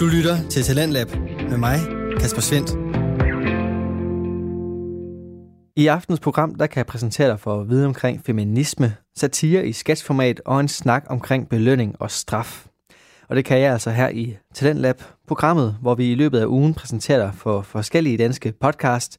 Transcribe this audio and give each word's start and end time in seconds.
Du 0.00 0.06
lytter 0.06 0.48
til 0.48 0.62
Talentlab 0.62 1.08
med 1.50 1.56
mig, 1.56 1.78
Kasper 2.20 2.40
Svendt. 2.40 2.70
I 5.76 5.86
aftens 5.86 6.20
program, 6.20 6.54
der 6.54 6.66
kan 6.66 6.76
jeg 6.78 6.86
præsentere 6.86 7.28
dig 7.28 7.40
for 7.40 7.60
at 7.60 7.68
vide 7.68 7.86
omkring 7.86 8.24
feminisme, 8.26 8.94
satire 9.16 9.66
i 9.66 9.72
sketchformat 9.72 10.40
og 10.44 10.60
en 10.60 10.68
snak 10.68 11.04
omkring 11.08 11.48
belønning 11.48 11.96
og 11.98 12.10
straf. 12.10 12.66
Og 13.28 13.36
det 13.36 13.44
kan 13.44 13.60
jeg 13.60 13.72
altså 13.72 13.90
her 13.90 14.08
i 14.08 14.36
Talentlab, 14.54 15.02
programmet, 15.28 15.76
hvor 15.80 15.94
vi 15.94 16.12
i 16.12 16.14
løbet 16.14 16.38
af 16.38 16.46
ugen 16.46 16.74
præsenterer 16.74 17.24
dig 17.24 17.34
for 17.34 17.62
forskellige 17.62 18.18
danske 18.18 18.52
podcast, 18.60 19.18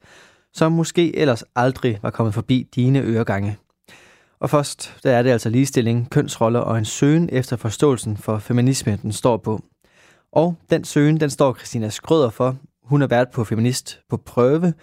som 0.53 0.71
måske 0.71 1.15
ellers 1.15 1.43
aldrig 1.55 1.99
var 2.01 2.09
kommet 2.09 2.33
forbi 2.33 2.67
dine 2.75 2.99
øregange. 2.99 3.57
Og 4.39 4.49
først, 4.49 4.95
der 5.03 5.11
er 5.11 5.23
det 5.23 5.29
altså 5.29 5.49
ligestilling, 5.49 6.09
kønsroller 6.09 6.59
og 6.59 6.77
en 6.77 6.85
søgen 6.85 7.29
efter 7.31 7.55
forståelsen 7.55 8.17
for 8.17 8.37
feminisme, 8.37 8.99
den 9.01 9.11
står 9.11 9.37
på. 9.37 9.63
Og 10.33 10.55
den 10.69 10.83
søgen, 10.83 11.19
den 11.19 11.29
står 11.29 11.53
Christina 11.53 11.89
Skrøder 11.89 12.29
for. 12.29 12.57
Hun 12.83 13.01
har 13.01 13.07
været 13.07 13.29
på 13.29 13.43
Feminist 13.43 13.99
på 14.09 14.17
prøve, 14.17 14.73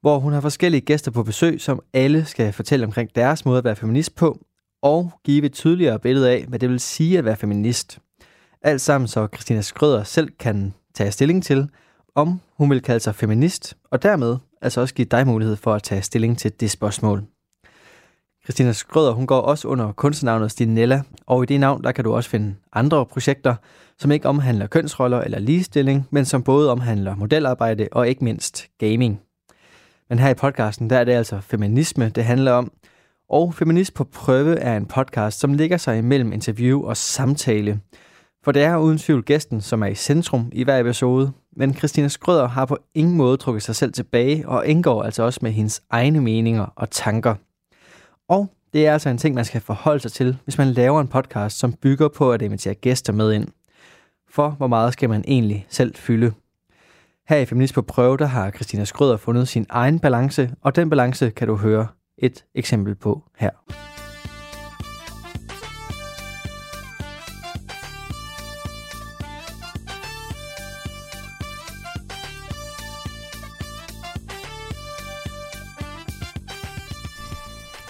hvor 0.00 0.18
hun 0.18 0.32
har 0.32 0.40
forskellige 0.40 0.80
gæster 0.80 1.10
på 1.10 1.22
besøg, 1.22 1.60
som 1.60 1.80
alle 1.92 2.24
skal 2.24 2.52
fortælle 2.52 2.86
omkring 2.86 3.10
deres 3.14 3.44
måde 3.44 3.58
at 3.58 3.64
være 3.64 3.76
feminist 3.76 4.14
på, 4.14 4.38
og 4.82 5.10
give 5.24 5.46
et 5.46 5.52
tydeligere 5.52 5.98
billede 5.98 6.30
af, 6.30 6.44
hvad 6.48 6.58
det 6.58 6.68
vil 6.68 6.80
sige 6.80 7.18
at 7.18 7.24
være 7.24 7.36
feminist. 7.36 7.98
Alt 8.62 8.80
sammen 8.80 9.08
så 9.08 9.28
Christina 9.34 9.60
Skrøder 9.60 10.04
selv 10.04 10.30
kan 10.38 10.74
tage 10.94 11.12
stilling 11.12 11.44
til, 11.44 11.68
om 12.14 12.40
hun 12.56 12.70
vil 12.70 12.82
kalde 12.82 13.00
sig 13.00 13.14
feminist, 13.14 13.76
og 13.90 14.02
dermed 14.02 14.36
altså 14.62 14.80
også 14.80 14.94
give 14.94 15.08
dig 15.10 15.26
mulighed 15.26 15.56
for 15.56 15.74
at 15.74 15.82
tage 15.82 16.02
stilling 16.02 16.38
til 16.38 16.60
det 16.60 16.70
spørgsmål. 16.70 17.24
Christina 18.48 18.72
Skrøder, 18.72 19.12
hun 19.12 19.26
går 19.26 19.40
også 19.40 19.68
under 19.68 19.92
kunstnernavnet 19.92 20.50
Stinella, 20.50 21.02
og 21.26 21.42
i 21.42 21.46
det 21.46 21.60
navn, 21.60 21.84
der 21.84 21.92
kan 21.92 22.04
du 22.04 22.14
også 22.14 22.30
finde 22.30 22.54
andre 22.72 23.06
projekter, 23.06 23.54
som 23.98 24.10
ikke 24.10 24.28
omhandler 24.28 24.66
kønsroller 24.66 25.20
eller 25.20 25.38
ligestilling, 25.38 26.08
men 26.10 26.24
som 26.24 26.42
både 26.42 26.70
omhandler 26.70 27.14
modelarbejde 27.16 27.88
og 27.92 28.08
ikke 28.08 28.24
mindst 28.24 28.66
gaming. 28.78 29.20
Men 30.08 30.18
her 30.18 30.28
i 30.28 30.34
podcasten, 30.34 30.90
der 30.90 30.98
er 30.98 31.04
det 31.04 31.12
altså 31.12 31.40
feminisme, 31.40 32.08
det 32.08 32.24
handler 32.24 32.52
om. 32.52 32.72
Og 33.30 33.54
Feminist 33.54 33.94
på 33.94 34.04
prøve 34.04 34.58
er 34.58 34.76
en 34.76 34.86
podcast, 34.86 35.40
som 35.40 35.54
ligger 35.54 35.76
sig 35.76 35.98
imellem 35.98 36.32
interview 36.32 36.82
og 36.82 36.96
samtale. 36.96 37.80
For 38.44 38.52
det 38.52 38.62
er 38.62 38.76
uden 38.76 38.98
tvivl 38.98 39.22
gæsten, 39.22 39.60
som 39.60 39.82
er 39.82 39.86
i 39.86 39.94
centrum 39.94 40.48
i 40.52 40.64
hver 40.64 40.80
episode, 40.80 41.32
men 41.56 41.74
Christina 41.74 42.08
Skrøder 42.08 42.48
har 42.48 42.66
på 42.66 42.78
ingen 42.94 43.16
måde 43.16 43.36
trukket 43.36 43.62
sig 43.62 43.76
selv 43.76 43.92
tilbage 43.92 44.48
og 44.48 44.66
indgår 44.66 45.02
altså 45.02 45.22
også 45.22 45.40
med 45.42 45.50
hendes 45.50 45.82
egne 45.90 46.20
meninger 46.20 46.72
og 46.76 46.90
tanker. 46.90 47.34
Og 48.28 48.48
det 48.72 48.86
er 48.86 48.92
altså 48.92 49.08
en 49.08 49.18
ting, 49.18 49.34
man 49.34 49.44
skal 49.44 49.60
forholde 49.60 50.00
sig 50.00 50.12
til, 50.12 50.38
hvis 50.44 50.58
man 50.58 50.68
laver 50.68 51.00
en 51.00 51.08
podcast, 51.08 51.58
som 51.58 51.72
bygger 51.72 52.08
på 52.08 52.32
at 52.32 52.42
invitere 52.42 52.74
gæster 52.74 53.12
med 53.12 53.32
ind. 53.32 53.48
For 54.30 54.48
hvor 54.50 54.66
meget 54.66 54.92
skal 54.92 55.08
man 55.08 55.24
egentlig 55.26 55.66
selv 55.68 55.94
fylde? 55.96 56.32
Her 57.28 57.36
i 57.36 57.44
Feminist 57.44 57.74
på 57.74 57.82
prøve, 57.82 58.16
der 58.16 58.26
har 58.26 58.50
Christina 58.50 58.84
Skrøder 58.84 59.16
fundet 59.16 59.48
sin 59.48 59.66
egen 59.68 59.98
balance, 60.00 60.50
og 60.62 60.76
den 60.76 60.90
balance 60.90 61.30
kan 61.30 61.48
du 61.48 61.56
høre 61.56 61.86
et 62.18 62.44
eksempel 62.54 62.94
på 62.94 63.22
her. 63.36 63.50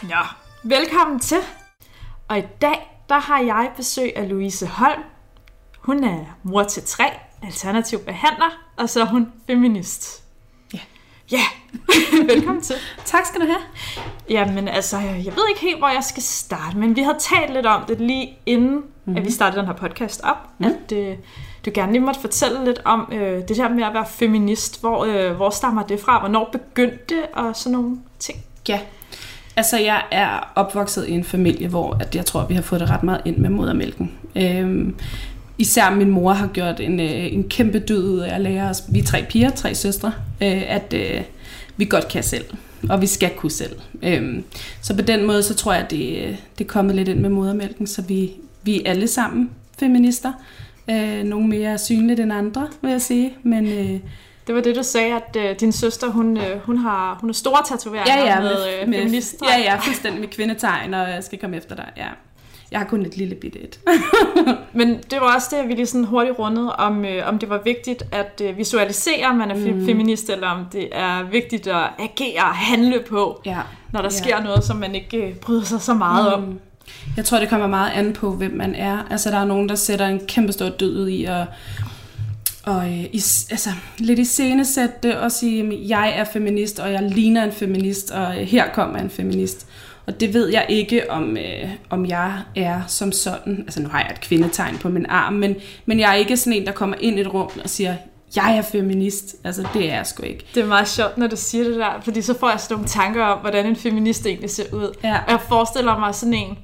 Ja, 0.08 0.20
velkommen 0.62 1.20
til. 1.20 1.38
Og 2.28 2.38
i 2.38 2.42
dag, 2.60 3.02
der 3.08 3.18
har 3.18 3.40
jeg 3.40 3.70
besøg 3.76 4.16
af 4.16 4.28
Louise 4.28 4.66
Holm. 4.66 5.02
Hun 5.78 6.04
er 6.04 6.18
mor 6.42 6.62
til 6.62 6.82
tre, 6.82 7.04
alternativ 7.42 7.98
behandler, 7.98 8.58
og 8.76 8.88
så 8.88 9.00
er 9.00 9.04
hun 9.04 9.32
feminist. 9.46 10.22
Ja. 10.74 10.78
Ja, 11.32 11.40
velkommen 12.34 12.62
til. 12.62 12.76
Tak 13.04 13.26
skal 13.26 13.40
du 13.40 13.46
have. 13.46 13.60
Jamen 14.30 14.68
altså, 14.68 14.98
jeg 14.98 15.36
ved 15.36 15.48
ikke 15.48 15.60
helt, 15.60 15.78
hvor 15.78 15.88
jeg 15.88 16.04
skal 16.04 16.22
starte, 16.22 16.76
men 16.76 16.96
vi 16.96 17.02
havde 17.02 17.18
talt 17.18 17.52
lidt 17.52 17.66
om 17.66 17.84
det 17.88 18.00
lige 18.00 18.38
inden, 18.46 18.74
mm-hmm. 18.74 19.16
at 19.16 19.24
vi 19.24 19.30
startede 19.30 19.60
den 19.60 19.66
her 19.66 19.76
podcast 19.76 20.20
op, 20.24 20.48
mm. 20.58 20.66
at 20.66 20.92
øh, 20.92 21.16
du 21.66 21.70
gerne 21.74 21.92
lige 21.92 22.02
måtte 22.02 22.20
fortælle 22.20 22.64
lidt 22.64 22.80
om 22.84 23.08
øh, 23.12 23.48
det 23.48 23.56
der 23.56 23.68
med 23.68 23.84
at 23.84 23.94
være 23.94 24.06
feminist. 24.06 24.80
Hvor, 24.80 25.04
øh, 25.04 25.36
hvor 25.36 25.50
stammer 25.50 25.82
det 25.82 26.00
fra? 26.00 26.18
Hvornår 26.18 26.48
begyndte 26.52 27.04
det? 27.08 27.26
Og 27.32 27.56
sådan 27.56 27.78
nogle 27.78 28.00
ting. 28.18 28.38
Ja, 28.68 28.80
altså 29.58 29.78
jeg 29.78 30.02
er 30.10 30.52
opvokset 30.54 31.08
i 31.08 31.12
en 31.12 31.24
familie, 31.24 31.68
hvor 31.68 31.96
at 32.00 32.16
jeg 32.16 32.26
tror, 32.26 32.40
at 32.40 32.48
vi 32.48 32.54
har 32.54 32.62
fået 32.62 32.80
det 32.80 32.90
ret 32.90 33.02
meget 33.02 33.20
ind 33.24 33.36
med 33.36 33.50
modermælken. 33.50 34.10
Øhm, 34.36 34.94
især 35.58 35.90
min 35.90 36.10
mor 36.10 36.32
har 36.32 36.46
gjort 36.46 36.80
en, 36.80 37.00
øh, 37.00 37.32
en 37.32 37.48
kæmpe 37.48 37.78
dyd 37.78 38.04
ud 38.04 38.18
af 38.18 38.34
at 38.34 38.40
lære 38.40 38.70
os, 38.70 38.84
vi 38.88 38.98
er 38.98 39.04
tre 39.04 39.24
piger, 39.28 39.50
tre 39.50 39.74
søstre, 39.74 40.12
øh, 40.42 40.62
at 40.68 40.94
øh, 40.94 41.22
vi 41.76 41.84
godt 41.84 42.08
kan 42.08 42.22
selv, 42.22 42.44
og 42.88 43.00
vi 43.00 43.06
skal 43.06 43.30
kunne 43.36 43.52
selv. 43.52 43.76
Øhm, 44.02 44.44
så 44.82 44.94
på 44.94 45.02
den 45.02 45.26
måde, 45.26 45.42
så 45.42 45.54
tror 45.54 45.72
jeg, 45.72 45.82
at 45.82 45.90
det, 45.90 46.18
øh, 46.18 46.36
det 46.58 46.64
er 46.64 46.68
kommet 46.68 46.96
lidt 46.96 47.08
ind 47.08 47.18
med 47.18 47.30
modermælken, 47.30 47.86
så 47.86 48.02
vi, 48.02 48.30
vi 48.62 48.82
er 48.84 48.90
alle 48.90 49.08
sammen 49.08 49.50
feminister. 49.78 50.32
Øh, 50.90 51.24
nogle 51.24 51.48
mere 51.48 51.78
synligt 51.78 52.20
end 52.20 52.32
andre, 52.32 52.68
vil 52.82 52.90
jeg 52.90 53.02
sige, 53.02 53.32
men... 53.42 53.66
Øh, 53.66 54.00
det 54.48 54.56
var 54.56 54.62
det, 54.62 54.76
du 54.76 54.82
sagde, 54.82 55.14
at 55.14 55.36
øh, 55.36 55.60
din 55.60 55.72
søster, 55.72 56.10
hun, 56.10 56.36
øh, 56.36 56.60
hun, 56.64 56.78
har, 56.78 57.18
hun 57.20 57.28
har 57.28 57.34
store 57.34 57.62
tatoveringer 57.68 58.16
ja, 58.16 58.34
ja, 58.34 58.40
med, 58.40 58.50
med, 58.86 58.96
øh, 58.96 58.98
feminister. 58.98 59.46
Ja, 59.48 59.58
ja, 59.58 59.76
fuldstændig 59.78 60.20
med 60.20 60.28
kvindetegn, 60.28 60.94
og 60.94 61.10
jeg 61.10 61.24
skal 61.24 61.38
komme 61.38 61.56
efter 61.56 61.76
dig, 61.76 61.90
ja. 61.96 62.08
Jeg 62.70 62.80
har 62.80 62.86
kun 62.86 63.06
et 63.06 63.16
lille 63.16 63.34
bitte 63.34 63.58
et. 63.58 63.80
Men 64.72 64.88
det 64.88 65.20
var 65.20 65.34
også 65.34 65.56
det, 65.56 65.68
vi 65.68 65.74
lige 65.74 65.86
sådan 65.86 66.04
hurtigt 66.04 66.38
rundede, 66.38 66.76
om, 66.76 67.04
øh, 67.04 67.28
om 67.28 67.38
det 67.38 67.48
var 67.48 67.60
vigtigt 67.64 68.02
at 68.12 68.42
øh, 68.44 68.58
visualisere, 68.58 69.34
man 69.34 69.50
er 69.50 69.54
mm. 69.54 69.86
feminist, 69.86 70.30
eller 70.30 70.48
om 70.48 70.64
det 70.72 70.88
er 70.92 71.22
vigtigt 71.22 71.66
at 71.66 71.90
agere 71.98 72.42
og 72.42 72.54
handle 72.54 73.04
på, 73.08 73.42
ja. 73.46 73.58
når 73.92 74.02
der 74.02 74.08
sker 74.08 74.36
ja. 74.36 74.42
noget, 74.42 74.64
som 74.64 74.76
man 74.76 74.94
ikke 74.94 75.16
øh, 75.16 75.34
bryder 75.34 75.64
sig 75.64 75.80
så 75.80 75.94
meget 75.94 76.38
mm. 76.38 76.44
om. 76.44 76.60
Jeg 77.16 77.24
tror, 77.24 77.38
det 77.38 77.48
kommer 77.48 77.66
meget 77.66 77.90
an 77.94 78.12
på, 78.12 78.32
hvem 78.32 78.52
man 78.52 78.74
er. 78.74 78.98
Altså, 79.10 79.30
der 79.30 79.38
er 79.38 79.44
nogen, 79.44 79.68
der 79.68 79.74
sætter 79.74 80.06
en 80.06 80.20
kæmpe 80.26 80.52
stor 80.52 80.68
død 80.68 81.02
ud 81.02 81.08
i 81.08 81.24
at 81.24 81.44
og 82.68 82.86
øh, 82.86 83.04
i, 83.04 83.22
altså, 83.50 83.70
lidt 83.98 84.18
i 84.18 84.24
scenesætte 84.24 85.20
og 85.20 85.32
sige, 85.32 85.62
at 85.62 85.88
jeg 85.88 86.14
er 86.16 86.24
feminist, 86.24 86.78
og 86.78 86.92
jeg 86.92 87.02
ligner 87.02 87.44
en 87.44 87.52
feminist, 87.52 88.10
og 88.10 88.40
øh, 88.40 88.46
her 88.46 88.72
kommer 88.72 88.98
en 88.98 89.10
feminist. 89.10 89.66
Og 90.06 90.20
det 90.20 90.34
ved 90.34 90.48
jeg 90.48 90.66
ikke, 90.68 91.10
om, 91.10 91.36
øh, 91.36 91.70
om 91.90 92.06
jeg 92.06 92.32
er 92.56 92.80
som 92.86 93.12
sådan. 93.12 93.58
Altså 93.58 93.82
nu 93.82 93.88
har 93.88 94.00
jeg 94.00 94.10
et 94.10 94.20
kvindetegn 94.20 94.78
på 94.78 94.88
min 94.88 95.06
arm, 95.08 95.32
men, 95.32 95.56
men 95.86 96.00
jeg 96.00 96.10
er 96.10 96.14
ikke 96.14 96.36
sådan 96.36 96.52
en, 96.52 96.66
der 96.66 96.72
kommer 96.72 96.96
ind 97.00 97.18
i 97.18 97.20
et 97.20 97.34
rum 97.34 97.50
og 97.64 97.70
siger, 97.70 97.94
jeg 98.36 98.56
er 98.56 98.62
feminist. 98.62 99.36
Altså, 99.44 99.68
det 99.74 99.90
er 99.90 99.94
jeg 99.94 100.06
sgu 100.06 100.22
ikke. 100.22 100.44
Det 100.54 100.62
er 100.62 100.66
meget 100.66 100.88
sjovt, 100.88 101.18
når 101.18 101.26
du 101.26 101.36
siger 101.36 101.64
det 101.64 101.76
der, 101.76 102.00
fordi 102.02 102.22
så 102.22 102.38
får 102.38 102.50
jeg 102.50 102.60
sådan 102.60 102.74
nogle 102.74 102.88
tanker 102.88 103.24
om, 103.24 103.38
hvordan 103.38 103.66
en 103.66 103.76
feminist 103.76 104.26
egentlig 104.26 104.50
ser 104.50 104.72
ud. 104.72 104.94
Ja. 105.04 105.18
Og 105.26 105.30
jeg 105.30 105.40
forestiller 105.48 105.98
mig 105.98 106.14
sådan 106.14 106.34
en, 106.34 106.58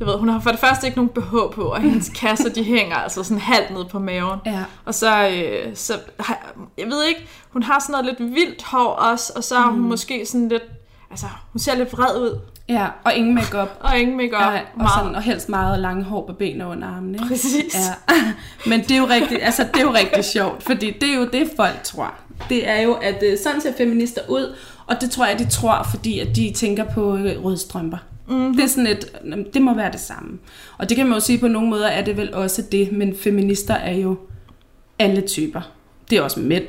du 0.00 0.04
ved, 0.04 0.18
hun 0.18 0.28
har 0.28 0.40
for 0.40 0.50
det 0.50 0.60
første 0.60 0.86
ikke 0.86 0.98
nogen 0.98 1.10
BH 1.10 1.54
på, 1.54 1.62
og 1.62 1.80
hendes 1.80 2.08
kasser, 2.20 2.48
de 2.48 2.62
hænger 2.64 2.96
altså 2.96 3.22
sådan 3.22 3.40
halvt 3.40 3.70
ned 3.70 3.84
på 3.84 3.98
maven. 3.98 4.40
Ja. 4.46 4.64
Og 4.84 4.94
så, 4.94 5.28
øh, 5.28 5.76
så, 5.76 5.98
jeg 6.78 6.86
ved 6.86 7.04
ikke, 7.04 7.26
hun 7.50 7.62
har 7.62 7.78
sådan 7.78 7.92
noget 7.92 8.06
lidt 8.06 8.34
vildt 8.34 8.62
hår 8.62 8.88
også, 8.88 9.32
og 9.36 9.44
så 9.44 9.56
er 9.56 9.62
hun 9.62 9.80
mm. 9.80 9.86
måske 9.86 10.26
sådan 10.26 10.48
lidt, 10.48 10.62
altså, 11.10 11.26
hun 11.52 11.58
ser 11.58 11.74
lidt 11.74 11.92
vred 11.92 12.20
ud. 12.20 12.40
Ja, 12.68 12.86
og 13.04 13.14
ingen 13.14 13.34
makeup. 13.34 13.68
Og 13.80 13.98
ingen 13.98 14.16
makeup. 14.16 14.52
Ja, 14.52 14.60
og, 14.80 14.88
sådan, 14.96 15.14
og 15.14 15.22
helst 15.22 15.48
meget 15.48 15.78
lange 15.78 16.04
hår 16.04 16.26
på 16.26 16.32
benene 16.32 16.64
og 16.64 16.70
under 16.70 16.88
armene. 16.88 17.12
Ikke? 17.12 17.28
Præcis. 17.28 17.74
Ja. 17.74 18.14
Men 18.70 18.80
det 18.80 18.90
er 18.90 18.96
jo 18.96 19.06
rigtig, 19.06 19.42
altså, 19.42 19.62
det 19.62 19.76
er 19.76 19.84
jo 19.84 19.92
rigtig 19.92 20.24
sjovt, 20.24 20.62
fordi 20.62 20.90
det 20.90 21.10
er 21.10 21.14
jo 21.14 21.28
det, 21.32 21.50
folk 21.56 21.82
tror. 21.82 22.14
Det 22.48 22.68
er 22.68 22.80
jo, 22.80 22.92
at 22.92 23.22
øh, 23.22 23.38
sådan 23.44 23.60
ser 23.60 23.72
feminister 23.78 24.20
ud, 24.28 24.56
og 24.86 25.00
det 25.00 25.10
tror 25.10 25.26
jeg, 25.26 25.38
de 25.38 25.50
tror, 25.50 25.86
fordi 25.90 26.18
at 26.18 26.36
de 26.36 26.52
tænker 26.56 26.84
på 26.84 27.16
øh, 27.16 27.44
røde 27.44 27.58
strømper. 27.58 27.98
Mm-hmm. 28.28 28.54
Det 28.54 28.64
er 28.64 28.68
sådan 28.68 28.86
et, 28.86 29.12
det 29.54 29.62
må 29.62 29.74
være 29.74 29.92
det 29.92 30.00
samme. 30.00 30.38
Og 30.78 30.88
det 30.88 30.96
kan 30.96 31.06
man 31.06 31.14
jo 31.14 31.20
sige, 31.20 31.38
på 31.38 31.48
nogle 31.48 31.68
måder 31.68 31.88
er 31.88 32.04
det 32.04 32.16
vel 32.16 32.34
også 32.34 32.62
det, 32.72 32.92
men 32.92 33.16
feminister 33.16 33.74
er 33.74 33.94
jo 33.96 34.16
alle 34.98 35.20
typer. 35.20 35.60
Det 36.10 36.18
er 36.18 36.22
også 36.22 36.40
mænd. 36.40 36.64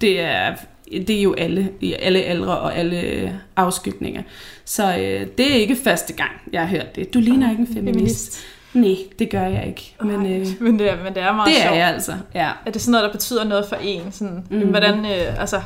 Det 0.00 0.20
er, 0.20 0.54
det 0.92 1.10
er 1.10 1.22
jo 1.22 1.34
alle, 1.34 1.68
alle 1.98 2.22
aldre 2.22 2.58
og 2.58 2.76
alle 2.76 3.40
afskygninger. 3.56 4.22
Så 4.64 4.96
øh, 4.96 5.26
det 5.38 5.52
er 5.52 5.56
ikke 5.56 5.76
første 5.84 6.12
gang, 6.12 6.30
jeg 6.52 6.60
har 6.60 6.68
hørt 6.68 6.96
det. 6.96 7.14
Du 7.14 7.18
ligner 7.20 7.50
ikke 7.50 7.60
en 7.60 7.66
feminist. 7.74 7.94
feminist. 7.94 8.40
Nej, 8.74 8.96
det 9.18 9.30
gør 9.30 9.46
jeg 9.46 9.66
ikke. 9.66 9.94
Men, 10.00 10.26
øh, 10.26 10.46
men, 10.60 10.78
det, 10.78 10.90
er, 10.90 10.96
men 11.04 11.14
det 11.14 11.22
er 11.22 11.32
meget 11.32 11.46
Det 11.46 11.56
sjovt. 11.56 11.74
er 11.74 11.78
jeg 11.78 11.88
altså, 11.88 12.12
ja. 12.34 12.50
Er 12.66 12.70
det 12.70 12.80
sådan 12.82 12.92
noget, 12.92 13.04
der 13.04 13.12
betyder 13.12 13.44
noget 13.44 13.66
for 13.68 13.76
en? 13.82 14.12
Sådan, 14.12 14.44
mm. 14.50 14.60
Hvordan, 14.60 14.98
øh, 14.98 15.40
altså, 15.40 15.60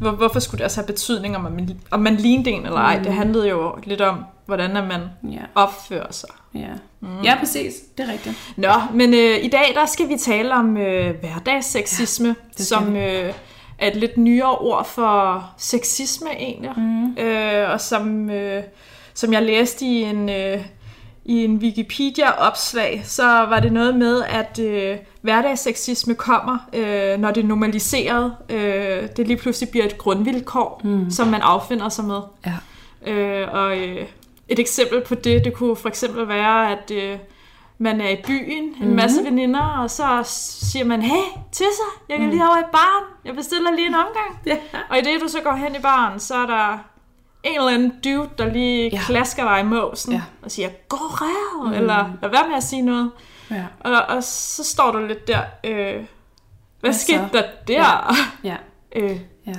hvor, 0.00 0.10
hvorfor 0.10 0.40
skulle 0.40 0.58
det 0.58 0.64
også 0.64 0.80
have 0.80 0.86
betydning, 0.86 1.36
om 1.36 1.42
man, 1.42 1.70
om 1.90 2.00
man 2.00 2.14
lignede 2.16 2.50
en 2.50 2.66
eller 2.66 2.78
ej? 2.78 2.98
Mm. 2.98 3.04
Det 3.04 3.12
handlede 3.12 3.48
jo 3.48 3.74
lidt 3.84 4.00
om, 4.00 4.24
hvordan 4.50 4.70
man 4.72 5.00
ja. 5.32 5.42
opfører 5.54 6.12
sig. 6.12 6.30
Ja. 6.54 6.72
Mm. 7.00 7.22
ja, 7.24 7.36
præcis. 7.38 7.74
Det 7.98 8.08
er 8.08 8.12
rigtigt. 8.12 8.54
Nå, 8.56 8.72
men 8.94 9.14
øh, 9.14 9.44
i 9.44 9.48
dag 9.48 9.72
der 9.74 9.86
skal 9.86 10.08
vi 10.08 10.16
tale 10.16 10.54
om 10.54 10.76
øh, 10.76 11.14
hverdagssexisme, 11.20 12.28
ja, 12.58 12.64
som 12.64 12.96
øh, 12.96 13.34
er 13.78 13.90
et 13.90 13.96
lidt 13.96 14.18
nyere 14.18 14.58
ord 14.58 14.84
for 14.84 15.44
sexisme 15.58 16.28
egentlig. 16.38 16.70
Mm. 16.76 17.18
Øh, 17.18 17.70
og 17.70 17.80
som, 17.80 18.30
øh, 18.30 18.62
som 19.14 19.32
jeg 19.32 19.42
læste 19.42 19.84
i 19.84 20.02
en... 20.02 20.28
Øh, 20.28 20.66
i 21.24 21.44
en 21.44 21.56
Wikipedia-opslag, 21.56 23.02
så 23.04 23.24
var 23.24 23.60
det 23.60 23.72
noget 23.72 23.96
med, 23.96 24.22
at 24.22 24.58
øh, 24.58 24.96
hverdagsseksisme 25.20 26.14
kommer, 26.14 26.58
øh, 26.72 27.20
når 27.20 27.30
det 27.30 27.42
er 27.42 27.46
normaliseret. 27.46 28.34
Øh, 28.48 29.08
det 29.16 29.28
lige 29.28 29.36
pludselig 29.36 29.68
bliver 29.70 29.84
et 29.84 29.98
grundvilkår, 29.98 30.80
mm. 30.84 31.10
som 31.10 31.28
man 31.28 31.40
affinder 31.40 31.88
sig 31.88 32.04
med. 32.04 32.20
Ja. 32.46 32.56
Øh, 33.12 33.48
og 33.54 33.78
øh, 33.78 34.06
et 34.50 34.58
eksempel 34.58 35.00
på 35.04 35.14
det, 35.14 35.44
det 35.44 35.54
kunne 35.54 35.76
for 35.76 35.88
eksempel 35.88 36.28
være, 36.28 36.70
at 36.72 36.90
øh, 36.90 37.18
man 37.78 38.00
er 38.00 38.08
i 38.08 38.16
byen, 38.26 38.62
en 38.64 38.74
Mhm. 38.80 38.96
masse 38.96 39.24
veninder, 39.24 39.60
og 39.82 39.90
så 39.90 40.20
siger 40.24 40.84
man, 40.84 41.02
hey, 41.02 41.22
Tissa, 41.52 41.82
jeg 42.08 42.18
kan 42.18 42.30
lige 42.30 42.42
over 42.48 42.58
i 42.58 42.64
baren, 42.72 43.04
jeg 43.24 43.34
bestiller 43.34 43.70
lige 43.70 43.86
en 43.86 43.94
omgang. 43.94 44.40
Ja. 44.46 44.56
Og 44.90 44.98
i 44.98 45.00
det, 45.00 45.20
du 45.22 45.28
så 45.28 45.40
går 45.40 45.52
hen 45.54 45.74
i 45.74 45.78
baren, 45.78 46.20
så 46.20 46.34
er 46.34 46.46
der 46.46 46.78
en 47.42 47.54
eller 47.58 47.68
anden 47.72 47.92
dude, 48.04 48.28
der 48.38 48.52
lige 48.52 48.82
Ja. 48.88 48.96
ja. 48.96 49.02
klasker 49.02 49.44
dig 49.44 49.60
i 49.60 49.64
måsen, 49.64 50.12
Ja. 50.12 50.18
ja. 50.18 50.22
og 50.42 50.50
siger, 50.50 50.68
gå 50.88 50.96
rev, 50.96 51.66
mm. 51.66 51.72
eller 51.72 52.10
lad 52.22 52.30
være 52.30 52.48
med 52.48 52.56
at 52.56 52.62
sige 52.62 52.82
noget. 52.82 53.10
Ja. 53.50 53.64
Og, 53.80 53.92
og 54.16 54.24
så 54.24 54.64
står 54.64 54.90
du 54.92 54.98
lidt 55.06 55.28
der, 55.28 55.40
øh, 55.64 55.94
hvad 55.94 56.04
Hvad 56.80 56.92
skete 56.92 57.28
der 57.32 57.42
der? 57.68 58.14
Ja. 58.44 58.56
Øh, 58.96 59.20
Ja, 59.46 59.52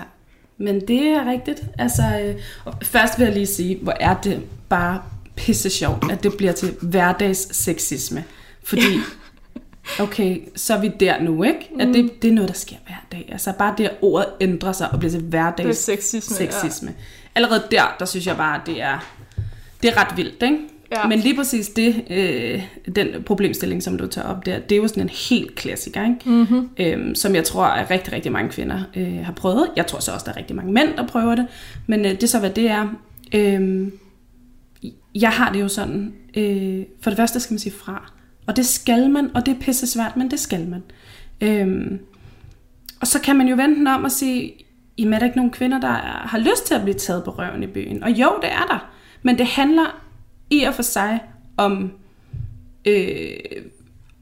men 0.61 0.87
det 0.87 1.01
er 1.01 1.25
rigtigt. 1.31 1.63
Altså, 1.77 2.03
øh, 2.23 2.35
først 2.83 3.19
vil 3.19 3.25
jeg 3.25 3.33
lige 3.33 3.47
sige, 3.47 3.79
hvor 3.81 3.93
er 3.99 4.13
det 4.23 4.41
bare 4.69 5.01
pisse 5.35 5.69
sjovt, 5.69 6.11
at 6.11 6.23
det 6.23 6.37
bliver 6.37 6.51
til 6.51 6.75
hverdagsseksisme. 6.81 8.23
Fordi, 8.63 8.97
okay, 9.99 10.37
så 10.55 10.73
er 10.73 10.81
vi 10.81 10.91
der 10.99 11.21
nu, 11.21 11.43
ikke? 11.43 11.69
At 11.79 11.87
det, 11.87 12.21
det 12.21 12.27
er 12.27 12.33
noget, 12.33 12.47
der 12.47 12.55
sker 12.55 12.75
hver 12.87 13.05
dag. 13.11 13.29
Altså 13.31 13.53
bare 13.57 13.75
det, 13.77 13.85
at 13.85 13.97
ordet 14.01 14.27
ændrer 14.41 14.71
sig 14.71 14.91
og 14.91 14.99
bliver 14.99 15.11
til 15.11 15.19
det 15.19 15.25
er 15.25 15.29
hverdags 15.29 15.77
sexisme. 15.77 16.35
sexisme. 16.35 16.93
Allerede 17.35 17.63
der, 17.71 17.95
der 17.99 18.05
synes 18.05 18.27
jeg 18.27 18.37
bare, 18.37 18.61
at 18.61 18.61
det 18.65 18.81
er, 18.81 19.13
det 19.83 19.89
er 19.89 19.97
ret 19.97 20.17
vildt, 20.17 20.43
ikke? 20.43 20.59
Ja. 20.91 21.07
Men 21.07 21.19
lige 21.19 21.35
præcis 21.35 21.69
det, 21.69 22.03
øh, 22.09 22.63
den 22.95 23.23
problemstilling, 23.23 23.83
som 23.83 23.97
du 23.97 24.07
tager 24.07 24.27
op 24.27 24.45
der, 24.45 24.59
det 24.59 24.75
er 24.75 24.81
jo 24.81 24.87
sådan 24.87 25.03
en 25.03 25.09
helt 25.09 25.55
klassiker, 25.55 26.03
ikke? 26.03 26.29
Mm-hmm. 26.29 26.69
Øhm, 26.77 27.15
som 27.15 27.35
jeg 27.35 27.43
tror, 27.43 27.63
at 27.63 27.89
rigtig, 27.91 28.13
rigtig 28.13 28.31
mange 28.31 28.51
kvinder 28.51 28.79
øh, 28.95 29.25
har 29.25 29.33
prøvet. 29.33 29.67
Jeg 29.75 29.87
tror 29.87 29.99
så 29.99 30.11
også, 30.11 30.23
der 30.25 30.31
er 30.31 30.37
rigtig 30.37 30.55
mange 30.55 30.73
mænd, 30.73 30.89
der 30.97 31.07
prøver 31.07 31.35
det. 31.35 31.47
Men 31.87 32.05
øh, 32.05 32.11
det 32.11 32.23
er 32.23 32.27
så, 32.27 32.39
hvad 32.39 32.49
det 32.49 32.69
er. 32.69 32.87
Øhm, 33.33 33.91
jeg 35.15 35.29
har 35.29 35.51
det 35.51 35.61
jo 35.61 35.67
sådan, 35.67 36.13
øh, 36.37 36.83
for 37.01 37.09
det 37.09 37.17
første 37.17 37.39
skal 37.39 37.53
man 37.53 37.59
sige 37.59 37.73
fra. 37.73 38.11
Og 38.47 38.55
det 38.55 38.65
skal 38.65 39.09
man, 39.09 39.31
og 39.35 39.45
det 39.45 39.55
er 39.55 39.59
pisse 39.59 39.87
svært, 39.87 40.17
men 40.17 40.31
det 40.31 40.39
skal 40.39 40.67
man. 40.67 40.83
Øhm, 41.41 41.99
og 43.01 43.07
så 43.07 43.21
kan 43.21 43.35
man 43.35 43.47
jo 43.47 43.55
vente 43.55 43.89
om 43.89 44.03
og 44.03 44.11
sige, 44.11 44.53
jamen 44.97 45.13
er 45.13 45.19
der 45.19 45.25
ikke 45.25 45.37
nogen 45.37 45.51
kvinder, 45.51 45.79
der 45.79 45.87
er, 45.87 46.27
har 46.27 46.37
lyst 46.37 46.65
til 46.65 46.73
at 46.73 46.81
blive 46.81 46.93
taget 46.93 47.23
på 47.23 47.31
røven 47.31 47.63
i 47.63 47.67
byen? 47.67 48.03
Og 48.03 48.11
jo, 48.11 48.31
det 48.41 48.51
er 48.51 48.65
der. 48.69 48.91
Men 49.23 49.37
det 49.37 49.45
handler 49.45 50.00
i 50.51 50.63
og 50.63 50.73
for 50.73 50.83
sig 50.83 51.19
om 51.57 51.91
øh, 52.85 53.33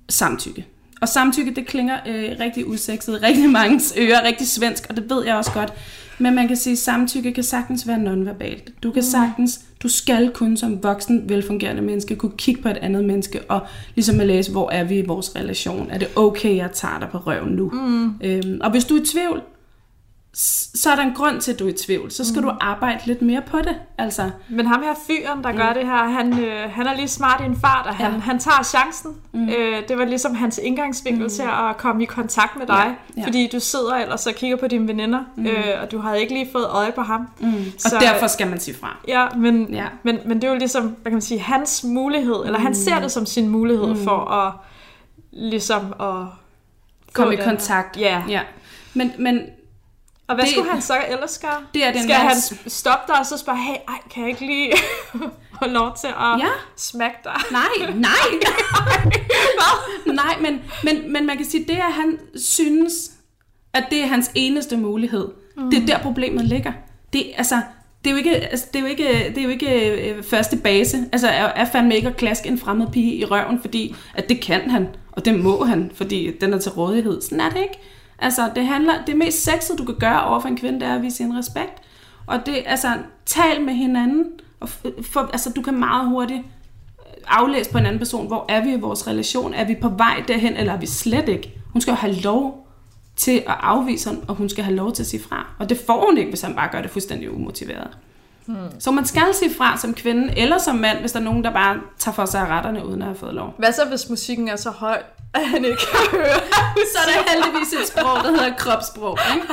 samtykke. 0.10 0.66
Og 1.02 1.08
samtykke, 1.08 1.56
det 1.56 1.68
klinger 1.68 1.98
øh, 2.08 2.32
rigtig 2.40 2.68
usekset, 2.68 3.22
rigtig 3.28 3.50
mange 3.50 3.82
ører, 3.98 4.24
rigtig 4.24 4.48
svensk, 4.48 4.86
og 4.90 4.96
det 4.96 5.10
ved 5.10 5.26
jeg 5.26 5.36
også 5.36 5.52
godt. 5.52 5.74
Men 6.22 6.36
man 6.36 6.48
kan 6.48 6.58
sige, 6.58 6.72
at 6.72 6.78
samtykke 6.78 7.32
kan 7.34 7.44
sagtens 7.44 7.88
være 7.88 8.00
nonverbalt. 8.00 8.84
Du 8.84 8.92
kan 8.92 9.04
sagtens, 9.04 9.62
du 9.84 9.90
skal 9.90 10.32
kun 10.34 10.58
som 10.58 10.84
voksen, 10.84 11.30
velfungerende 11.30 11.82
menneske 11.82 12.16
kunne 12.16 12.38
kigge 12.38 12.62
på 12.62 12.70
et 12.70 12.78
andet 12.78 13.06
menneske 13.06 13.42
og 13.42 13.68
ligesom 13.96 14.20
at 14.20 14.28
læse, 14.28 14.52
hvor 14.52 14.70
er 14.70 14.84
vi 14.84 15.00
i 15.00 15.06
vores 15.06 15.36
relation? 15.36 15.90
Er 15.92 15.98
det 15.98 16.08
okay, 16.16 16.56
jeg 16.56 16.72
tager 16.72 17.00
dig 17.00 17.10
på 17.12 17.18
røven 17.18 17.52
nu? 17.52 17.70
Mm. 17.70 18.14
Øhm, 18.22 18.60
og 18.62 18.72
hvis 18.72 18.86
du 18.86 18.96
er 18.96 19.02
i 19.02 19.06
tvivl, 19.06 19.42
så 20.34 20.90
er 20.92 20.96
der 20.96 21.04
en 21.04 21.14
grund 21.14 21.42
til, 21.42 21.54
at 21.54 21.60
du 21.60 21.66
er 21.66 21.70
i 21.70 21.74
tvivl. 21.74 22.12
Så 22.12 22.26
skal 22.26 22.42
mm. 22.42 22.48
du 22.48 22.54
arbejde 22.62 23.00
lidt 23.06 23.22
mere 23.22 23.42
på 23.48 23.58
det. 23.58 23.76
Altså, 23.98 24.30
Men 24.50 24.66
ham 24.66 24.82
her 24.84 24.94
fyren, 25.08 25.44
der 25.44 25.52
gør 25.52 25.74
det 25.74 25.86
her, 25.86 26.08
han, 26.10 26.40
øh, 26.40 26.72
han 26.72 26.88
er 26.88 26.96
lige 26.96 27.08
smart 27.08 27.42
i 27.42 27.46
en 27.46 27.58
fart, 27.62 27.88
og 27.88 27.96
han, 27.96 28.12
Ja. 28.12 28.18
han 28.20 28.40
tager 28.40 28.64
chancen. 28.64 29.12
Mm. 29.34 29.50
Øh, 29.50 29.88
det 29.88 29.98
var 29.98 30.06
ligesom 30.06 30.36
hans 30.36 30.58
indgangsvinkel 30.64 31.24
mm. 31.24 31.30
til 31.30 31.42
at 31.42 31.78
komme 31.78 32.04
i 32.04 32.06
kontakt 32.06 32.56
med 32.58 32.68
dig. 32.68 32.96
Ja, 33.18 33.22
Ja. 33.22 33.28
Fordi 33.28 33.50
du 33.52 33.60
sidder 33.60 33.96
ellers 33.96 34.28
og 34.28 34.34
kigger 34.34 34.58
på 34.58 34.68
dine 34.68 34.88
veninder, 34.88 35.20
mm. 35.36 35.46
øh, 35.46 35.82
og 35.82 35.92
du 35.92 36.00
havde 36.00 36.22
ikke 36.22 36.34
lige 36.34 36.48
fået 36.52 36.68
øje 36.70 36.92
på 36.92 37.02
ham. 37.02 37.28
mm. 37.40 37.54
Og 37.86 37.92
derfor 38.02 38.28
skal 38.28 38.48
man 38.50 38.60
sige 38.60 38.76
fra. 38.78 38.98
Ja, 39.08 39.28
men, 39.38 39.74
Ja. 39.74 39.86
Men, 40.04 40.20
men 40.26 40.42
det 40.42 40.48
er 40.48 40.52
jo 40.52 40.58
ligesom, 40.58 40.84
hvad 40.84 41.04
kan 41.04 41.14
man 41.14 41.22
sige, 41.22 41.40
hans 41.40 41.84
mulighed, 41.84 42.36
mm. 42.40 42.46
eller 42.46 42.60
han 42.60 42.76
ser 42.76 43.00
det 43.00 43.12
som 43.12 43.26
sin 43.26 43.50
mulighed 43.50 43.88
mm. 43.88 44.04
for 44.04 44.32
at 44.32 44.54
ligesom 45.32 45.86
at 46.00 46.26
få 47.06 47.24
Kom 47.24 47.32
i 47.32 47.36
kontakt. 47.36 47.98
Ja. 47.98 48.24
ja. 48.30 48.42
Men, 48.94 49.12
men 49.20 49.42
Og 50.30 50.36
hvad 50.36 50.46
Det- 50.46 50.54
skulle 50.54 50.72
han 50.72 50.82
så 50.82 50.94
ellers 51.10 51.38
gøre? 51.40 51.62
Det 51.74 51.86
er 51.86 51.92
den 51.92 52.04
Skal 52.04 52.16
han 52.16 52.26
mands- 52.28 52.74
stoppe 52.74 53.12
dig 53.12 53.20
og 53.20 53.26
så 53.26 53.38
spørge, 53.38 53.58
hey, 53.58 53.76
ej, 53.88 53.96
kan 54.14 54.22
jeg 54.24 54.30
ikke 54.30 54.46
lige 54.46 54.74
få 55.64 55.68
lov 55.68 55.92
til 56.02 56.08
at 56.08 56.40
Ja. 56.40 56.48
smække 56.78 57.18
dig? 57.24 57.34
Nej, 57.52 57.92
nej. 58.10 58.30
nej, 60.06 60.36
men, 60.42 60.62
men, 60.84 61.14
men 61.14 61.26
man 61.26 61.38
kan 61.38 61.46
sige, 61.46 61.64
det 61.68 61.74
at 61.74 61.94
han 61.94 62.20
synes, 62.36 62.94
at 63.74 63.84
det 63.90 64.02
er 64.04 64.08
hans 64.08 64.32
eneste 64.36 64.78
mulighed. 64.78 65.28
Mm. 65.58 65.70
Det 65.72 65.82
er 65.82 65.86
der 65.86 66.00
problemet 66.00 66.46
ligger. 66.46 66.72
Det, 67.14 67.26
altså, 67.38 67.62
det 68.04 68.08
er 68.10 68.12
jo 68.12 68.18
ikke, 68.18 68.36
altså, 68.36 68.66
det 68.74 68.76
er 68.76 68.80
jo 68.84 68.86
ikke, 68.88 69.08
det 69.36 69.38
er 69.38 69.44
jo 69.44 69.50
ikke 69.50 69.92
øh, 70.10 70.24
første 70.24 70.58
base. 70.58 70.98
Altså, 71.12 71.28
er, 71.28 71.46
er 71.46 71.66
fandme 71.72 71.96
ikke 71.96 72.08
at 72.08 72.18
klaske 72.18 72.50
en 72.50 72.60
fremmed 72.60 72.88
pige 72.92 73.16
i 73.16 73.26
røven, 73.26 73.62
fordi 73.62 73.96
at 74.14 74.30
det 74.30 74.42
kan 74.42 74.70
han, 74.70 74.88
og 75.12 75.26
det 75.26 75.40
må 75.40 75.64
han, 75.64 75.92
fordi 75.96 76.32
den 76.42 76.54
er 76.54 76.58
til 76.60 76.72
rådighed. 76.72 77.22
Sådan 77.22 77.40
er 77.40 77.50
det 77.50 77.58
ikke. 77.62 77.80
Altså, 78.22 78.52
det 78.56 78.66
handler, 78.66 78.94
det 79.08 79.18
mest 79.18 79.44
sexede, 79.44 79.78
du 79.78 79.86
kan 79.86 79.96
gøre 79.96 80.24
over 80.24 80.40
for 80.40 80.48
en 80.48 80.58
kvinde, 80.58 80.80
det 80.80 80.88
er 80.88 80.96
at 80.96 81.02
vise 81.02 81.24
en 81.24 81.38
respekt. 81.38 81.82
Og 82.28 82.46
det, 82.46 82.64
altså, 82.66 82.88
tal 83.26 83.62
med 83.62 83.74
hinanden. 83.74 84.26
Og 84.60 84.70
for, 85.02 85.20
altså, 85.20 85.52
du 85.56 85.62
kan 85.62 85.80
meget 85.80 86.10
hurtigt 86.10 86.42
aflæse 87.28 87.72
på 87.72 87.78
en 87.78 87.86
anden 87.86 88.00
person, 88.00 88.28
hvor 88.28 88.46
er 88.50 88.64
vi 88.64 88.74
i 88.74 88.80
vores 88.80 89.08
relation? 89.08 89.54
Er 89.54 89.66
vi 89.66 89.76
på 89.82 89.90
vej 89.90 90.24
derhen, 90.28 90.58
eller 90.58 90.74
er 90.74 90.78
vi 90.78 90.86
slet 90.86 91.30
ikke? 91.30 91.54
Hun 91.74 91.82
skal 91.82 91.92
jo 91.92 91.96
have 91.96 92.14
lov 92.14 92.68
til 93.16 93.38
at 93.38 93.56
afvise 93.60 94.10
ham, 94.10 94.24
og 94.28 94.36
hun 94.36 94.50
skal 94.50 94.64
have 94.64 94.76
lov 94.76 94.92
til 94.92 95.04
at 95.04 95.08
sige 95.08 95.24
fra. 95.24 95.48
Og 95.60 95.70
det 95.70 95.82
får 95.86 96.06
hun 96.06 96.18
ikke, 96.18 96.30
hvis 96.30 96.42
han 96.42 96.56
bare 96.56 96.70
gør 96.72 96.82
det 96.82 96.92
fuldstændig 96.92 97.32
umotiveret. 97.32 97.98
Hmm. 98.50 98.80
Så 98.80 98.92
man 98.92 99.06
skal 99.06 99.34
sige 99.34 99.54
fra 99.58 99.78
som 99.78 99.94
kvinde, 99.94 100.34
eller 100.38 100.58
som 100.58 100.76
mand, 100.76 101.00
hvis 101.00 101.12
der 101.12 101.20
er 101.20 101.24
nogen, 101.24 101.44
der 101.44 101.52
bare 101.52 101.78
tager 102.00 102.16
for 102.16 102.26
sig 102.26 102.42
af 102.42 102.48
retterne, 102.48 102.86
uden 102.86 103.02
at 103.02 103.08
have 103.08 103.18
fået 103.18 103.34
lov. 103.34 103.56
Hvad 103.58 103.72
så, 103.72 103.86
hvis 103.90 104.10
musikken 104.10 104.48
er 104.48 104.56
så 104.56 104.70
høj, 104.70 104.98
at 105.34 105.48
han 105.48 105.66
ikke 105.66 105.78
kan 105.78 106.20
høre? 106.20 106.40
Så 106.94 107.00
er 107.00 107.12
der 107.12 107.32
heldigvis 107.32 107.74
et 107.74 107.88
sprog, 107.88 108.24
der 108.24 108.30
hedder 108.30 108.56
kropssprog. 108.58 109.18
Ikke? 109.36 109.48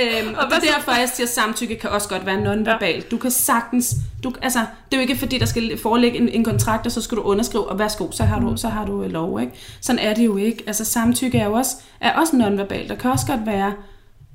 Øhm, 0.00 0.34
og, 0.34 0.44
og 0.44 0.50
det 0.50 0.68
er 0.68 0.74
derfor, 0.74 0.92
jeg 0.92 1.08
siger, 1.08 1.26
at 1.26 1.32
samtykke 1.32 1.76
kan 1.76 1.90
også 1.90 2.08
godt 2.08 2.26
være 2.26 2.40
nonverbalt. 2.40 3.10
Du 3.10 3.16
kan 3.16 3.30
sagtens... 3.30 3.94
Du, 4.24 4.32
altså, 4.42 4.58
det 4.58 4.92
er 4.92 4.96
jo 4.96 5.00
ikke 5.00 5.16
fordi, 5.16 5.38
der 5.38 5.46
skal 5.46 5.78
foreligge 5.78 6.18
en, 6.18 6.28
en 6.28 6.44
kontrakt, 6.44 6.86
og 6.86 6.92
så 6.92 7.02
skal 7.02 7.18
du 7.18 7.22
underskrive, 7.22 7.68
og 7.68 7.78
værsgo, 7.78 8.10
så 8.10 8.24
har 8.24 8.40
du, 8.40 8.56
så 8.56 8.68
har 8.68 8.84
du 8.84 9.02
øh, 9.02 9.10
lov. 9.10 9.40
Ikke? 9.40 9.52
Sådan 9.80 9.98
er 9.98 10.14
det 10.14 10.24
jo 10.24 10.36
ikke. 10.36 10.64
Altså, 10.66 10.84
samtykke 10.84 11.38
er 11.38 11.46
jo 11.46 11.52
også, 11.52 11.76
er 12.00 12.12
også 12.12 12.36
nonverbalt. 12.36 12.88
Der 12.88 12.94
kan 12.94 13.10
også 13.10 13.26
godt 13.26 13.46
være 13.46 13.72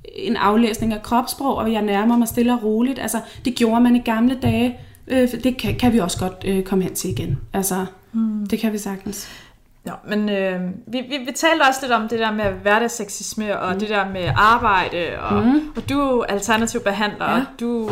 en 0.04 0.36
aflæsning 0.36 0.92
af 0.92 1.02
kropssprog, 1.02 1.56
og 1.56 1.72
jeg 1.72 1.82
nærmer 1.82 2.16
mig 2.16 2.28
stille 2.28 2.52
og 2.52 2.62
roligt. 2.64 2.98
Altså, 2.98 3.20
det 3.44 3.54
gjorde 3.54 3.80
man 3.80 3.96
i 3.96 3.98
gamle 3.98 4.38
dage. 4.42 4.78
Øh, 5.08 5.28
det 5.44 5.56
kan, 5.56 5.74
kan 5.78 5.92
vi 5.92 5.98
også 5.98 6.18
godt 6.18 6.44
øh, 6.44 6.62
komme 6.62 6.84
hen 6.84 6.94
til 6.94 7.10
igen. 7.10 7.38
Altså, 7.52 7.86
mm. 8.12 8.46
det 8.46 8.58
kan 8.58 8.72
vi 8.72 8.78
sagtens. 8.78 9.28
Nå, 9.84 9.92
men 10.08 10.28
øh, 10.28 10.60
vi, 10.86 11.00
vi, 11.08 11.18
vi 11.26 11.32
talte 11.36 11.62
også 11.62 11.80
lidt 11.82 11.92
om 11.92 12.08
det 12.08 12.18
der 12.18 12.32
med 12.32 12.44
hverdagsseksisme, 12.44 13.58
og 13.58 13.72
mm. 13.72 13.78
det 13.80 13.88
der 13.88 14.08
med 14.10 14.30
arbejde, 14.36 15.06
og, 15.20 15.42
mm. 15.42 15.60
og 15.76 15.88
du 15.88 16.00
er 16.00 16.24
alternativ 16.24 16.80
behandler, 16.80 17.30
Ja. 17.30 17.36
og 17.36 17.42
du, 17.60 17.90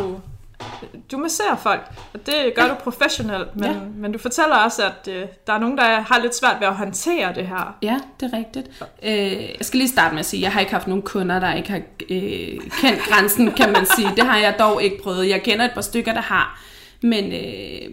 du 1.13 1.17
masserer 1.19 1.57
folk, 1.57 1.81
og 2.15 2.27
det 2.27 2.35
gør 2.57 2.63
ja. 2.63 2.69
du 2.69 2.75
professionelt, 2.75 3.57
men, 3.57 3.65
Ja. 3.65 3.71
ja. 3.71 3.79
men 3.97 4.13
du 4.13 4.19
fortæller 4.19 4.57
også, 4.57 4.83
at 4.85 5.09
øh, 5.13 5.23
der 5.47 5.53
er 5.53 5.59
nogen, 5.59 5.79
der 5.79 6.01
har 6.01 6.19
lidt 6.23 6.35
svært 6.37 6.57
ved 6.61 6.67
at 6.67 6.75
håndtere 6.75 7.35
det 7.35 7.47
her. 7.47 7.77
Ja, 7.83 7.99
det 8.21 8.33
er 8.33 8.37
rigtigt. 8.39 8.67
Øh, 9.03 9.33
jeg 9.43 9.57
skal 9.67 9.79
lige 9.79 9.89
starte 9.89 10.15
med 10.15 10.21
at 10.21 10.27
sige, 10.27 10.41
at 10.41 10.45
jeg 10.45 10.53
har 10.53 10.61
ikke 10.61 10.73
haft 10.73 10.87
nogen 10.87 11.03
kunder, 11.03 11.41
der 11.41 11.55
ikke 11.55 11.71
har 11.71 11.81
øh, 12.11 12.59
kendt 12.81 13.01
grænsen, 13.09 13.53
kan 13.53 13.73
man 13.73 13.87
sige. 13.97 14.09
Det 14.17 14.27
har 14.27 14.39
jeg 14.39 14.55
dog 14.59 14.83
ikke 14.83 15.03
prøvet. 15.03 15.29
Jeg 15.29 15.43
kender 15.43 15.65
et 15.65 15.71
par 15.75 15.81
stykker, 15.81 16.13
der 16.13 16.21
har. 16.23 16.61
Men 17.01 17.33
øh, 17.33 17.91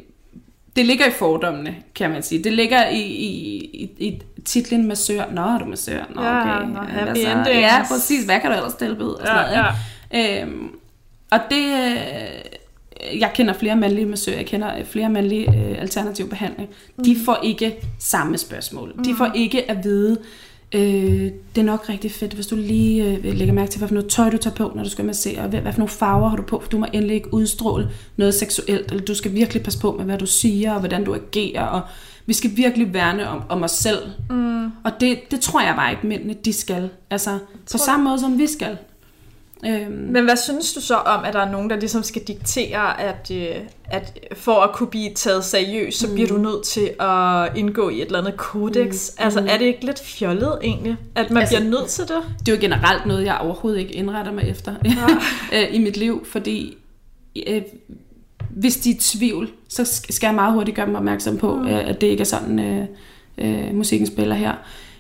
det 0.76 0.86
ligger 0.86 1.06
i 1.06 1.12
fordommene, 1.12 1.76
kan 1.96 2.10
man 2.10 2.24
sige. 2.24 2.44
Det 2.44 2.54
ligger 2.54 2.88
i, 2.88 3.02
i, 3.02 3.58
i, 3.74 4.08
i 4.08 4.22
titlen 4.46 4.88
massør. 4.88 5.24
Nå, 5.32 5.42
er 5.42 5.58
du 5.58 5.66
massør? 5.66 6.04
Nå, 6.10 6.22
Ja, 6.24 6.40
okay. 6.42 6.50
nå, 6.68 6.80
Jamen, 6.80 6.92
happy 6.92 7.18
endings. 7.18 7.50
Ja, 7.50 7.86
præcis. 7.88 8.26
Hvad 8.26 8.40
kan 8.40 8.52
du 8.52 8.56
ellers 8.58 8.82
ud? 8.82 9.14
Og 9.14 9.28
sådan 9.28 9.52
Ja, 9.54 9.62
noget, 9.62 9.76
ikke? 10.14 10.42
Øhm, 10.42 10.72
og 11.32 11.40
det... 11.50 11.74
Jeg 13.20 13.32
kender 13.36 13.54
flere 13.54 13.76
mandlige 13.76 14.06
massører, 14.06 14.38
jeg 14.38 14.46
kender 14.46 14.78
øh, 14.78 14.86
flere 14.86 15.10
mandlige 15.10 15.50
øh, 15.50 15.82
alternative 15.82 16.28
behandling. 16.28 16.70
De 17.06 17.18
får 17.26 17.40
ikke 17.44 17.76
samme 18.00 18.38
spørgsmål. 18.38 18.94
De 19.06 19.16
får 19.18 19.32
ikke 19.36 19.72
at 19.72 19.84
vide, 19.84 20.18
øh, 20.74 21.32
det 21.56 21.62
er 21.62 21.64
nok 21.64 21.90
rigtig 21.90 22.12
fedt, 22.12 22.34
hvis 22.34 22.48
du 22.48 22.56
lige 22.56 23.04
øh, 23.04 23.34
lægger 23.38 23.54
mærke 23.54 23.72
til, 23.72 23.80
hvad 23.80 23.88
for 23.88 23.96
noget 23.96 24.10
tøj 24.10 24.30
du 24.30 24.38
tager 24.38 24.56
på, 24.56 24.72
når 24.76 24.84
du 24.84 24.90
skal 24.90 25.06
massere, 25.06 25.42
og 25.42 25.50
hvad, 25.50 25.60
hvad 25.60 25.74
for 25.74 25.80
nogle 25.80 25.90
farver 25.90 26.30
har 26.30 26.38
du 26.38 26.44
på, 26.44 26.60
for 26.60 26.70
du 26.70 26.78
må 26.78 26.86
endelig 26.94 27.16
ikke 27.16 27.34
udstråle 27.34 27.90
noget 28.18 28.34
seksuelt, 28.34 28.92
eller 28.92 29.06
du 29.06 29.16
skal 29.16 29.34
virkelig 29.34 29.64
passe 29.64 29.80
på 29.80 29.92
med, 29.92 30.06
hvad 30.06 30.18
du 30.18 30.26
siger, 30.26 30.74
og 30.74 30.80
hvordan 30.80 31.04
du 31.04 31.14
agerer, 31.14 31.66
og 31.66 31.82
vi 32.26 32.34
skal 32.34 32.52
virkelig 32.56 32.94
værne 32.94 33.30
om, 33.30 33.42
om 33.50 33.64
os 33.64 33.72
selv. 33.72 34.00
Mm. 34.30 34.66
Og 34.66 34.92
det, 35.00 35.20
det 35.32 35.40
tror 35.40 35.62
jeg 35.62 35.76
bare 35.76 35.92
ikke, 35.92 36.08
mændene 36.08 36.34
de 36.34 36.54
skal. 36.54 36.90
Altså, 37.10 37.38
på 37.72 37.78
samme 37.78 38.04
måde 38.04 38.20
som 38.20 38.38
vi 38.38 38.48
skal. 38.48 38.78
Øhm, 39.68 39.92
Men 39.92 40.24
hvad 40.24 40.36
synes 40.38 40.74
du 40.74 40.82
så 40.82 40.96
om, 40.96 41.26
at 41.26 41.34
der 41.34 41.40
er 41.40 41.52
nogen, 41.52 41.70
der 41.70 41.76
ligesom 41.76 42.04
skal 42.04 42.22
diktere, 42.22 43.02
at, 43.02 43.32
øh, 43.34 43.56
at 43.86 44.20
for 44.34 44.62
at 44.62 44.72
kunne 44.76 44.88
blive 44.90 45.14
taget 45.14 45.44
seriøst, 45.46 46.00
så 46.00 46.14
bliver 46.14 46.28
du 46.28 46.38
nødt 46.38 46.64
til 46.66 46.90
at 47.00 47.58
indgå 47.58 47.90
i 47.90 48.02
et 48.02 48.06
eller 48.06 48.20
andet 48.20 48.38
kodex? 48.38 49.10
Mm. 49.18 49.24
Altså, 49.24 49.40
er 49.48 49.58
det 49.58 49.66
ikke 49.66 49.86
lidt 49.86 50.00
fjollet 50.00 50.58
egentlig, 50.64 50.96
at 51.16 51.32
man 51.32 51.42
Altså, 51.42 51.58
bliver 51.58 51.70
nødt 51.70 51.88
til 51.90 52.04
det? 52.04 52.18
det 52.40 52.52
er 52.52 52.56
jo 52.56 52.62
generelt 52.62 53.06
noget, 53.06 53.26
jeg 53.26 53.38
overhovedet 53.38 53.80
ikke 53.80 53.94
indretter 53.94 54.32
mig 54.32 54.44
efter 54.50 54.76
øh, 55.54 55.76
i 55.76 55.80
mit 55.80 55.98
liv, 55.98 56.26
fordi 56.26 56.78
øh, 57.48 57.62
hvis 58.50 58.78
de 58.78 58.90
er 58.90 58.94
i 58.94 58.98
tvivl, 58.98 59.50
så 59.70 59.82
sk- 59.82 60.06
skal 60.12 60.28
jeg 60.28 60.36
meget 60.36 60.54
hurtigt 60.54 60.76
gøre 60.76 60.86
dem 60.86 60.96
opmærksom 60.96 61.38
på, 61.38 61.56
mm. 61.56 61.68
øh, 61.68 61.90
at 61.90 62.02
det 62.02 62.08
ikke 62.08 62.22
er 62.22 62.26
sådan, 62.26 62.60
øh, 62.60 62.86
øh, 63.38 63.76
musikken 63.76 64.08
spiller 64.08 64.36
her. 64.36 64.54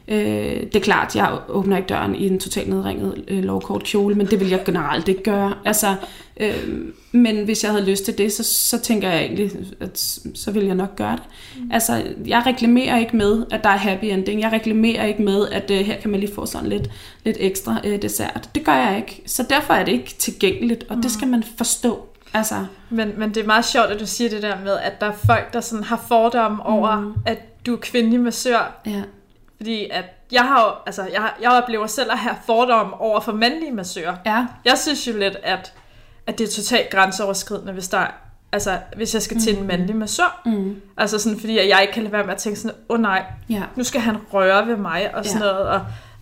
Øh, 0.07 0.61
det 0.63 0.75
er 0.75 0.79
klart, 0.79 1.15
jeg 1.15 1.37
åbner 1.49 1.77
ikke 1.77 1.87
døren 1.87 2.15
i 2.15 2.27
en 2.27 2.39
totalt 2.39 2.69
nedringet 2.69 3.23
øh, 3.27 3.43
lovkort 3.43 3.83
kjole, 3.83 4.15
men 4.15 4.27
det 4.27 4.39
vil 4.39 4.49
jeg 4.49 4.63
generelt 4.65 5.07
ikke 5.07 5.23
gøre. 5.23 5.53
Altså, 5.65 5.95
øh, 6.37 6.55
men 7.11 7.45
hvis 7.45 7.63
jeg 7.63 7.71
havde 7.71 7.85
lyst 7.85 8.05
til 8.05 8.17
det, 8.17 8.31
så, 8.33 8.43
så 8.43 8.81
tænker 8.81 9.09
jeg 9.09 9.21
egentlig, 9.21 9.51
at 9.79 10.19
så 10.35 10.51
vil 10.51 10.65
jeg 10.65 10.75
nok 10.75 10.95
gøre 10.95 11.11
det. 11.11 11.23
Mm. 11.63 11.71
Altså, 11.71 12.03
jeg 12.25 12.43
reklamerer 12.45 12.99
ikke 12.99 13.17
med, 13.17 13.45
at 13.51 13.63
der 13.63 13.69
er 13.69 13.77
happy 13.77 14.05
ending. 14.05 14.41
Jeg 14.41 14.51
reklamerer 14.51 15.05
ikke 15.05 15.21
med, 15.21 15.47
at 15.51 15.71
øh, 15.71 15.77
her 15.77 15.97
kan 16.01 16.11
man 16.11 16.19
lige 16.19 16.33
få 16.35 16.45
sådan 16.45 16.69
lidt, 16.69 16.89
lidt 17.23 17.37
ekstra 17.39 17.81
øh, 17.83 18.01
dessert. 18.01 18.49
Det 18.55 18.65
gør 18.65 18.75
jeg 18.75 18.97
ikke. 18.97 19.21
Så 19.25 19.45
derfor 19.49 19.73
er 19.73 19.85
det 19.85 19.91
ikke 19.91 20.15
tilgængeligt, 20.17 20.85
og 20.89 20.97
det 20.97 21.11
skal 21.11 21.27
man 21.27 21.43
forstå. 21.57 22.05
Altså, 22.33 22.55
Men, 22.89 23.11
men 23.17 23.29
det 23.29 23.37
er 23.37 23.45
meget 23.45 23.65
sjovt, 23.65 23.87
at 23.87 23.99
du 23.99 24.05
siger 24.05 24.29
det 24.29 24.41
der 24.41 24.55
med, 24.63 24.77
at 24.83 25.01
der 25.01 25.07
er 25.07 25.15
folk, 25.25 25.53
der 25.53 25.61
sådan 25.61 25.83
har 25.83 26.05
fordomme 26.07 26.65
over, 26.65 26.99
mm. 26.99 27.13
at 27.25 27.65
du 27.65 27.73
er 27.73 27.79
kvindelig 27.79 28.19
massør. 28.19 28.81
ja. 28.85 29.01
Fordi 29.63 29.89
at 29.91 30.05
jeg 30.31 30.41
har 30.41 30.61
jo, 30.63 30.71
altså, 30.85 31.03
jeg, 31.13 31.31
jeg 31.41 31.51
oplever 31.51 31.87
selv 31.87 32.11
at 32.11 32.17
have 32.17 32.35
fordomme 32.45 33.01
over 33.01 33.19
for 33.19 33.31
mandlige 33.31 33.71
massører. 33.71 34.15
Ja, 34.25 34.45
Jeg 34.65 34.77
synes 34.77 35.07
jo 35.07 35.13
lidt, 35.17 35.35
at, 35.43 35.73
at 36.27 36.37
det 36.37 36.47
er 36.47 36.51
totalt 36.51 36.89
grænseoverskridende, 36.89 37.73
hvis 37.73 37.87
der 37.87 38.05
Altså, 38.51 38.77
hvis 38.95 39.13
jeg 39.13 39.21
skal 39.21 39.39
til 39.39 39.57
en 39.57 39.67
mandlig 39.67 39.95
massør. 39.95 40.41
mm. 40.45 40.81
Altså 40.97 41.19
sådan, 41.19 41.39
fordi 41.39 41.69
jeg 41.69 41.81
ikke 41.81 41.93
kan 41.93 42.03
lade 42.03 42.13
være 42.13 42.23
med 42.23 42.33
at 42.33 42.39
tænke 42.39 42.59
sådan, 42.59 42.77
åh 42.89 42.93
oh, 42.95 43.01
nej, 43.01 43.23
ja. 43.49 43.61
nu 43.75 43.83
skal 43.83 44.01
han 44.01 44.17
røre 44.33 44.67
ved 44.67 44.75
mig, 44.77 45.15
og 45.15 45.25
sådan 45.25 45.41
Ja. 45.41 45.47
noget. 45.47 45.67
Og 45.67 45.81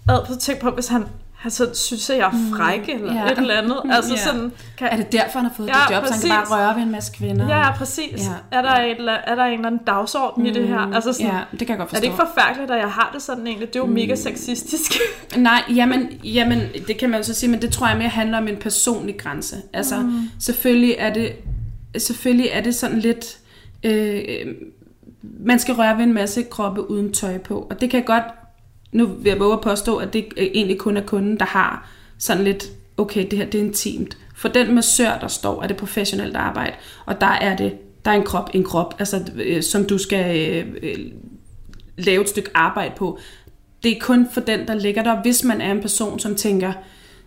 ad 0.09 0.25
på 0.27 0.33
tænk 0.39 0.59
på, 0.59 0.71
hvis 0.71 0.87
han, 0.87 1.05
sådan 1.49 1.75
synes, 1.75 2.09
at 2.09 2.17
jeg 2.17 2.25
er 2.27 2.55
fræk, 2.57 2.89
eller 2.89 3.13
Ja. 3.13 3.31
et 3.31 3.37
eller 3.37 3.53
andet. 3.57 3.77
Altså 3.95 4.13
Ja. 4.13 4.19
sådan, 4.19 4.51
kan, 4.77 4.87
Er 4.91 4.95
det 4.97 5.11
derfor, 5.11 5.39
han 5.39 5.45
har 5.49 5.53
fået 5.57 5.67
Ja, 5.67 5.73
det 5.73 5.79
job, 5.79 5.87
så 5.89 5.93
han 5.93 6.01
kan 6.03 6.11
præcis. 6.11 6.29
bare 6.29 6.45
røre 6.67 6.75
ved 6.75 6.83
en 6.83 6.91
masse 6.91 7.11
kvinder? 7.17 7.47
Ja, 7.47 7.57
ja, 7.59 7.71
præcis. 7.71 8.27
Ja. 8.51 8.57
Er, 8.57 8.61
der 8.61 8.71
et, 8.81 8.97
eller- 8.97 9.11
er 9.27 9.35
der 9.35 9.43
en 9.43 9.53
eller 9.53 9.67
anden 9.67 9.81
dagsorden 9.87 10.43
mm, 10.43 10.49
i 10.49 10.53
det 10.53 10.67
her? 10.67 10.79
Altså 10.95 11.13
sådan, 11.13 11.27
ja, 11.27 11.39
det 11.51 11.59
kan 11.59 11.69
jeg 11.69 11.77
godt 11.77 11.87
er 11.87 11.89
forstå. 11.89 11.99
det 11.99 12.03
ikke 12.03 12.15
forfærdeligt, 12.35 12.71
at 12.71 12.77
jeg 12.79 12.89
har 12.89 13.09
det 13.13 13.21
sådan 13.21 13.47
egentlig? 13.47 13.67
Det 13.67 13.75
er 13.75 13.79
jo 13.79 13.85
mm. 13.85 13.93
mega 13.93 14.15
sexistisk. 14.15 14.91
Nej, 15.37 15.63
jamen, 15.75 16.09
jamen, 16.23 16.61
det 16.87 16.97
kan 16.97 17.09
man 17.09 17.19
jo 17.19 17.23
så 17.23 17.33
sige, 17.33 17.49
men 17.49 17.61
det 17.61 17.71
tror 17.73 17.87
jeg 17.87 17.97
mere 17.97 18.09
handler 18.09 18.37
om 18.37 18.47
en 18.47 18.57
personlig 18.57 19.17
grænse. 19.17 19.55
Altså, 19.73 19.97
mm. 19.99 20.19
selvfølgelig 20.39 20.95
er 20.99 21.13
det 21.13 21.31
selvfølgelig 21.97 22.49
er 22.53 22.61
det 22.61 22.75
sådan 22.75 22.99
lidt... 22.99 23.37
Øh, 23.83 24.21
man 25.39 25.59
skal 25.59 25.75
røre 25.75 25.97
ved 25.97 26.03
en 26.03 26.13
masse 26.13 26.43
kroppe 26.43 26.89
uden 26.91 27.13
tøj 27.13 27.37
på, 27.37 27.67
og 27.69 27.81
det 27.81 27.89
kan 27.89 28.03
godt... 28.03 28.23
Nu 28.91 29.05
vil 29.05 29.29
jeg 29.29 29.39
våge 29.39 29.53
at 29.53 29.61
påstå, 29.61 29.97
at 29.97 30.13
det 30.13 30.25
øh, 30.37 30.47
egentlig 30.53 30.77
kun 30.77 30.97
er 30.97 31.01
kunden, 31.01 31.39
der 31.39 31.45
har 31.45 31.89
sådan 32.17 32.43
lidt, 32.43 32.71
okay, 32.97 33.27
det 33.31 33.39
her 33.39 33.45
det 33.45 33.61
er 33.61 33.65
intimt. 33.65 34.17
For 34.35 34.47
den 34.47 34.75
massør, 34.75 35.17
der 35.21 35.27
står, 35.27 35.63
er 35.63 35.67
det 35.67 35.77
professionelt 35.77 36.35
arbejde, 36.35 36.73
og 37.05 37.21
der 37.21 37.27
er 37.27 37.55
det, 37.57 37.73
der 38.05 38.11
er 38.11 38.15
en 38.15 38.23
krop, 38.23 38.49
en 38.53 38.63
krop, 38.63 38.95
altså, 38.99 39.31
øh, 39.35 39.63
som 39.63 39.85
du 39.85 39.97
skal 39.97 40.49
øh, 40.51 40.75
øh, 40.83 40.99
lave 41.97 42.21
et 42.21 42.29
stykke 42.29 42.49
arbejde 42.53 42.93
på. 42.97 43.19
Det 43.83 43.91
er 43.91 43.99
kun 44.01 44.27
for 44.33 44.41
den, 44.41 44.67
der 44.67 44.73
ligger 44.73 45.03
der. 45.03 45.21
Hvis 45.21 45.43
man 45.43 45.61
er 45.61 45.71
en 45.71 45.81
person, 45.81 46.19
som 46.19 46.35
tænker, 46.35 46.73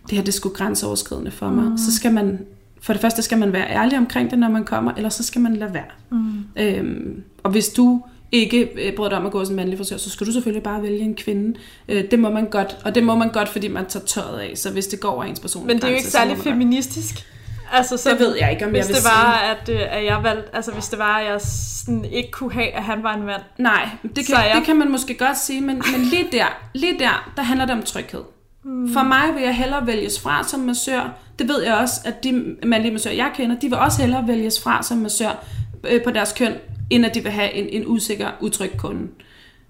det 0.09 0.11
her 0.11 0.21
det 0.21 0.27
er 0.27 0.33
sgu 0.33 0.49
grænseoverskridende 0.49 1.31
for 1.31 1.49
mig, 1.49 1.63
mm. 1.63 1.77
så 1.77 1.95
skal 1.95 2.13
man, 2.13 2.39
for 2.81 2.93
det 2.93 3.01
første 3.01 3.21
skal 3.21 3.37
man 3.37 3.53
være 3.53 3.69
ærlig 3.69 3.97
omkring 3.97 4.31
det, 4.31 4.39
når 4.39 4.49
man 4.49 4.63
kommer, 4.63 4.91
eller 4.97 5.09
så 5.09 5.23
skal 5.23 5.41
man 5.41 5.55
lade 5.55 5.73
være. 5.73 5.91
Mm. 6.11 6.43
Øhm, 6.55 7.23
og 7.43 7.51
hvis 7.51 7.69
du 7.69 8.01
ikke 8.31 8.69
øh, 8.87 8.93
bryder 8.95 9.09
dig 9.09 9.17
om 9.17 9.25
at 9.25 9.31
gå 9.31 9.39
hos 9.39 9.49
en 9.49 9.55
mandlig 9.55 9.77
frisør, 9.77 9.97
så 9.97 10.09
skal 10.09 10.27
du 10.27 10.31
selvfølgelig 10.31 10.63
bare 10.63 10.81
vælge 10.83 10.99
en 10.99 11.15
kvinde. 11.15 11.59
Øh, 11.89 12.03
det 12.11 12.19
må 12.19 12.29
man 12.29 12.45
godt, 12.45 12.77
og 12.85 12.95
det 12.95 13.03
må 13.03 13.15
man 13.15 13.29
godt, 13.31 13.49
fordi 13.49 13.67
man 13.67 13.85
tager 13.85 14.05
tøjet 14.05 14.39
af, 14.39 14.51
så 14.57 14.71
hvis 14.71 14.87
det 14.87 14.99
går 14.99 15.09
over 15.09 15.23
ens 15.23 15.39
personlige 15.39 15.67
Men 15.67 15.75
det 15.77 15.83
er 15.83 15.87
jo 15.89 15.95
ikke 15.95 16.07
særlig 16.07 16.37
feministisk. 16.37 17.25
Altså, 17.73 17.97
så 17.97 18.09
Det 18.09 18.19
ved 18.19 18.35
jeg 18.39 18.51
ikke, 18.51 18.65
om 18.65 18.71
hvis 18.71 18.79
jeg 18.79 18.87
vil 18.87 18.95
det 18.95 19.03
var, 19.03 19.55
at, 19.61 19.69
øh, 19.69 19.97
at 19.97 20.05
jeg 20.05 20.19
valgte, 20.23 20.55
altså 20.55 20.71
hvis 20.71 20.85
det 20.87 20.99
var, 20.99 21.17
at 21.17 21.25
jeg 21.31 21.41
sådan 21.41 22.05
ikke 22.05 22.31
kunne 22.31 22.53
have, 22.53 22.71
at 22.71 22.83
han 22.83 23.03
var 23.03 23.13
en 23.15 23.23
mand. 23.23 23.41
Nej, 23.57 23.89
det 24.15 24.25
kan, 24.25 24.35
jeg- 24.35 24.51
det 24.55 24.63
kan 24.65 24.75
man 24.75 24.91
måske 24.91 25.13
godt 25.17 25.37
sige, 25.37 25.61
men, 25.61 25.75
men 25.91 26.01
lige 26.11 26.27
der, 26.31 26.45
lige 26.73 26.99
der, 26.99 27.31
der 27.35 27.41
handler 27.43 27.65
det 27.65 27.75
om 27.75 27.83
tryghed. 27.83 28.21
Mm. 28.65 28.93
For 28.93 29.03
mig 29.03 29.35
vil 29.35 29.43
jeg 29.43 29.55
hellere 29.55 29.87
vælges 29.87 30.19
fra 30.19 30.43
som 30.47 30.59
massør. 30.59 31.13
Det 31.39 31.47
ved 31.47 31.63
jeg 31.63 31.75
også, 31.75 32.01
at 32.05 32.23
de 32.23 32.55
mandlige 32.65 32.91
massører, 32.91 33.15
jeg 33.15 33.31
kender, 33.35 33.59
de 33.59 33.67
vil 33.69 33.77
også 33.77 34.01
hellere 34.01 34.27
vælges 34.27 34.63
fra 34.63 34.83
som 34.83 34.97
massør 34.97 35.43
øh, 35.89 36.03
på 36.03 36.11
deres 36.11 36.33
køn, 36.33 36.53
end 36.89 37.05
at 37.05 37.15
de 37.15 37.23
vil 37.23 37.31
have 37.31 37.53
en, 37.53 37.81
en 37.81 37.87
usikker, 37.87 38.27
utryg 38.41 38.71
kunde. 38.77 39.07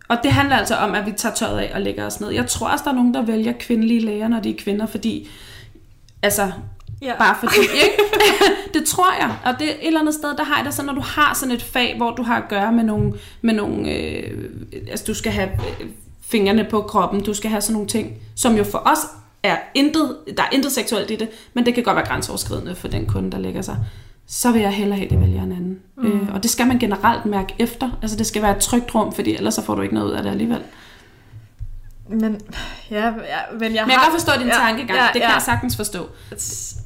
Og 0.07 0.17
det 0.23 0.31
handler 0.31 0.55
altså 0.55 0.75
om, 0.75 0.95
at 0.95 1.05
vi 1.05 1.11
tager 1.11 1.35
tøjet 1.35 1.59
af 1.59 1.71
og 1.73 1.81
lægger 1.81 2.05
os 2.05 2.21
ned. 2.21 2.29
Jeg 2.29 2.47
tror 2.47 2.67
også, 2.67 2.83
der 2.83 2.91
er 2.91 2.95
nogen, 2.95 3.13
der 3.13 3.21
vælger 3.21 3.53
kvindelige 3.59 3.99
læger, 3.99 4.27
når 4.27 4.39
de 4.39 4.49
er 4.49 4.57
kvinder, 4.57 4.85
fordi 4.85 5.29
altså, 6.23 6.51
Ja. 7.01 7.17
Bare 7.17 7.35
fordi, 7.39 7.59
ikke? 7.85 7.97
det 8.73 8.85
tror 8.85 9.13
jeg. 9.19 9.37
Og 9.45 9.59
det 9.59 9.67
er 9.67 9.71
et 9.71 9.87
eller 9.87 9.99
andet 9.99 10.13
sted, 10.13 10.35
der 10.37 10.43
har 10.43 10.57
jeg 10.57 10.65
det 10.65 10.73
sådan, 10.73 10.85
når 10.85 10.93
du 10.93 11.01
har 11.01 11.33
sådan 11.33 11.55
et 11.55 11.61
fag, 11.61 11.97
hvor 11.97 12.11
du 12.11 12.23
har 12.23 12.37
at 12.37 12.49
gøre 12.49 12.71
med 12.71 12.83
nogle, 12.83 13.13
med 13.41 13.53
nogle 13.53 13.91
øh, 13.91 14.49
altså 14.89 15.05
du 15.07 15.13
skal 15.13 15.31
have 15.31 15.49
øh, 15.81 15.87
fingrene 16.21 16.67
på 16.69 16.81
kroppen, 16.81 17.23
du 17.23 17.33
skal 17.33 17.49
have 17.49 17.61
sådan 17.61 17.73
nogle 17.73 17.87
ting, 17.87 18.13
som 18.35 18.57
jo 18.57 18.63
for 18.63 18.77
os 18.85 18.99
er 19.43 19.57
intet, 19.73 20.17
der 20.37 20.43
er 20.43 20.49
intet 20.51 20.71
seksuelt 20.71 21.11
i 21.11 21.15
det, 21.15 21.29
men 21.53 21.65
det 21.65 21.73
kan 21.73 21.83
godt 21.83 21.95
være 21.95 22.05
grænseoverskridende 22.05 22.75
for 22.75 22.87
den 22.87 23.05
kunde, 23.05 23.31
der 23.31 23.39
lægger 23.39 23.61
sig. 23.61 23.77
Så 24.27 24.51
vil 24.51 24.61
jeg 24.61 24.71
hellere 24.71 24.97
have, 24.97 25.05
at 25.05 25.11
de 25.11 25.19
vælger 25.19 25.43
en 25.43 25.51
anden. 25.51 25.79
Mm. 25.97 26.07
Øh, 26.07 26.33
og 26.33 26.43
det 26.43 26.51
skal 26.51 26.67
man 26.67 26.79
generelt 26.79 27.25
mærke 27.25 27.55
efter. 27.59 27.89
Altså 28.01 28.17
det 28.17 28.25
skal 28.25 28.41
være 28.41 28.51
et 28.51 28.61
trygt 28.61 28.95
rum, 28.95 29.13
fordi 29.13 29.35
ellers 29.35 29.53
så 29.53 29.61
får 29.61 29.75
du 29.75 29.81
ikke 29.81 29.93
noget 29.93 30.07
ud 30.07 30.13
af 30.13 30.23
det 30.23 30.29
alligevel. 30.29 30.61
Men, 32.09 32.41
ja, 32.91 33.05
ja, 33.05 33.11
men 33.11 33.15
jeg 33.21 33.47
Men 33.59 33.75
jeg 33.75 33.83
har... 33.83 33.89
kan 33.89 33.99
godt 33.99 34.21
forstå 34.21 34.31
din 34.39 34.49
tankegang. 34.49 35.13
det 35.13 35.21
kan 35.21 35.31
jeg 35.31 35.41
sagtens 35.41 35.75
forstå. 35.75 36.07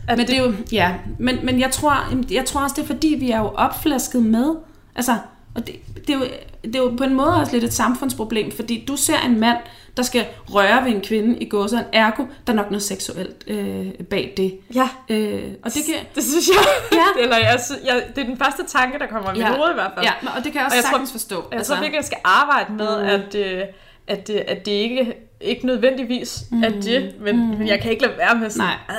At 0.07 0.17
Men 0.17 0.27
det 0.27 0.37
er 0.37 0.43
jo, 0.43 0.53
ja, 0.71 0.93
men, 1.19 1.39
men 1.43 1.59
jeg, 1.59 1.71
tror, 1.71 1.93
jeg 2.31 2.45
tror 2.45 2.61
også, 2.61 2.75
det 2.75 2.81
er 2.83 2.87
fordi, 2.87 3.15
vi 3.19 3.31
er 3.31 3.39
jo 3.39 3.47
opflasket 3.47 4.23
med, 4.23 4.55
altså, 4.95 5.17
og 5.55 5.67
det, 5.67 5.75
det, 6.07 6.09
er 6.15 6.17
jo, 6.17 6.25
det 6.63 6.75
er 6.75 6.79
jo 6.79 6.93
på 6.97 7.03
en 7.03 7.13
måde 7.13 7.35
også 7.35 7.53
lidt 7.53 7.63
et 7.63 7.73
samfundsproblem, 7.73 8.51
fordi 8.51 8.85
du 8.87 8.95
ser 8.95 9.19
en 9.25 9.39
mand, 9.39 9.57
der 9.97 10.03
skal 10.03 10.25
røre 10.53 10.85
ved 10.85 10.91
en 10.91 11.01
kvinde 11.01 11.37
i 11.39 11.49
gåseren, 11.49 11.85
ergo, 11.93 12.23
der 12.47 12.53
er 12.53 12.57
nok 12.57 12.71
noget 12.71 12.83
seksuelt 12.83 13.43
øh, 13.47 13.87
bag 14.09 14.33
det. 14.37 14.59
Ja, 14.75 14.89
Øh, 15.09 15.41
og 15.63 15.73
det 15.73 15.81
kan, 15.85 15.95
det 16.15 16.23
synes 16.23 16.47
jeg. 16.47 16.65
Ja. 16.91 17.21
Eller 17.23 17.37
jeg, 17.37 17.59
jeg, 17.85 18.03
det 18.15 18.21
er 18.21 18.25
den 18.25 18.37
første 18.37 18.63
tanke, 18.67 18.99
der 18.99 19.07
kommer 19.07 19.29
i 19.29 19.33
mit 19.33 19.41
Ja. 19.41 19.55
hoved 19.57 19.71
i 19.71 19.73
hvert 19.73 19.91
fald. 19.95 20.05
ja, 20.05 20.11
og 20.37 20.43
det 20.43 20.51
kan 20.51 20.55
jeg 20.59 20.65
også 20.65 20.73
Og 20.73 20.75
jeg 20.77 20.83
tror- 20.83 20.89
sagtens 20.91 21.11
forstå. 21.11 21.35
Jeg 21.51 21.57
altså, 21.57 21.73
tror 21.73 21.81
virkelig, 21.81 21.97
jeg 21.97 22.05
skal 22.05 22.17
arbejde 22.23 22.73
med, 22.73 23.03
mm. 23.03 23.07
at, 23.09 23.35
øh, 23.35 23.63
at, 24.07 24.29
øh, 24.33 24.41
at 24.47 24.65
det 24.65 24.71
ikke, 24.71 25.13
ikke 25.41 25.65
nødvendigvis 25.65 26.43
mm. 26.51 26.63
er 26.63 26.69
det, 26.69 27.13
men, 27.21 27.35
mm. 27.35 27.57
men 27.57 27.67
jeg 27.67 27.81
kan 27.81 27.91
ikke 27.91 28.03
lade 28.03 28.17
være 28.17 28.35
med 28.35 28.49
sådan, 28.49 28.65
Nej. 28.67 28.95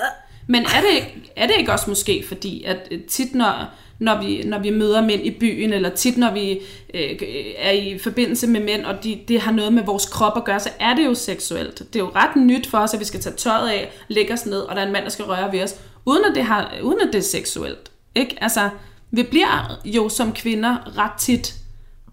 Men 0.47 0.63
er 0.63 0.81
det, 0.81 0.95
ikke- 0.97 1.33
er 1.37 1.47
det 1.47 1.55
ikke 1.59 1.73
også 1.73 1.91
måske 1.91 2.25
fordi, 2.29 2.65
at 2.65 2.89
tit 3.09 3.35
når, 3.35 3.65
når, 4.01 4.23
vi, 4.23 4.43
når 4.43 4.59
vi 4.59 4.71
møder 4.71 5.03
mænd 5.03 5.27
i 5.27 5.31
byen, 5.31 5.73
eller 5.73 5.89
tit 5.89 6.17
når 6.17 6.33
vi 6.33 6.61
øh, 6.95 7.17
er 7.59 7.71
i 7.71 7.99
forbindelse 7.99 8.47
med 8.47 8.61
mænd, 8.61 8.85
og 8.85 9.05
de, 9.05 9.21
det 9.29 9.41
har 9.41 9.53
noget 9.53 9.73
med 9.73 9.85
vores 9.85 10.07
krop 10.07 10.37
at 10.37 10.45
gøre, 10.45 10.61
så 10.61 10.71
er 10.81 10.95
det 10.95 11.05
jo 11.05 11.15
seksuelt. 11.15 11.79
Det 11.79 11.97
er 11.97 12.05
jo 12.05 12.11
ret 12.15 12.37
nyt 12.37 12.67
for 12.67 12.79
os, 12.79 12.95
at 12.95 13.01
vi 13.01 13.05
skal 13.05 13.21
tage 13.21 13.37
tøjet 13.37 13.69
af, 13.69 13.93
lægge 14.09 14.33
os 14.33 14.47
ned, 14.47 14.61
og 14.61 14.77
der 14.77 14.83
er 14.83 14.87
en 14.87 14.93
mand, 14.93 15.05
der 15.05 15.11
skal 15.11 15.25
røre 15.25 15.53
ved 15.53 15.63
os, 15.63 15.75
uden 16.07 16.25
at 16.25 16.35
det, 16.35 16.45
har, 16.45 16.75
uden 16.83 17.01
at 17.01 17.13
det 17.13 17.19
er 17.19 17.23
seksuelt. 17.23 17.91
Ikke? 18.15 18.37
Altså, 18.41 18.69
vi 19.11 19.23
bliver 19.23 19.81
jo 19.85 20.09
som 20.09 20.33
kvinder 20.33 20.99
ret 20.99 21.13
tit 21.19 21.61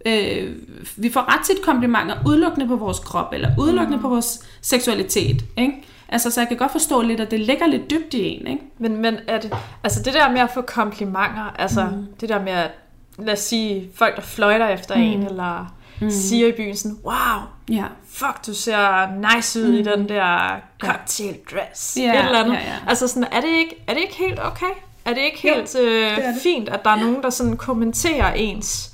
øh, 0.05 0.55
vi 0.97 1.11
får 1.11 1.35
ret 1.35 1.45
tit 1.45 1.61
komplimenter 1.61 2.15
udelukkende 2.25 2.67
på 2.67 2.75
vores 2.75 2.99
krop, 2.99 3.33
eller 3.33 3.49
udelukkende 3.59 3.97
mm. 3.97 4.01
på 4.01 4.09
vores 4.09 4.39
seksualitet. 4.61 5.45
Ikke? 5.57 5.73
Altså, 6.09 6.31
så 6.31 6.41
jeg 6.41 6.47
kan 6.47 6.57
godt 6.57 6.71
forstå 6.71 7.01
lidt, 7.01 7.19
at 7.19 7.31
det 7.31 7.39
ligger 7.39 7.67
lidt 7.67 7.91
dybt 7.91 8.13
i 8.13 8.21
en. 8.23 8.47
Ikke? 8.47 8.61
Men, 8.77 8.97
men 9.01 9.13
det, 9.27 9.53
altså 9.83 10.03
det 10.03 10.13
der 10.13 10.31
med 10.31 10.41
at 10.41 10.49
få 10.53 10.61
komplimenter, 10.61 11.55
altså 11.59 11.85
mm. 11.85 12.05
det 12.21 12.29
der 12.29 12.41
med 12.41 12.51
at, 12.51 12.71
lad 13.19 13.33
os 13.33 13.39
sige, 13.39 13.89
folk 13.95 14.15
der 14.15 14.21
fløjter 14.21 14.67
efter 14.67 14.95
mm. 14.95 15.01
en, 15.01 15.23
eller 15.23 15.75
mm. 16.01 16.09
siger 16.09 16.47
i 16.47 16.51
byen 16.51 16.75
sådan, 16.77 16.97
wow, 17.03 17.41
Ja. 17.69 17.83
fuck, 18.09 18.45
du 18.47 18.53
ser 18.53 19.07
nice 19.35 19.61
ud 19.61 19.67
mm. 19.67 19.73
i 19.77 19.81
den 19.83 20.09
der 20.09 20.55
cocktail 20.81 21.35
dress, 21.51 21.97
Ja, 21.97 22.19
et 22.19 22.25
eller 22.25 22.39
andet. 22.43 22.53
ja, 22.53 22.59
ja. 22.59 22.75
Altså 22.87 23.07
sådan, 23.07 23.27
er 23.31 23.41
det, 23.41 23.49
ikke, 23.49 23.83
er 23.87 23.93
det 23.93 24.01
ikke 24.01 24.15
helt 24.15 24.39
okay? 24.39 24.71
Er 25.05 25.13
det 25.13 25.21
ikke 25.21 25.47
Jo, 25.47 25.53
helt 25.53 25.75
øh, 25.79 26.11
er 26.11 26.15
det. 26.31 26.41
fint, 26.43 26.69
at 26.69 26.83
der 26.85 26.89
er 26.91 26.95
nogen, 26.99 27.23
der 27.23 27.29
sådan 27.29 27.57
kommenterer 27.57 28.33
ens 28.33 28.91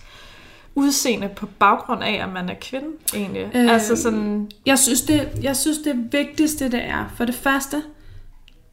udseende 0.75 1.29
på 1.35 1.45
baggrund 1.59 2.03
af, 2.03 2.23
at 2.23 2.33
man 2.33 2.49
er 2.49 2.55
kvinde, 2.61 2.87
egentlig? 3.13 3.51
Øhm, 3.55 3.69
altså 3.69 3.95
sådan, 3.95 4.51
Jeg 4.65 4.79
synes, 4.79 5.01
det, 5.01 5.29
jeg 5.41 5.55
synes, 5.55 5.77
det 5.77 6.13
vigtigste 6.13 6.71
det 6.71 6.85
er, 6.85 7.13
for 7.17 7.25
det 7.25 7.35
første, 7.35 7.83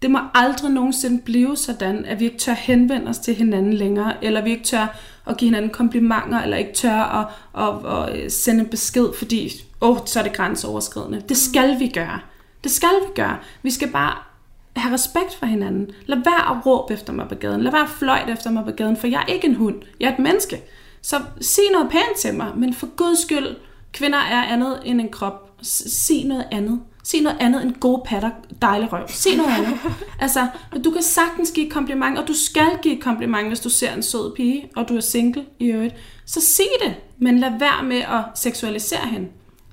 det 0.03 0.11
må 0.11 0.19
aldrig 0.35 0.71
nogensinde 0.71 1.23
blive 1.23 1.57
sådan, 1.57 2.05
at 2.05 2.21
vi 2.21 2.25
ikke 2.25 2.39
tør 2.39 2.53
henvende 2.53 3.09
os 3.09 3.19
til 3.19 3.35
hinanden 3.35 3.73
længere, 3.73 4.25
eller 4.25 4.43
vi 4.43 4.51
ikke 4.51 4.65
tør 4.65 4.97
at 5.27 5.37
give 5.37 5.49
hinanden 5.49 5.71
komplimenter, 5.71 6.43
eller 6.43 6.57
ikke 6.57 6.73
tør 6.73 6.93
at, 6.93 7.27
at, 7.59 7.93
at, 7.93 8.25
at 8.25 8.33
sende 8.33 8.61
en 8.61 8.69
besked, 8.69 9.07
fordi, 9.19 9.51
åh, 9.81 9.91
oh, 9.91 9.99
så 10.07 10.19
er 10.19 10.23
det 10.23 10.33
grænseoverskridende. 10.33 11.23
Det 11.29 11.37
skal 11.37 11.81
vi 11.81 11.89
gøre. 11.89 12.21
Det 12.65 12.73
skal 12.73 12.89
vi 12.89 13.13
gøre. 13.15 13.37
Vi 13.63 13.71
skal 13.71 13.89
bare 13.89 14.15
have 14.77 14.95
respekt 14.95 15.35
for 15.39 15.47
hinanden. 15.47 15.91
Lad 16.07 16.19
være 16.19 16.57
at 16.57 16.67
råbe 16.67 16.95
efter 16.95 17.13
mig 17.13 17.29
på 17.29 17.35
gaden. 17.35 17.61
Lad 17.61 17.73
være 17.73 17.83
at 17.83 17.89
fløjte 17.89 18.33
efter 18.33 18.51
mig 18.51 18.65
på 18.65 18.71
gaden, 18.71 18.97
for 18.97 19.07
jeg 19.07 19.25
er 19.29 19.33
ikke 19.33 19.47
en 19.47 19.55
hund. 19.55 19.77
Jeg 20.01 20.09
er 20.09 20.13
et 20.13 20.19
menneske. 20.19 20.63
Så 21.03 21.21
sig 21.41 21.65
noget 21.73 21.91
pænt 21.91 22.17
til 22.19 22.35
mig, 22.35 22.53
men 22.57 22.75
for 22.75 22.87
guds 22.97 23.19
skyld, 23.19 23.57
kvinder 23.93 24.19
er 24.19 24.43
andet 24.43 24.81
end 24.85 25.01
en 25.01 25.09
krop. 25.09 25.51
Sig 25.63 26.25
noget 26.25 26.47
andet. 26.53 26.81
Sig 27.05 27.21
noget 27.23 27.37
andet 27.41 27.63
end 27.63 27.75
gode 27.75 28.03
patter, 28.07 28.31
dejlig 28.63 28.93
røv. 28.93 29.09
Sig 29.09 29.37
noget 29.37 29.51
andet. 29.51 29.79
Altså, 30.21 30.47
du 30.85 30.91
kan 30.91 31.03
sagtens 31.03 31.51
give 31.51 31.71
kompliment, 31.71 32.19
og 32.19 32.29
du 32.29 32.35
skal 32.35 32.79
give 32.83 33.01
kompliment, 33.01 33.49
hvis 33.49 33.61
du 33.61 33.71
ser 33.71 33.93
en 33.93 34.03
sød 34.03 34.35
pige, 34.37 34.71
og 34.77 34.89
du 34.89 34.97
er 34.97 35.01
single 35.01 35.45
i 35.59 35.67
øvrigt. 35.67 35.95
Så 36.27 36.41
sig 36.41 36.67
det, 36.83 36.95
men 37.19 37.39
lad 37.39 37.59
være 37.59 37.83
med 37.85 37.97
at 38.01 38.25
seksualisere 38.35 39.07
hende. 39.07 39.29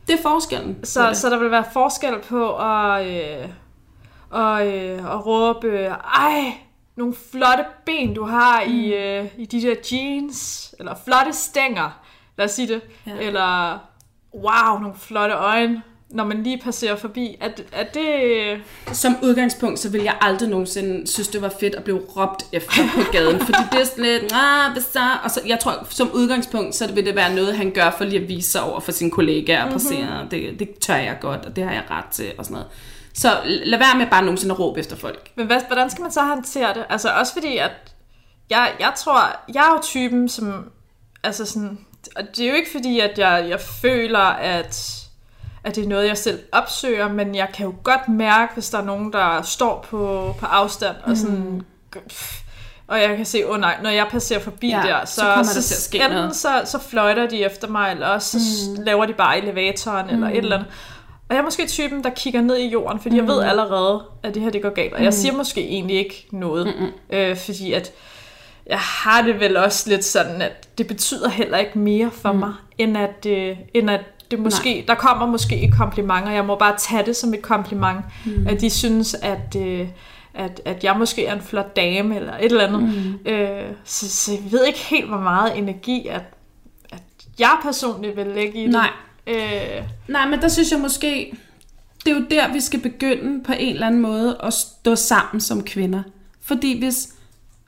Det 0.07 0.13
er 0.19 0.21
forskellen. 0.21 0.85
Så, 0.85 1.09
det. 1.09 1.17
så 1.17 1.29
der 1.29 1.39
vil 1.39 1.51
være 1.51 1.65
forskel 1.73 2.13
på 2.29 2.55
at, 2.55 3.07
øh, 3.07 3.49
og, 4.29 4.67
øh, 4.67 5.13
at 5.13 5.25
råbe, 5.25 5.85
ej, 6.15 6.53
nogle 6.97 7.13
flotte 7.31 7.63
ben, 7.85 8.13
du 8.13 8.23
har 8.25 8.63
mm. 8.65 8.73
i, 8.73 8.93
øh, 8.93 9.25
i 9.37 9.45
de 9.45 9.61
der 9.61 9.75
jeans, 9.91 10.75
eller 10.79 10.95
flotte 11.05 11.33
stænger, 11.33 11.99
lad 12.37 12.45
os 12.45 12.51
sige 12.51 12.67
det, 12.67 12.81
Ja. 13.07 13.11
eller 13.19 13.79
wow, 14.33 14.79
nogle 14.79 14.95
flotte 14.99 15.35
øjne, 15.35 15.81
når 16.09 16.23
man 16.23 16.43
lige 16.43 16.57
passerer 16.57 16.95
forbi. 16.95 17.37
Er, 17.41 17.49
er 17.71 17.83
det... 17.83 18.61
Som 18.95 19.15
udgangspunkt, 19.23 19.79
så 19.79 19.89
vil 19.89 20.01
jeg 20.01 20.17
aldrig 20.21 20.49
nogensinde 20.49 21.07
synes, 21.07 21.27
det 21.27 21.41
var 21.41 21.53
fedt 21.59 21.75
at 21.75 21.83
blive 21.83 21.99
råbt 22.17 22.43
efter 22.51 22.81
på 22.95 23.11
gaden. 23.11 23.39
fordi 23.39 23.57
det 23.71 23.81
er 23.81 23.85
sådan 23.85 24.03
lidt, 24.03 24.33
ah, 24.33 24.75
bizarre. 24.75 25.19
Og 25.23 25.31
så, 25.31 25.41
jeg 25.47 25.59
tror, 25.59 25.87
som 25.89 26.11
udgangspunkt, 26.13 26.75
så 26.75 26.93
vil 26.93 27.05
det 27.05 27.15
være 27.15 27.35
noget, 27.35 27.57
han 27.57 27.71
gør 27.71 27.91
for 27.97 28.03
lige 28.05 28.21
at 28.21 28.27
vise 28.27 28.51
sig 28.51 28.63
over 28.63 28.79
for 28.79 28.91
sine 28.91 29.11
kollegaer 29.11 29.63
og 29.65 29.71
passere. 29.71 30.27
Det, 30.31 30.59
det 30.59 30.69
tør 30.79 30.95
jeg 30.95 31.17
godt, 31.21 31.45
og 31.45 31.55
det 31.55 31.63
har 31.63 31.71
jeg 31.71 31.83
ret 31.91 32.05
til, 32.11 32.31
og 32.37 32.45
sådan 32.45 32.53
noget. 32.53 32.67
Så 33.17 33.41
lad 33.45 33.79
være 33.79 33.97
med 33.97 34.07
bare 34.07 34.21
nogensinde 34.21 34.53
at 34.53 34.59
råbe 34.59 34.79
efter 34.79 34.95
folk. 34.95 35.31
Men 35.35 35.45
hvad, 35.47 35.61
hvordan 35.67 35.89
skal 35.89 36.01
man 36.01 36.11
så 36.11 36.21
håndtere 36.21 36.73
det? 36.73 36.85
Altså 36.89 37.09
også 37.09 37.33
fordi, 37.33 37.57
at 37.57 37.71
jeg, 38.49 38.71
jeg 38.79 38.93
tror, 38.97 39.19
jeg 39.53 39.67
er 39.67 39.73
jo 39.73 39.81
typen, 39.81 40.29
som... 40.29 40.71
Altså 41.23 41.45
sådan... 41.45 41.79
Og 42.15 42.23
det 42.37 42.45
er 42.45 42.49
jo 42.49 42.55
ikke 42.55 42.71
fordi, 42.71 42.99
at 42.99 43.19
jeg, 43.19 43.45
jeg 43.49 43.59
føler, 43.59 44.19
at, 44.29 45.03
at 45.63 45.75
det 45.75 45.83
er 45.83 45.87
noget, 45.87 46.07
jeg 46.07 46.17
selv 46.17 46.39
opsøger, 46.51 47.09
men 47.09 47.35
jeg 47.35 47.47
kan 47.53 47.65
jo 47.65 47.75
godt 47.83 48.09
mærke, 48.09 48.53
hvis 48.53 48.69
der 48.69 48.77
er 48.77 48.83
nogen, 48.83 49.13
der 49.13 49.41
står 49.41 49.85
på, 49.89 50.35
på 50.39 50.45
afstand 50.45 50.95
og 51.03 51.17
sådan... 51.17 51.61
pff, 52.09 52.41
Og 52.87 53.01
jeg 53.01 53.17
kan 53.17 53.25
se, 53.25 53.47
åh 53.47 53.53
oh 53.53 53.59
nej, 53.59 53.77
når 53.83 53.89
jeg 53.89 54.07
passerer 54.11 54.39
forbi 54.39 54.69
Ja, 54.69 54.81
der, 54.85 55.05
så 55.05 55.15
så, 55.15 55.21
kommer 55.21 55.43
så, 55.43 55.81
ske 55.81 55.97
enten 55.97 56.11
noget. 56.11 56.35
så, 56.35 56.61
så 56.65 56.79
fløjter 56.79 57.27
de 57.29 57.43
efter 57.43 57.67
mig, 57.67 57.91
eller 57.91 58.07
også 58.07 58.39
så 58.39 58.69
mm. 58.69 58.83
laver 58.83 59.05
de 59.05 59.13
bare 59.13 59.37
elevatoren, 59.37 60.05
mm. 60.05 60.13
eller 60.13 60.29
et 60.29 60.37
eller 60.37 60.55
andet. 60.55 60.71
Og 61.29 61.35
jeg 61.35 61.41
er 61.41 61.43
måske 61.43 61.67
typen, 61.67 62.03
der 62.03 62.09
kigger 62.09 62.41
ned 62.41 62.57
i 62.57 62.67
jorden, 62.67 62.99
fordi 62.99 63.15
mm. 63.15 63.17
jeg 63.17 63.27
ved 63.35 63.43
allerede, 63.43 64.03
at 64.23 64.33
det 64.33 64.41
her 64.41 64.49
det 64.49 64.61
går 64.61 64.69
galt. 64.69 64.93
Og 64.93 65.03
jeg 65.03 65.13
siger 65.13 65.33
måske 65.33 65.61
egentlig 65.61 65.97
ikke 65.97 66.27
noget, 66.31 66.73
mm. 66.79 67.15
øh, 67.17 67.37
fordi 67.37 67.73
at 67.73 67.91
jeg 68.65 68.79
har 68.79 69.21
det 69.21 69.39
vel 69.39 69.57
også 69.57 69.89
lidt 69.89 70.03
sådan, 70.03 70.41
at 70.41 70.77
det 70.77 70.87
betyder 70.87 71.29
heller 71.29 71.57
ikke 71.57 71.79
mere 71.79 72.11
for 72.11 72.31
mm. 72.31 72.39
mig, 72.39 72.53
end 72.77 72.97
at, 72.97 73.25
øh, 73.25 73.57
end 73.73 73.89
at 73.89 74.01
det 74.31 74.39
måske, 74.39 74.73
Nej. 74.73 74.83
der 74.87 74.95
kommer 74.95 75.25
måske 75.25 75.61
et 75.61 75.73
kompliment, 75.73 76.25
og 76.25 76.33
jeg 76.33 76.45
må 76.45 76.55
bare 76.55 76.75
tage 76.77 77.05
det 77.05 77.15
som 77.15 77.33
et 77.33 77.41
kompliment, 77.41 77.99
mm. 78.25 78.47
at 78.47 78.61
de 78.61 78.69
synes, 78.69 79.13
at, 79.13 79.55
øh, 79.57 79.87
at, 80.33 80.61
at 80.65 80.83
jeg 80.83 80.95
måske 80.97 81.25
er 81.25 81.35
en 81.35 81.41
flot 81.41 81.75
dame, 81.75 82.15
eller 82.15 82.33
et 82.33 82.45
eller 82.45 82.67
andet. 82.67 82.81
Mm. 82.83 83.31
Øh, 83.31 83.71
så, 83.83 84.09
så 84.09 84.31
jeg 84.31 84.51
ved 84.51 84.65
ikke 84.65 84.79
helt, 84.79 85.07
hvor 85.07 85.19
meget 85.19 85.57
energi, 85.57 86.07
at, 86.07 86.23
at 86.91 87.03
jeg 87.39 87.57
personligt 87.63 88.15
vil 88.17 88.27
lægge 88.27 88.59
i 88.59 88.63
det. 88.63 88.71
Nej. 88.71 88.89
Øh, 89.27 89.83
Nej, 90.07 90.29
men 90.29 90.41
der 90.41 90.47
synes 90.47 90.71
jeg 90.71 90.79
måske, 90.79 91.37
det 92.05 92.11
er 92.11 92.15
jo 92.15 92.25
der, 92.31 92.53
vi 92.53 92.59
skal 92.59 92.79
begynde 92.79 93.43
på 93.43 93.53
en 93.59 93.73
eller 93.73 93.87
anden 93.87 94.01
måde 94.01 94.37
at 94.43 94.53
stå 94.53 94.95
sammen 94.95 95.41
som 95.41 95.63
kvinder. 95.63 96.03
Fordi 96.41 96.79
hvis 96.79 97.09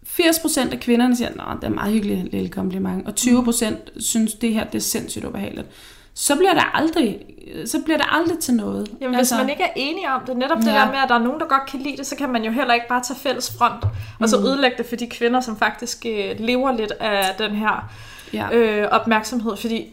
80% 0.06 0.72
af 0.72 0.80
kvinderne 0.80 1.16
siger, 1.16 1.30
at 1.51 1.58
det 1.62 1.68
er 1.68 1.72
meget 1.72 1.94
hyggeligt 1.94 2.32
lille 2.32 2.50
kompliment, 2.50 3.08
og 3.08 3.13
20% 3.20 4.00
synes, 4.00 4.34
det 4.34 4.54
her 4.54 4.63
det 4.63 4.75
er 4.75 4.82
sindssygt 4.82 5.25
ubehageligt, 5.25 5.68
så 6.13 6.36
bliver 6.36 6.54
det 6.54 6.63
aldrig, 6.74 7.20
så 7.66 7.82
bliver 7.86 7.98
det 7.98 8.06
aldrig 8.12 8.39
til 8.39 8.54
noget. 8.54 8.88
Jamen, 9.01 9.16
altså, 9.16 9.36
hvis 9.36 9.42
man 9.44 9.50
ikke 9.50 9.63
er 9.63 9.72
enige 9.75 10.10
om 10.10 10.22
det, 10.28 10.38
netop 10.38 10.58
det 10.58 10.66
Ja. 10.68 10.72
der 10.72 10.86
med, 10.86 10.96
at 11.04 11.10
der 11.10 11.16
er 11.16 11.20
nogen, 11.24 11.39
der 11.39 11.46
godt 11.48 11.66
kan 11.72 11.80
lide 11.80 11.98
det, 11.98 12.06
så 12.08 12.16
kan 12.16 12.30
man 12.30 12.44
jo 12.44 12.51
heller 12.51 12.74
ikke 12.74 12.88
bare 12.88 13.04
tage 13.04 13.19
fælles 13.19 13.54
front, 13.58 13.84
og 14.19 14.30
så 14.30 14.38
ødelægge 14.38 14.78
det 14.78 14.86
for 14.86 14.95
de 14.95 15.08
kvinder, 15.08 15.41
som 15.41 15.58
faktisk 15.58 16.06
øh, 16.06 16.36
lever 16.39 16.78
lidt 16.78 16.91
af 16.91 17.36
den 17.39 17.52
her 17.56 17.91
ja. 18.34 18.52
øh, 18.56 18.88
opmærksomhed, 18.91 19.58
fordi 19.58 19.88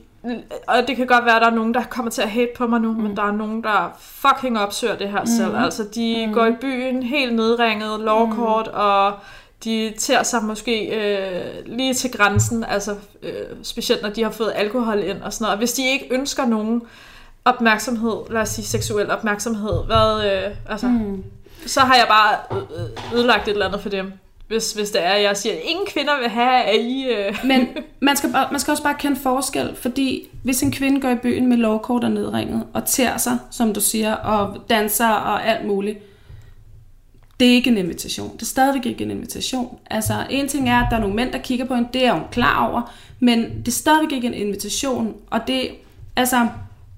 og 0.66 0.76
det 0.88 0.96
kan 0.96 1.06
godt 1.06 1.24
være, 1.24 1.36
at 1.36 1.42
der 1.42 1.50
er 1.50 1.54
nogen, 1.54 1.74
der 1.74 1.82
kommer 1.84 2.10
til 2.10 2.22
at 2.22 2.30
hate 2.30 2.50
på 2.56 2.66
mig 2.66 2.80
nu, 2.80 2.92
mm. 2.92 3.02
men 3.02 3.16
der 3.16 3.22
er 3.22 3.32
nogen, 3.32 3.62
der 3.62 3.96
fucking 4.00 4.58
opsøger 4.58 4.96
det 4.96 5.08
her 5.08 5.20
mm. 5.20 5.26
selv. 5.26 5.56
Altså, 5.56 5.84
de 5.94 6.26
mm. 6.26 6.32
går 6.32 6.46
i 6.46 6.52
byen 6.60 7.02
helt 7.02 7.34
nedringet, 7.34 8.00
lovkort, 8.00 8.66
mm. 8.66 8.78
og 8.78 9.12
de 9.64 9.94
tager 9.98 10.22
sig 10.22 10.44
måske 10.44 10.86
øh, 10.86 11.66
lige 11.66 11.94
til 11.94 12.12
grænsen, 12.12 12.64
altså 12.64 12.94
øh, 13.22 13.32
specielt 13.62 14.02
når 14.02 14.10
de 14.10 14.22
har 14.22 14.30
fået 14.30 14.52
alkohol 14.54 14.98
ind 14.98 15.22
og 15.22 15.32
sådan 15.32 15.44
noget. 15.44 15.52
Og 15.52 15.58
hvis 15.58 15.72
de 15.72 15.90
ikke 15.90 16.06
ønsker 16.10 16.46
nogen 16.46 16.82
opmærksomhed, 17.44 18.16
lad 18.30 18.40
os 18.40 18.48
sige 18.48 18.64
seksuel 18.64 19.10
opmærksomhed, 19.10 19.84
hvad, 19.86 20.24
øh, 20.24 20.56
altså, 20.68 20.86
mm. 20.86 21.24
så 21.66 21.80
har 21.80 21.94
jeg 21.94 22.06
bare 22.08 22.62
ødelagt 23.14 23.48
et 23.48 23.52
eller 23.52 23.66
andet 23.66 23.80
for 23.80 23.88
dem. 23.88 24.12
Hvis, 24.48 24.72
hvis 24.72 24.90
det 24.90 25.06
er, 25.06 25.14
jeg 25.14 25.36
siger, 25.36 25.54
at 25.54 25.60
ingen 25.64 25.86
kvinder 25.86 26.18
vil 26.20 26.28
have, 26.28 26.62
at 26.62 26.80
I... 26.80 27.08
Øh... 27.08 27.36
Men 27.48 27.68
man 28.00 28.16
skal, 28.16 28.32
bare, 28.32 28.48
man 28.50 28.60
skal 28.60 28.70
også 28.70 28.82
bare 28.82 28.96
kende 28.98 29.16
forskel, 29.16 29.76
fordi 29.76 30.28
hvis 30.42 30.62
en 30.62 30.72
kvinde 30.72 31.00
går 31.00 31.10
i 31.10 31.16
byen 31.16 31.46
med 31.46 31.56
lovkort 31.56 32.04
og 32.04 32.10
nedringet, 32.10 32.64
og 32.72 32.84
tærer 32.84 33.16
sig, 33.16 33.38
som 33.50 33.74
du 33.74 33.80
siger, 33.80 34.12
og 34.14 34.56
danser 34.70 35.08
og 35.08 35.46
alt 35.46 35.66
muligt, 35.66 35.98
det 37.40 37.48
er 37.48 37.52
ikke 37.52 37.70
en 37.70 37.78
invitation. 37.78 38.32
Det 38.32 38.42
er 38.42 38.46
stadigvæk 38.46 38.86
ikke 38.86 39.04
en 39.04 39.10
invitation. 39.10 39.78
Altså, 39.90 40.26
en 40.30 40.48
ting 40.48 40.68
er, 40.68 40.76
at 40.76 40.86
der 40.90 40.96
er 40.96 41.00
nogle 41.00 41.16
mænd, 41.16 41.32
der 41.32 41.38
kigger 41.38 41.64
på 41.64 41.74
hende, 41.74 41.88
det 41.92 42.06
er 42.06 42.12
hun 42.12 42.22
klar 42.30 42.70
over, 42.70 42.92
men 43.20 43.42
det 43.58 43.68
er 43.68 43.72
stadigvæk 43.72 44.12
ikke 44.12 44.26
en 44.26 44.34
invitation, 44.34 45.14
og 45.30 45.40
det, 45.46 45.68
altså, 46.16 46.48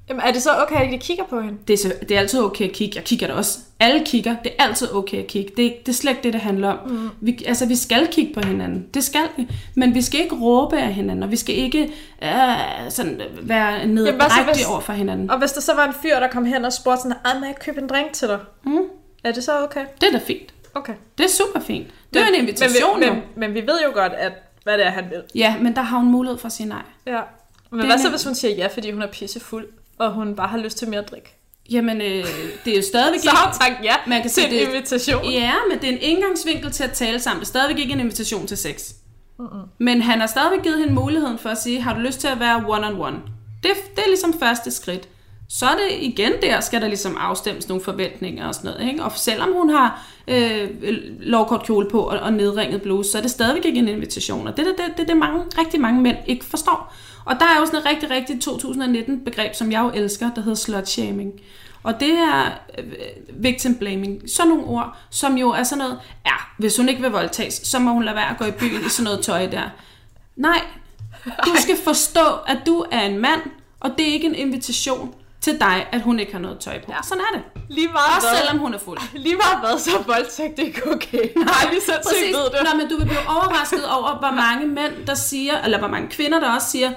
Jamen, 0.08 0.22
er 0.26 0.30
det 0.32 0.42
så 0.42 0.50
okay, 0.62 0.86
at 0.86 0.92
de 0.92 0.98
kigger 0.98 1.24
på 1.24 1.40
hende? 1.40 1.58
det 1.68 1.74
er, 1.74 1.78
så, 1.78 1.92
det 2.00 2.10
er 2.10 2.20
altid 2.20 2.40
okay 2.40 2.64
at 2.68 2.72
kigge. 2.72 2.96
Jeg 2.96 3.04
kigger 3.04 3.26
det 3.26 3.36
også. 3.36 3.58
Alle 3.80 4.04
kigger. 4.06 4.36
Det 4.44 4.52
er 4.58 4.64
altid 4.64 4.94
okay 4.94 5.18
at 5.18 5.26
kigge. 5.26 5.52
Det, 5.56 5.66
er- 5.66 5.70
det 5.86 5.88
er 5.88 5.92
slet 5.96 6.10
ikke 6.10 6.22
det, 6.22 6.32
det 6.32 6.40
handler 6.40 6.68
om. 6.68 6.90
Mm. 6.90 7.08
Vi, 7.20 7.44
altså, 7.46 7.66
vi 7.66 7.76
skal 7.76 8.08
kigge 8.12 8.34
på 8.34 8.40
hinanden. 8.46 8.86
Det 8.94 9.04
skal 9.04 9.28
vi. 9.36 9.48
Men 9.74 9.94
vi 9.94 10.02
skal 10.02 10.20
ikke 10.20 10.34
råbe 10.36 10.78
af 10.78 10.94
hinanden, 10.94 11.22
og 11.22 11.30
vi 11.30 11.36
skal 11.36 11.54
ikke 11.54 11.82
øh, 12.22 12.30
sådan, 12.90 13.20
være 13.42 13.86
nedrægtige 13.86 14.66
over 14.66 14.80
for 14.80 14.92
hinanden. 14.92 15.30
Og 15.30 15.38
hvis 15.38 15.52
der 15.52 15.60
så 15.60 15.74
var 15.74 15.86
en 15.86 15.94
fyr, 16.02 16.20
der 16.20 16.28
kom 16.28 16.44
hen 16.44 16.64
og 16.64 16.72
spurgte 16.72 17.02
sådan, 17.02 17.40
må 17.40 17.46
jeg 17.46 17.54
købe 17.60 17.80
en 17.80 17.86
drink 17.88 18.12
til 18.12 18.28
dig? 18.28 18.38
Mm. 18.64 18.78
Er 19.24 19.32
det 19.32 19.44
så 19.44 19.62
okay? 19.64 19.84
Det 20.00 20.06
er 20.08 20.12
da 20.12 20.24
fint. 20.26 20.54
Okay. 20.74 20.94
Det 21.18 21.24
er 21.24 21.30
super 21.30 21.60
fint. 21.60 21.86
Det 22.14 22.22
er 22.22 22.26
en 22.26 22.34
invitation, 22.34 23.00
men, 23.00 23.08
jo. 23.08 23.14
men, 23.14 23.22
men, 23.36 23.54
vi 23.54 23.60
ved 23.60 23.78
jo 23.86 23.90
godt, 23.94 24.12
at 24.12 24.32
hvad 24.64 24.78
det 24.78 24.86
er, 24.86 24.90
han 24.90 25.04
vil. 25.10 25.22
Ja, 25.34 25.54
men 25.60 25.76
der 25.76 25.82
har 25.82 25.98
hun 25.98 26.10
mulighed 26.10 26.38
for 26.38 26.46
at 26.46 26.52
sige 26.52 26.68
nej. 26.68 26.82
Ja. 27.06 27.20
Men 27.70 27.86
hvad 27.86 27.98
så, 27.98 28.10
hvis 28.10 28.24
hun 28.24 28.34
siger 28.34 28.54
ja, 28.54 28.66
fordi 28.66 28.90
hun 28.90 29.02
er 29.02 29.06
pissefuld, 29.06 29.66
og 29.98 30.12
hun 30.12 30.36
bare 30.36 30.48
har 30.48 30.58
lyst 30.58 30.78
til 30.78 30.88
mere 30.88 31.02
drik? 31.02 31.34
Jamen, 31.70 32.00
øh, 32.00 32.24
det 32.64 32.72
er 32.72 32.76
jo 32.76 32.82
stadigvæk 32.82 33.20
Så 33.24 33.30
sagt 33.52 33.84
ja 33.84 33.94
Man 34.06 34.20
kan 34.22 34.30
til 34.30 34.42
sige, 34.42 34.46
en 34.62 34.66
det- 34.68 34.74
invitation. 34.74 35.24
Ja, 35.24 35.52
men 35.70 35.78
det 35.80 35.88
er 35.88 35.92
en 35.92 35.98
indgangsvinkel 36.00 36.70
til 36.70 36.84
at 36.84 36.92
tale 36.92 37.20
sammen. 37.20 37.40
Det 37.40 37.44
er 37.46 37.48
stadigvæk 37.48 37.78
ikke 37.78 37.92
en 37.92 38.00
invitation 38.00 38.46
til 38.46 38.56
sex. 38.56 38.92
Mm-mm. 39.38 39.60
Men 39.78 40.02
han 40.02 40.20
har 40.20 40.26
stadigvæk 40.26 40.62
givet 40.62 40.78
hende 40.78 40.92
muligheden 40.94 41.38
for 41.38 41.48
at 41.48 41.58
sige, 41.58 41.80
har 41.80 41.94
du 41.94 42.00
lyst 42.00 42.20
til 42.20 42.28
at 42.28 42.40
være 42.40 42.56
one-on-one? 42.68 43.14
Det, 43.62 43.70
det 43.96 44.02
er 44.04 44.08
ligesom 44.08 44.38
første 44.40 44.70
skridt. 44.70 45.08
Så 45.50 45.66
er 45.66 45.74
det 45.74 45.96
igen 46.00 46.32
der, 46.42 46.60
skal 46.60 46.80
der 46.80 46.88
ligesom 46.88 47.16
afstemmes 47.20 47.68
nogle 47.68 47.84
forventninger 47.84 48.46
og 48.46 48.54
sådan 48.54 48.70
noget. 48.70 48.90
Ikke? 48.90 49.02
Og 49.02 49.12
selvom 49.16 49.52
hun 49.52 49.70
har 49.70 50.06
øh, 50.28 50.68
lovkort 51.20 51.62
kjole 51.62 51.90
på 51.90 52.00
og, 52.00 52.18
og 52.18 52.32
nedringet 52.32 52.82
bluse, 52.82 53.10
så 53.10 53.18
er 53.18 53.22
det 53.22 53.30
stadigvæk 53.30 53.64
ikke 53.64 53.78
en 53.78 53.88
invitation. 53.88 54.46
Og 54.46 54.56
det 54.56 54.66
er 54.66 54.70
det, 54.70 54.78
det, 54.78 54.96
det, 54.96 55.08
det 55.08 55.16
mange, 55.16 55.44
rigtig 55.58 55.80
mange 55.80 56.02
mænd 56.02 56.16
ikke 56.26 56.44
forstår. 56.44 56.94
Og 57.24 57.36
der 57.40 57.44
er 57.44 57.60
jo 57.60 57.66
sådan 57.66 57.80
et 57.80 57.86
rigtig, 57.86 58.10
rigtig 58.10 58.40
2019 58.40 59.24
begreb, 59.24 59.54
som 59.54 59.72
jeg 59.72 59.80
jo 59.80 59.90
elsker, 59.94 60.30
der 60.34 60.40
hedder 60.40 60.54
slut 60.54 60.88
shaming. 60.88 61.32
Og 61.82 62.00
det 62.00 62.10
er 62.10 62.44
øh, 62.78 62.84
victim 63.28 63.74
blaming. 63.74 64.22
Sådan 64.30 64.48
nogle 64.48 64.64
ord, 64.64 64.96
som 65.10 65.38
jo 65.38 65.50
er 65.50 65.62
sådan 65.62 65.84
noget, 65.84 65.98
ja, 66.26 66.34
hvis 66.58 66.76
hun 66.76 66.88
ikke 66.88 67.02
vil 67.02 67.10
voldtages, 67.10 67.54
så 67.54 67.78
må 67.78 67.92
hun 67.92 68.04
lade 68.04 68.16
være 68.16 68.30
at 68.30 68.38
gå 68.38 68.44
i 68.44 68.50
byen 68.50 68.86
i 68.86 68.88
sådan 68.88 69.04
noget 69.04 69.20
tøj 69.20 69.46
der. 69.46 69.70
Nej, 70.36 70.60
du 71.44 71.50
skal 71.58 71.76
forstå, 71.84 72.26
at 72.46 72.58
du 72.66 72.84
er 72.90 73.00
en 73.00 73.18
mand, 73.18 73.40
og 73.80 73.90
det 73.98 74.08
er 74.08 74.12
ikke 74.12 74.26
en 74.26 74.34
invitation 74.34 75.14
til 75.40 75.60
dig, 75.60 75.86
at 75.92 76.02
hun 76.02 76.20
ikke 76.20 76.32
har 76.32 76.38
noget 76.38 76.58
tøj 76.58 76.78
på. 76.78 76.92
Ja. 76.92 77.02
Sådan 77.02 77.24
er 77.32 77.36
det. 77.36 77.42
Lige 77.68 77.88
meget 77.88 78.16
Også 78.16 78.28
hvad, 78.28 78.38
selvom 78.38 78.58
hun 78.58 78.74
er 78.74 78.78
fuld. 78.78 78.98
lige 79.14 79.36
meget 79.36 79.58
hvad, 79.60 79.78
så 79.78 79.90
er 79.98 80.02
voldtægt 80.02 80.58
ikke 80.58 80.82
okay. 80.92 81.24
Nej, 81.50 81.70
vi 81.70 81.74
sindssygt 81.74 82.02
Præcis. 82.04 82.36
ved 82.36 82.44
det. 82.44 82.58
Nå, 82.72 82.78
men 82.78 82.88
du 82.90 82.96
vil 82.96 83.06
blive 83.06 83.28
overrasket 83.28 83.84
over, 83.86 84.18
hvor 84.18 84.32
mange 84.32 84.66
mænd, 84.66 85.06
der 85.06 85.14
siger, 85.14 85.62
eller 85.64 85.78
hvor 85.78 85.88
mange 85.88 86.08
kvinder, 86.08 86.40
der 86.40 86.54
også 86.54 86.70
siger, 86.70 86.90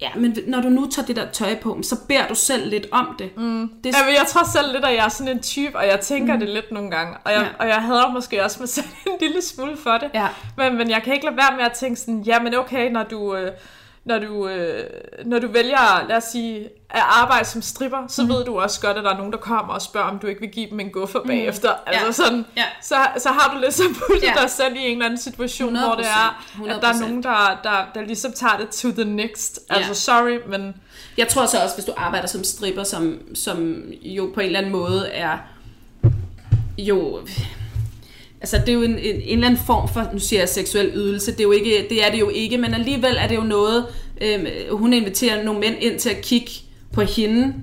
ja, 0.00 0.08
men 0.16 0.38
når 0.46 0.60
du 0.60 0.68
nu 0.68 0.90
tager 0.90 1.06
det 1.06 1.16
der 1.16 1.26
tøj 1.30 1.58
på, 1.58 1.78
så 1.82 1.96
beder 2.08 2.28
du 2.28 2.34
selv 2.34 2.70
lidt 2.70 2.86
om 2.92 3.16
det. 3.18 3.36
Mm. 3.36 3.70
det 3.84 3.94
Ja, 3.94 4.04
men 4.04 4.14
jeg 4.14 4.26
tror 4.28 4.44
selv 4.52 4.72
lidt, 4.72 4.84
at 4.84 4.94
jeg 4.94 5.04
er 5.04 5.08
sådan 5.08 5.32
en 5.32 5.42
type, 5.42 5.78
og 5.78 5.86
jeg 5.86 6.00
tænker 6.00 6.34
mm. 6.34 6.40
det 6.40 6.48
lidt 6.48 6.72
nogle 6.72 6.90
gange. 6.90 7.16
Og 7.24 7.32
jeg, 7.32 7.40
ja. 7.40 7.48
og 7.58 7.68
jeg 7.68 7.82
hader 7.82 8.10
måske 8.10 8.44
også 8.44 8.56
mig 8.60 8.68
selv 8.78 8.86
en 9.06 9.12
lille 9.20 9.42
smule 9.42 9.76
for 9.76 9.98
det. 9.98 10.10
Ja. 10.14 10.28
Men, 10.56 10.78
men 10.78 10.90
jeg 10.90 11.02
kan 11.02 11.14
ikke 11.14 11.24
lade 11.24 11.36
være 11.36 11.56
med 11.56 11.64
at 11.64 11.72
tænke 11.72 12.00
sådan, 12.00 12.20
ja, 12.20 12.40
men 12.40 12.54
okay, 12.54 12.90
når 12.90 13.02
du, 13.02 13.36
øh, 13.36 13.52
når 14.04 14.18
du, 14.18 14.48
øh, 14.48 14.84
når 15.24 15.38
du 15.38 15.48
vælger, 15.48 16.06
lad 16.08 16.16
os 16.16 16.24
sige, 16.24 16.60
at 16.90 17.02
arbejde 17.10 17.44
som 17.44 17.62
stripper, 17.62 17.98
så 18.08 18.22
mm. 18.22 18.28
ved 18.28 18.44
du 18.44 18.60
også 18.60 18.80
godt, 18.80 18.96
at 18.96 19.04
der 19.04 19.10
er 19.10 19.16
nogen, 19.16 19.32
der 19.32 19.38
kommer 19.38 19.74
og 19.74 19.82
spørger, 19.82 20.06
om 20.08 20.18
du 20.18 20.26
ikke 20.26 20.40
vil 20.40 20.50
give 20.50 20.70
dem 20.70 20.80
en 20.80 20.90
guffer 20.90 21.20
mm. 21.20 21.26
bagefter. 21.26 21.70
Altså 21.86 22.06
Ja. 22.06 22.12
sådan, 22.12 22.46
Ja. 22.56 22.64
så, 22.82 22.94
så 23.18 23.28
har 23.28 23.54
du 23.54 23.60
ligesom 23.60 23.86
puttet 23.94 24.22
Ja. 24.22 24.32
ja. 24.36 24.42
dig 24.42 24.50
selv 24.50 24.76
i 24.76 24.78
en 24.86 24.92
eller 24.92 25.04
anden 25.04 25.20
situation, 25.20 25.78
hvor 25.78 25.94
det 25.94 26.06
er, 26.06 26.44
100%. 26.58 26.70
at 26.70 26.82
der 26.82 26.88
er 26.88 27.00
nogen, 27.00 27.22
der, 27.22 27.60
der, 27.62 27.84
der 27.94 28.06
ligesom 28.06 28.32
tager 28.32 28.56
det 28.56 28.68
to 28.68 28.90
the 28.90 29.04
next. 29.04 29.60
Ja. 29.70 29.74
Altså, 29.74 29.94
sorry, 29.94 30.38
men... 30.48 30.74
Jeg 31.16 31.28
tror 31.28 31.46
så 31.46 31.58
også, 31.62 31.74
hvis 31.76 31.84
du 31.84 31.92
arbejder 31.96 32.26
som 32.26 32.44
stripper, 32.44 32.84
som, 32.84 33.18
som 33.34 33.82
jo 34.02 34.30
på 34.34 34.40
en 34.40 34.46
eller 34.46 34.58
anden 34.58 34.72
måde 34.72 35.08
er 35.08 35.38
jo... 36.78 37.20
Altså, 38.44 38.58
det 38.58 38.68
er 38.68 38.72
jo 38.72 38.82
en, 38.82 38.98
en, 38.98 38.98
en 38.98 39.22
eller 39.22 39.46
anden 39.46 39.60
form 39.66 39.88
for, 39.88 40.08
nu 40.12 40.18
siger 40.18 40.40
jeg 40.40 40.48
seksuel 40.48 40.90
ydelse, 40.94 41.32
det 41.32 41.40
er, 41.40 41.44
jo 41.44 41.50
ikke, 41.50 41.86
det 41.90 42.06
er 42.06 42.10
det 42.10 42.20
jo 42.20 42.28
ikke, 42.28 42.58
men 42.58 42.74
alligevel 42.74 43.16
er 43.18 43.26
det 43.26 43.36
jo 43.36 43.40
noget, 43.40 43.86
øhm, 44.20 44.46
hun 44.70 44.92
inviterer 44.92 45.44
nogle 45.44 45.60
mænd 45.60 45.76
ind 45.80 45.98
til 45.98 46.10
at 46.10 46.20
kigge 46.20 46.50
på 46.92 47.00
hende, 47.00 47.54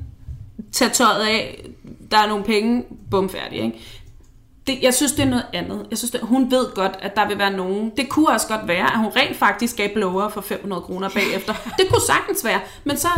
tage 0.71 0.91
tøjet 0.91 1.25
af, 1.25 1.65
der 2.11 2.17
er 2.17 2.27
nogle 2.27 2.43
penge, 2.43 2.83
bum 3.11 3.29
færdig, 3.29 3.59
ikke? 3.59 3.79
Det, 4.67 4.77
jeg 4.81 4.93
synes, 4.93 5.11
det 5.11 5.25
er 5.25 5.29
noget 5.29 5.45
andet. 5.53 5.87
Jeg 5.89 5.97
synes, 5.97 6.11
det, 6.11 6.21
hun 6.21 6.51
ved 6.51 6.73
godt, 6.75 6.99
at 7.01 7.15
der 7.15 7.27
vil 7.27 7.37
være 7.37 7.51
nogen. 7.51 7.91
Det 7.97 8.09
kunne 8.09 8.29
også 8.29 8.47
godt 8.47 8.67
være, 8.67 8.93
at 8.93 8.97
hun 8.97 9.11
rent 9.15 9.35
faktisk 9.35 9.77
gav 9.77 9.89
blower 9.93 10.29
for 10.29 10.41
500 10.41 10.81
kroner 10.81 11.09
bagefter. 11.09 11.53
Det 11.79 11.89
kunne 11.89 12.01
sagtens 12.01 12.45
være. 12.45 12.59
Men 12.83 12.97
så 12.97 13.09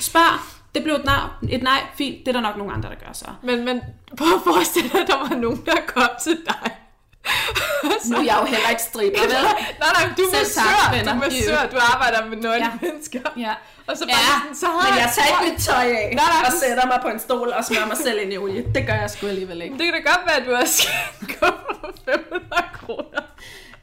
spørg, 0.00 0.40
det 0.74 0.82
blev 0.82 0.94
et 0.94 1.04
nej, 1.04 1.20
et 1.48 1.62
nej, 1.62 1.80
fint, 1.94 2.18
det 2.18 2.28
er 2.28 2.32
der 2.32 2.40
nok 2.40 2.56
nogle 2.56 2.72
andre, 2.72 2.88
der 2.88 3.06
gør 3.06 3.12
så. 3.12 3.26
Men, 3.42 3.64
men 3.64 3.80
prøv 4.18 4.28
at 4.34 4.42
forestille 4.44 4.90
dig, 4.90 5.00
at 5.00 5.06
der 5.06 5.18
var 5.28 5.36
nogen, 5.36 5.62
der 5.66 5.76
kom 5.86 6.08
til 6.22 6.38
dig. 6.46 6.81
Nu 8.10 8.16
er 8.16 8.22
jeg 8.30 8.36
jo 8.40 8.44
heller 8.54 8.68
ikke 8.74 8.82
stripper, 8.82 9.20
vel? 9.20 9.30
nej, 9.32 9.90
nej, 9.96 10.04
du 10.16 10.22
er 10.22 10.32
massør, 10.38 10.72
du 11.04 11.10
er 11.10 11.14
massør, 11.14 11.60
du 11.72 11.76
arbejder 11.92 12.26
med 12.30 12.36
nøgne 12.36 12.64
Ja. 12.64 12.70
ja. 12.82 12.86
mennesker. 12.86 13.20
Ja. 13.36 13.52
Og 13.86 13.96
så 13.98 14.04
bare 14.06 14.40
sådan, 14.40 14.56
så 14.56 14.66
havde 14.66 14.92
men 14.94 15.00
jeg 15.04 15.10
tager 15.16 15.28
ikke 15.32 15.52
mit 15.52 15.62
tøj 15.64 15.84
af 16.00 16.10
Nej, 16.14 16.24
nej. 16.24 16.46
og 16.46 16.52
sætter 16.62 16.86
mig 16.86 16.98
på 17.02 17.08
en 17.08 17.20
stol 17.20 17.48
og 17.58 17.64
smører 17.64 17.86
mig 17.86 17.96
selv 17.96 18.18
ind 18.22 18.32
i 18.32 18.38
olie. 18.38 18.64
Det 18.74 18.86
gør 18.86 18.94
jeg 18.94 19.10
sgu 19.10 19.26
alligevel 19.26 19.62
ikke. 19.62 19.78
Det 19.78 19.84
kan 19.84 19.92
da 19.92 20.00
godt 20.10 20.22
være, 20.26 20.36
at 20.40 20.46
du 20.48 20.54
har 20.54 20.64
skændt 20.64 21.32
for 21.38 21.94
500 22.04 22.50
kroner. 22.80 23.22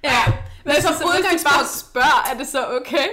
Ja, 0.04 0.21
men 0.65 0.75
som 0.75 0.82
så, 0.82 0.88
så 0.88 0.93
hvis 0.93 0.99
de 0.99 1.04
bare 1.04 1.17
udgangspunkt... 1.19 1.69
spørger, 1.80 2.28
er 2.32 2.38
det 2.38 2.47
så 2.47 2.62
okay? 2.78 3.08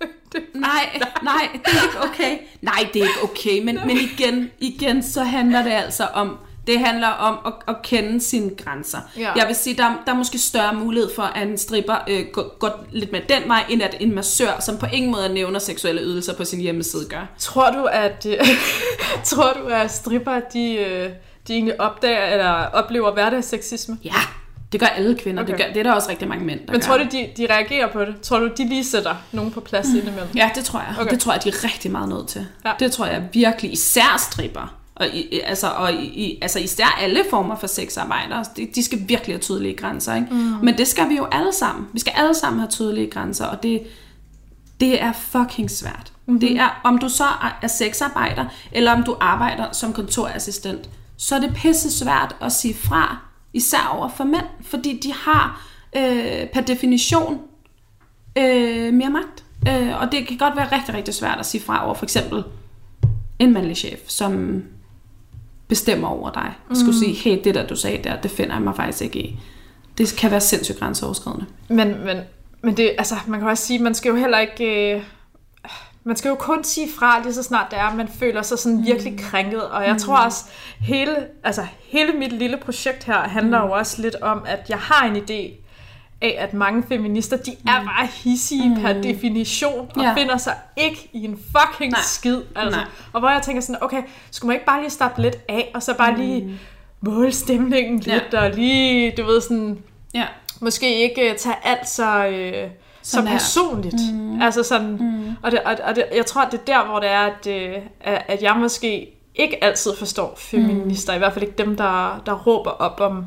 det, 0.32 0.40
Nej, 0.54 1.00
nej, 1.22 1.48
det 1.64 1.72
er 1.78 1.82
ikke 1.82 2.00
okay. 2.08 2.38
Nej, 2.62 2.88
det 2.92 3.02
er 3.02 3.06
ikke 3.06 3.22
okay, 3.22 3.58
men, 3.64 3.80
men 3.86 3.96
igen, 3.96 4.50
igen, 4.58 5.02
så 5.02 5.22
handler 5.24 5.62
det 5.62 5.72
altså 5.72 6.04
om, 6.06 6.38
det 6.66 6.80
handler 6.80 7.08
om 7.08 7.38
at, 7.46 7.52
at 7.68 7.82
kende 7.82 8.20
sine 8.20 8.50
grænser. 8.64 8.98
Ja. 9.18 9.32
Jeg 9.36 9.46
vil 9.46 9.56
sige, 9.56 9.76
der, 9.76 10.02
der 10.06 10.12
er 10.12 10.16
måske 10.16 10.38
større 10.38 10.74
mulighed 10.74 11.10
for, 11.14 11.22
at 11.22 11.48
en 11.48 11.58
stripper 11.58 11.96
øh, 12.08 12.26
går, 12.32 12.58
går 12.58 12.84
lidt 12.90 13.12
med 13.12 13.20
den 13.28 13.48
vej, 13.48 13.64
end 13.68 13.82
at 13.82 13.96
en 14.00 14.14
massør, 14.14 14.60
som 14.60 14.78
på 14.78 14.86
ingen 14.92 15.12
måde 15.12 15.28
nævner 15.28 15.58
seksuelle 15.58 16.02
ydelser 16.02 16.34
på 16.34 16.44
sin 16.44 16.60
hjemmeside, 16.60 17.04
gør. 17.08 17.26
tror 17.38 17.70
du, 17.70 17.84
at 17.84 18.26
øh, 18.28 18.38
tror 19.24 19.52
du, 19.52 19.66
at 19.66 19.90
stripper, 19.90 20.40
de, 20.52 20.74
øh, 20.74 21.10
de 21.48 21.52
egentlig 21.52 21.80
opdager 21.80 22.26
eller 22.26 22.50
oplever 22.66 23.12
hverdagsseksisme? 23.12 23.98
Ja, 24.04 24.14
det 24.72 24.80
gør 24.80 24.86
alle 24.86 25.18
kvinder. 25.18 25.42
Okay. 25.42 25.52
Det, 25.52 25.60
gør, 25.60 25.72
det 25.72 25.76
er 25.76 25.82
der 25.82 25.92
også 25.92 26.10
rigtig 26.10 26.28
mange 26.28 26.44
mænd, 26.44 26.66
der 26.66 26.72
Men 26.72 26.80
tror 26.80 26.98
du, 26.98 27.04
de, 27.12 27.28
de 27.36 27.46
reagerer 27.50 27.92
på 27.92 28.04
det? 28.04 28.20
Tror 28.22 28.38
du, 28.38 28.50
de 28.58 28.68
lige 28.68 28.84
sætter 28.84 29.14
nogen 29.32 29.50
på 29.50 29.60
plads 29.60 29.86
mm. 29.88 29.98
indimellem? 29.98 30.28
Ja, 30.36 30.50
det 30.54 30.64
tror 30.64 30.80
jeg. 30.80 30.94
Okay. 31.00 31.10
Det 31.10 31.20
tror 31.20 31.32
jeg, 31.32 31.44
de 31.44 31.48
er 31.48 31.64
rigtig 31.64 31.90
meget 31.90 32.08
nødt 32.08 32.28
til. 32.28 32.46
Ja. 32.64 32.72
Det 32.78 32.92
tror 32.92 33.06
jeg 33.06 33.28
virkelig. 33.32 33.72
Især 33.72 34.28
stripper. 34.30 34.83
Og, 34.96 35.06
i, 35.08 35.40
altså, 35.44 35.68
og 35.70 35.92
i, 35.94 36.38
altså 36.42 36.58
især 36.58 36.98
alle 37.00 37.24
former 37.30 37.56
for 37.56 37.66
sexarbejdere. 37.66 38.44
De, 38.56 38.68
de 38.74 38.82
skal 38.82 38.98
virkelig 39.08 39.34
have 39.34 39.40
tydelige 39.40 39.74
grænser. 39.76 40.14
Ikke? 40.14 40.26
Mm. 40.30 40.36
Men 40.36 40.78
det 40.78 40.86
skal 40.88 41.08
vi 41.08 41.16
jo 41.16 41.24
alle 41.32 41.52
sammen. 41.52 41.86
Vi 41.92 41.98
skal 42.00 42.12
alle 42.16 42.34
sammen 42.34 42.60
have 42.60 42.70
tydelige 42.70 43.10
grænser. 43.10 43.46
Og 43.46 43.62
det, 43.62 43.82
det 44.80 45.02
er 45.02 45.12
fucking 45.12 45.70
svært. 45.70 46.12
Mm-hmm. 46.26 46.40
Det 46.40 46.56
er, 46.60 46.80
om 46.84 46.98
du 46.98 47.08
så 47.08 47.24
er- 47.24 47.58
er 47.62 47.66
sexarbejder, 47.66 48.44
eller 48.72 48.92
om 48.92 49.02
du 49.02 49.16
arbejder 49.20 49.72
som 49.72 49.92
kontorassistent, 49.92 50.90
så 51.16 51.34
er 51.36 51.40
det 51.40 51.54
pisse 51.56 51.98
svært 51.98 52.36
at 52.40 52.52
sige 52.52 52.74
fra, 52.74 53.16
især 53.52 53.90
over 53.96 54.08
for 54.08 54.24
mænd, 54.24 54.46
fordi 54.62 55.00
de 55.02 55.12
har 55.12 55.66
øh, 55.96 56.46
per 56.52 56.60
definition 56.60 57.40
øh, 58.38 58.94
mere 58.94 59.10
magt. 59.10 59.44
Øh, 59.68 60.00
og 60.02 60.12
det 60.12 60.28
kan 60.28 60.36
godt 60.38 60.56
være 60.56 60.68
rigtig, 60.78 60.94
rigtig 60.94 61.14
svært 61.14 61.38
at 61.38 61.46
sige 61.46 61.62
fra 61.62 61.84
over 61.86 61.94
for 61.94 62.04
eksempel 62.04 62.44
en 63.38 63.52
mandlig 63.52 63.76
chef, 63.76 63.98
som 64.06 64.62
bestemmer 65.68 66.08
over 66.08 66.30
dig. 66.30 66.52
Mm. 66.68 66.74
Skulle 66.74 66.98
sige, 66.98 67.12
hey, 67.12 67.40
det 67.44 67.54
der 67.54 67.66
du 67.66 67.76
sagde 67.76 68.04
der, 68.04 68.20
det 68.20 68.30
finder 68.30 68.54
jeg 68.54 68.62
mig 68.62 68.76
faktisk 68.76 69.02
ikke 69.02 69.18
i. 69.18 69.38
Det 69.98 70.16
kan 70.18 70.30
være 70.30 70.40
sindssygt 70.40 70.78
grænseoverskridende. 70.78 71.46
Men, 71.68 72.04
men, 72.04 72.16
men 72.62 72.76
det, 72.76 72.94
altså, 72.98 73.14
man 73.26 73.40
kan 73.40 73.48
også 73.48 73.66
sige, 73.66 73.78
man 73.78 73.94
skal 73.94 74.10
jo 74.10 74.16
heller 74.16 74.38
ikke... 74.38 74.94
Øh, 74.94 75.02
man 76.06 76.16
skal 76.16 76.28
jo 76.28 76.34
kun 76.34 76.64
sige 76.64 76.88
fra, 76.98 77.22
lige 77.22 77.34
så 77.34 77.42
snart 77.42 77.70
det 77.70 77.78
er, 77.78 77.82
at 77.82 77.96
man 77.96 78.08
føler 78.08 78.42
sig 78.42 78.58
sådan 78.58 78.84
virkelig 78.84 79.18
krænket. 79.18 79.62
Og 79.62 79.84
jeg 79.84 79.92
mm. 79.92 79.98
tror 79.98 80.16
også, 80.16 80.44
hele, 80.80 81.16
altså, 81.44 81.66
hele 81.82 82.12
mit 82.12 82.32
lille 82.32 82.56
projekt 82.56 83.04
her 83.04 83.18
handler 83.18 83.62
mm. 83.62 83.68
jo 83.68 83.74
også 83.74 84.02
lidt 84.02 84.14
om, 84.14 84.42
at 84.46 84.66
jeg 84.68 84.78
har 84.78 85.06
en 85.06 85.16
idé 85.16 85.63
af, 86.20 86.36
at 86.38 86.54
mange 86.54 86.82
feminister, 86.88 87.36
de 87.36 87.50
er 87.50 87.84
bare 87.84 88.08
hissige 88.24 88.68
mm. 88.68 88.80
per 88.80 88.92
definition, 89.02 89.90
og 89.96 90.02
Ja. 90.02 90.08
ja. 90.08 90.14
finder 90.14 90.36
sig 90.36 90.54
ikke 90.76 91.08
i 91.12 91.24
en 91.24 91.38
fucking 91.56 91.90
Nej. 91.92 92.00
Skid. 92.04 92.40
Altså. 92.56 92.80
Nej. 92.80 92.88
Og 93.12 93.20
hvor 93.20 93.28
jeg 93.30 93.42
tænker 93.42 93.62
sådan, 93.62 93.82
okay, 93.82 94.02
skulle 94.30 94.48
man 94.48 94.54
ikke 94.56 94.66
bare 94.66 94.80
lige 94.80 94.90
stoppe 94.90 95.22
lidt 95.22 95.38
af, 95.48 95.70
og 95.74 95.82
så 95.82 95.94
bare 95.94 96.12
mm. 96.12 96.20
lige 96.20 96.58
måle 97.00 97.32
stemningen 97.32 98.00
Ja. 98.06 98.14
lidt, 98.14 98.34
og 98.34 98.50
lige, 98.50 99.14
du 99.16 99.24
ved 99.24 99.40
sådan, 99.40 99.78
Ja. 100.14 100.24
måske 100.60 101.02
ikke 101.02 101.30
øh, 101.30 101.36
tage 101.36 101.56
alt 101.64 101.88
så, 101.88 102.26
øh, 102.26 102.70
så 103.02 103.22
personligt. 103.22 104.12
Mm. 104.14 104.42
Altså 104.42 104.62
sådan, 104.62 104.96
mm. 105.00 105.30
og, 105.42 105.50
det, 105.50 105.60
og, 105.60 105.76
og 105.84 105.96
det, 105.96 106.04
jeg 106.16 106.26
tror, 106.26 106.44
det 106.44 106.60
er 106.60 106.64
der, 106.64 106.84
hvor 106.86 106.98
det 107.00 107.08
er, 107.08 107.20
at, 107.20 107.46
øh, 107.46 107.74
at 108.00 108.22
at 108.28 108.42
jeg 108.42 108.56
måske 108.56 109.10
ikke 109.34 109.64
altid 109.64 109.90
forstår 109.98 110.34
feminister, 110.38 111.12
mm. 111.12 111.16
i 111.16 111.18
hvert 111.18 111.32
fald 111.32 111.44
ikke 111.44 111.58
dem, 111.58 111.76
der, 111.76 112.22
der 112.26 112.32
råber 112.32 112.70
op 112.70 113.00
om, 113.00 113.24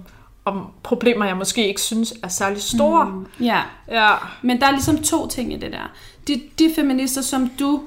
om 0.48 0.68
problemer, 0.84 1.26
jeg 1.26 1.38
måske 1.38 1.68
ikke 1.68 1.82
synes 1.82 2.14
er 2.24 2.28
særlig 2.28 2.62
store. 2.62 3.06
Mm. 3.06 3.46
Ja. 3.46 3.62
Ja. 3.88 4.16
Men 4.42 4.60
der 4.62 4.68
er 4.68 4.72
ligesom 4.72 5.04
to 5.04 5.28
ting 5.28 5.54
i 5.54 5.58
det 5.58 5.72
der. 5.72 5.92
De, 6.28 6.42
de 6.60 6.72
feminister, 6.76 7.22
som 7.22 7.50
du 7.60 7.82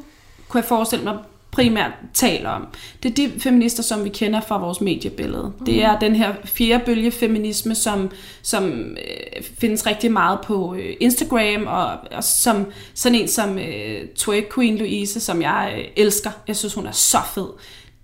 kunne 0.49 0.61
jeg 0.61 0.69
forestille 0.69 1.05
mig 1.05 1.19
primært 1.51 1.91
taler 2.15 2.51
om, 2.51 2.67
det 3.03 3.11
er 3.11 3.15
de 3.15 3.41
feminister, 3.41 3.83
som 3.83 4.05
vi 4.05 4.09
kender 4.09 4.41
fra 4.41 4.59
vores 4.59 4.81
mediebillede. 4.81 5.53
Mm. 5.59 5.65
Det 5.67 5.85
er 5.85 5.99
den 5.99 6.17
her 6.17 6.35
fjerde 6.45 6.85
bølge 6.85 7.11
feminisme, 7.11 7.75
som, 7.75 8.11
som 8.43 8.91
øh, 8.91 9.43
findes 9.61 9.87
rigtig 9.87 10.13
meget 10.13 10.39
på 10.45 10.75
øh, 10.75 10.95
Instagram, 11.01 11.67
og, 11.67 11.91
og 12.13 12.25
som 12.25 12.67
sådan 12.95 13.19
en 13.19 13.29
som 13.29 13.59
øh, 13.59 14.09
Twerk 14.17 14.55
Queen 14.55 14.79
Louise, 14.79 15.21
som 15.21 15.43
jeg 15.43 15.75
øh, 15.79 15.85
elsker. 15.97 16.31
Jeg 16.49 16.57
synes, 16.57 16.75
hun 16.75 16.87
er 16.87 16.93
så 16.93 17.19
fed. 17.35 17.49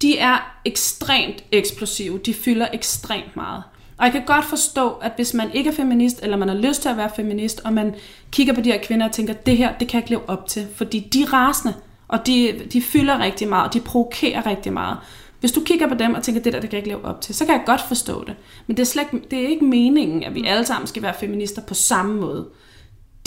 De 0.02 0.18
er 0.18 0.58
ekstremt 0.64 1.44
eksplosive. 1.52 2.18
De 2.18 2.34
fylder 2.34 2.68
ekstremt 2.72 3.36
meget. 3.36 3.62
Og 3.98 4.04
jeg 4.04 4.12
kan 4.12 4.24
godt 4.26 4.44
forstå, 4.44 4.90
at 4.90 5.12
hvis 5.16 5.34
man 5.34 5.50
ikke 5.54 5.70
er 5.70 5.74
feminist, 5.74 6.20
eller 6.22 6.36
man 6.36 6.48
har 6.48 6.56
lyst 6.56 6.82
til 6.82 6.88
at 6.88 6.96
være 6.96 7.10
feminist, 7.16 7.60
og 7.64 7.72
man 7.72 7.94
kigger 8.30 8.54
på 8.54 8.60
de 8.60 8.72
her 8.72 8.80
kvinder 8.82 9.06
og 9.06 9.12
tænker, 9.12 9.34
det 9.34 9.56
her, 9.56 9.78
det 9.78 9.88
kan 9.88 9.98
jeg 9.98 10.02
ikke 10.02 10.10
leve 10.10 10.30
op 10.30 10.48
til, 10.48 10.66
fordi 10.74 11.08
de 11.12 11.22
er 11.22 11.32
rasende, 11.32 11.74
og 12.08 12.26
de, 12.26 12.60
de 12.72 12.82
fylder 12.82 13.18
rigtig 13.18 13.48
meget, 13.48 13.66
og 13.66 13.74
de 13.74 13.80
provokerer 13.80 14.46
rigtig 14.46 14.72
meget. 14.72 14.98
Hvis 15.40 15.52
du 15.52 15.60
kigger 15.60 15.88
på 15.88 15.94
dem 15.94 16.14
og 16.14 16.22
tænker, 16.22 16.42
det 16.42 16.52
der, 16.52 16.60
det 16.60 16.70
kan 16.70 16.76
jeg 16.76 16.86
ikke 16.86 16.96
leve 16.96 17.04
op 17.04 17.20
til, 17.20 17.34
så 17.34 17.44
kan 17.44 17.54
jeg 17.54 17.62
godt 17.66 17.80
forstå 17.88 18.24
det. 18.24 18.34
Men 18.66 18.76
det 18.76 18.82
er, 18.82 18.86
slet 18.86 19.06
det 19.30 19.44
er 19.44 19.48
ikke 19.48 19.64
meningen, 19.64 20.24
at 20.24 20.34
vi 20.34 20.44
alle 20.46 20.66
sammen 20.66 20.86
skal 20.86 21.02
være 21.02 21.14
feminister 21.20 21.62
på 21.62 21.74
samme 21.74 22.20
måde. 22.20 22.48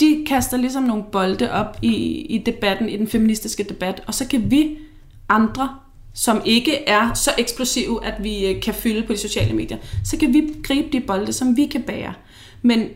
De 0.00 0.24
kaster 0.28 0.56
ligesom 0.56 0.82
nogle 0.82 1.04
bolde 1.12 1.52
op 1.52 1.78
i, 1.82 1.94
i 2.20 2.38
debatten, 2.38 2.88
i 2.88 2.96
den 2.96 3.08
feministiske 3.08 3.62
debat, 3.62 4.02
og 4.06 4.14
så 4.14 4.28
kan 4.28 4.50
vi 4.50 4.78
andre 5.28 5.76
som 6.14 6.42
ikke 6.44 6.88
er 6.88 7.14
så 7.14 7.30
eksplosive, 7.38 8.04
at 8.04 8.14
vi 8.22 8.46
øh, 8.46 8.62
kan 8.62 8.74
fylde 8.74 9.06
på 9.06 9.12
de 9.12 9.18
sociale 9.18 9.54
medier, 9.54 9.78
så 10.04 10.16
kan 10.16 10.32
vi 10.32 10.54
gribe 10.64 10.88
de 10.92 11.00
bolde, 11.00 11.32
som 11.32 11.56
vi 11.56 11.66
kan 11.66 11.82
bære. 11.82 12.14
Men 12.62 12.88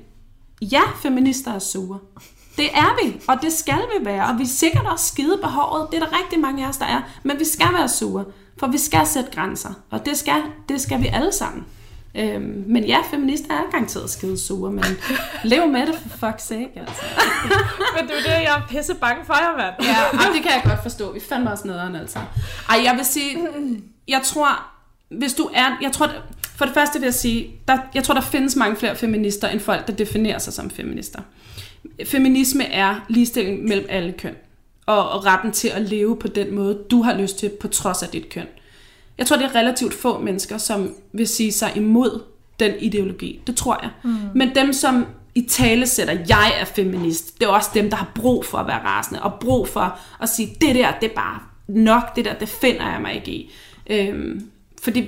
ja, 0.62 0.82
feminister 1.02 1.54
er 1.54 1.58
sure. 1.58 1.98
Det 2.56 2.64
er 2.74 3.04
vi, 3.04 3.20
og 3.28 3.38
det 3.42 3.52
skal 3.52 3.80
vi 3.98 4.04
være, 4.04 4.26
og 4.26 4.38
vi 4.38 4.42
er 4.42 4.46
sikkert 4.46 4.86
også 4.86 5.06
skide 5.06 5.38
behovet. 5.42 5.88
Det 5.90 6.02
er 6.02 6.06
der 6.06 6.18
rigtig 6.22 6.40
mange 6.40 6.64
af 6.64 6.68
os, 6.68 6.76
der 6.76 6.86
er. 6.86 7.02
Men 7.22 7.38
vi 7.38 7.44
skal 7.44 7.68
være 7.72 7.88
sure, 7.88 8.24
for 8.58 8.66
vi 8.66 8.78
skal 8.78 9.06
sætte 9.06 9.30
grænser, 9.30 9.72
og 9.90 10.06
det 10.06 10.18
skal, 10.18 10.42
det 10.68 10.80
skal 10.80 11.02
vi 11.02 11.06
alle 11.06 11.32
sammen. 11.32 11.64
Øhm, 12.16 12.64
men 12.66 12.84
ja, 12.84 12.98
feminister 13.10 13.54
er 13.54 13.70
garanteret 13.70 14.10
skide 14.10 14.38
sure, 14.38 14.72
men 14.72 14.84
lev 15.44 15.68
med 15.68 15.86
det 15.86 15.94
for 15.94 16.26
fuck's 16.26 16.46
sake, 16.46 16.70
altså. 16.76 17.02
Men 17.96 18.08
det 18.08 18.14
er 18.18 18.22
det, 18.22 18.42
jeg 18.42 18.56
er 18.56 18.66
pisse 18.68 18.94
bange 18.94 19.24
for 19.24 19.34
jer, 19.34 19.56
mand. 19.56 19.74
Ja, 19.80 20.32
det 20.32 20.42
kan 20.42 20.52
jeg 20.52 20.62
godt 20.64 20.82
forstå. 20.82 21.12
Vi 21.12 21.20
fandt 21.20 21.48
også 21.48 21.66
nederen, 21.66 21.96
altså. 21.96 22.18
Ej, 22.68 22.80
jeg 22.84 22.96
vil 22.96 23.04
sige, 23.04 23.36
jeg 24.08 24.20
tror, 24.24 24.48
hvis 25.08 25.34
du 25.34 25.50
er, 25.54 25.78
jeg 25.82 25.92
tror, 25.92 26.10
for 26.56 26.64
det 26.64 26.74
første 26.74 26.98
vil 26.98 27.06
jeg 27.06 27.14
sige, 27.14 27.50
der, 27.68 27.78
jeg 27.94 28.04
tror, 28.04 28.14
der 28.14 28.20
findes 28.20 28.56
mange 28.56 28.76
flere 28.76 28.96
feminister, 28.96 29.48
end 29.48 29.60
folk, 29.60 29.86
der 29.86 29.92
definerer 29.92 30.38
sig 30.38 30.52
som 30.52 30.70
feminister. 30.70 31.20
Feminisme 32.04 32.64
er 32.64 33.00
ligestilling 33.08 33.64
mellem 33.64 33.86
alle 33.88 34.12
køn, 34.12 34.34
og, 34.86 35.10
og 35.10 35.24
retten 35.24 35.52
til 35.52 35.68
at 35.68 35.82
leve 35.82 36.16
på 36.16 36.28
den 36.28 36.54
måde, 36.54 36.78
du 36.90 37.02
har 37.02 37.14
lyst 37.14 37.38
til, 37.38 37.48
på 37.60 37.68
trods 37.68 38.02
af 38.02 38.08
dit 38.08 38.28
køn. 38.28 38.46
Jeg 39.18 39.26
tror, 39.26 39.36
det 39.36 39.44
er 39.44 39.54
relativt 39.54 39.94
få 39.94 40.18
mennesker, 40.18 40.58
som 40.58 40.94
vil 41.12 41.28
sige 41.28 41.52
sig 41.52 41.72
imod 41.76 42.22
den 42.60 42.72
ideologi. 42.80 43.40
Det 43.46 43.56
tror 43.56 43.78
jeg. 43.82 43.90
Mm. 44.04 44.10
Men 44.34 44.54
dem, 44.54 44.72
som 44.72 45.06
i 45.34 45.42
tale 45.42 45.86
sætter, 45.86 46.16
jeg 46.28 46.52
er 46.60 46.64
feminist. 46.64 47.40
Det 47.40 47.46
er 47.46 47.50
også 47.50 47.70
dem, 47.74 47.90
der 47.90 47.96
har 47.96 48.12
brug 48.14 48.44
for 48.44 48.58
at 48.58 48.66
være 48.66 48.84
rasende, 48.84 49.22
og 49.22 49.32
brug 49.40 49.68
for 49.68 49.98
at 50.22 50.28
sige, 50.28 50.56
det 50.60 50.74
der, 50.74 50.92
det 51.00 51.10
er 51.10 51.14
bare 51.14 51.38
nok, 51.68 52.16
det 52.16 52.24
der, 52.24 52.34
det 52.34 52.48
finder 52.48 52.90
jeg 52.92 53.00
mig 53.00 53.14
ikke 53.14 53.30
i. 53.30 53.52
Øhm, 53.90 54.48
fordi 54.82 55.04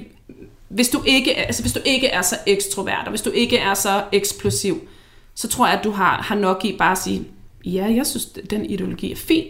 hvis 0.69 0.89
du, 0.89 1.03
ikke, 1.07 1.35
altså 1.35 1.63
hvis 1.63 1.73
du 1.73 1.81
ikke 1.85 2.07
er 2.07 2.23
så 2.23 2.37
ekstrovert, 2.47 3.03
og 3.05 3.11
hvis 3.11 3.23
du 3.23 3.31
ikke 3.31 3.59
er 3.59 3.75
så 3.75 4.05
eksplosiv, 4.13 4.89
så 5.35 5.49
tror 5.49 5.67
jeg, 5.67 5.79
at 5.79 5.85
du 5.85 5.91
har, 5.91 6.23
har 6.23 6.35
nok 6.35 6.65
i 6.65 6.77
bare 6.77 6.93
at 6.93 6.99
sige, 6.99 7.25
ja, 7.65 7.93
jeg 7.97 8.07
synes, 8.07 8.25
den 8.25 8.65
ideologi 8.65 9.13
er 9.13 9.17
fin, 9.17 9.47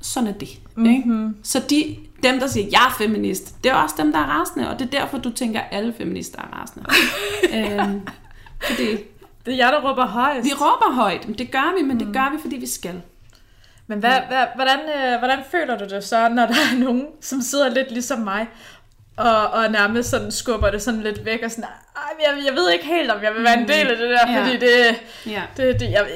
sådan 0.00 0.28
er 0.28 0.32
det. 0.32 0.48
Mm-hmm. 0.76 0.94
Ikke? 0.94 1.34
Så 1.42 1.62
de, 1.70 1.96
dem, 2.22 2.38
der 2.40 2.46
siger, 2.46 2.66
jeg 2.70 2.80
er 2.88 2.94
feminist, 2.98 3.54
det 3.64 3.70
er 3.70 3.74
også 3.74 3.94
dem, 3.98 4.12
der 4.12 4.18
er 4.18 4.24
rasende, 4.24 4.70
og 4.70 4.78
det 4.78 4.86
er 4.94 5.00
derfor, 5.00 5.18
du 5.18 5.30
tænker, 5.30 5.60
at 5.60 5.66
alle 5.70 5.92
feminister 5.92 6.38
er 6.38 6.60
rasende. 6.60 6.86
øhm, 7.82 8.00
fordi 8.66 8.86
Det 9.46 9.52
er 9.52 9.56
jeg, 9.56 9.72
der 9.72 9.90
råber 9.90 10.06
højst. 10.06 10.44
vi 10.44 10.50
råber 10.52 10.94
højt, 10.94 11.28
men 11.28 11.38
det 11.38 11.50
gør 11.50 11.74
vi, 11.78 11.84
men 11.86 12.00
det 12.00 12.08
gør 12.12 12.30
vi, 12.32 12.38
fordi 12.42 12.56
vi 12.56 12.66
skal. 12.66 13.02
Men 13.86 13.98
hvad, 13.98 14.20
hvad, 14.28 14.44
hvordan, 14.54 14.78
øh, 14.98 15.18
hvordan 15.18 15.38
føler 15.50 15.78
du 15.78 15.84
det 15.94 16.04
så, 16.04 16.28
når 16.28 16.46
der 16.46 16.54
er 16.54 16.78
nogen, 16.78 17.06
som 17.20 17.40
sidder 17.40 17.68
lidt 17.68 17.90
ligesom 17.90 18.18
mig, 18.18 18.46
og, 19.18 19.46
og 19.50 19.70
nærmest 19.70 20.10
sådan 20.10 20.30
skubber 20.32 20.70
det 20.70 20.82
sådan 20.82 21.00
lidt 21.00 21.24
væk, 21.24 21.42
og 21.44 21.50
sådan, 21.50 21.64
jeg, 22.20 22.44
jeg 22.46 22.54
ved 22.54 22.70
ikke 22.70 22.86
helt, 22.86 23.10
om 23.10 23.22
jeg 23.22 23.34
vil 23.34 23.44
være 23.44 23.58
en 23.60 23.68
del 23.68 23.86
af 23.90 23.96
det 23.96 24.10
der, 24.10 24.32
Ja. 24.32 24.40
fordi 24.40 24.56
det, 24.56 24.96
Ja. 25.26 25.42
det, 25.56 25.80
det 25.80 25.90
jeg, 25.90 26.06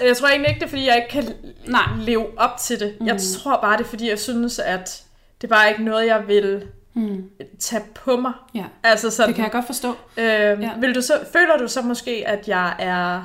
jeg, 0.00 0.06
jeg 0.08 0.16
tror 0.16 0.28
egentlig 0.28 0.48
ikke, 0.48 0.60
det 0.60 0.66
er, 0.66 0.70
fordi 0.70 0.86
jeg 0.86 0.96
ikke 0.96 1.08
kan 1.08 1.34
Nej. 1.66 1.82
leve 2.00 2.26
op 2.38 2.56
til 2.60 2.80
det. 2.80 2.96
Jeg 3.04 3.16
tror 3.42 3.60
bare, 3.60 3.76
det 3.78 3.84
er, 3.84 3.88
fordi 3.88 4.08
jeg 4.10 4.18
synes, 4.18 4.58
at 4.58 5.02
det 5.40 5.50
er 5.50 5.54
bare 5.54 5.70
ikke 5.70 5.84
noget, 5.84 6.06
jeg 6.06 6.28
vil 6.28 6.66
Mm. 6.98 7.24
tage 7.60 7.82
på 7.94 8.16
mig. 8.16 8.32
Ja, 8.54 8.64
Altså 8.82 9.10
sådan, 9.10 9.28
det 9.28 9.34
kan 9.34 9.44
jeg 9.44 9.52
godt 9.52 9.66
forstå. 9.66 9.88
Øhm, 10.16 10.60
Ja. 10.62 10.70
vil 10.80 10.94
du 10.94 11.00
så, 11.02 11.12
føler 11.32 11.56
du 11.58 11.68
så 11.68 11.82
måske, 11.82 12.24
at 12.26 12.48
jeg 12.48 12.74
er 12.78 13.22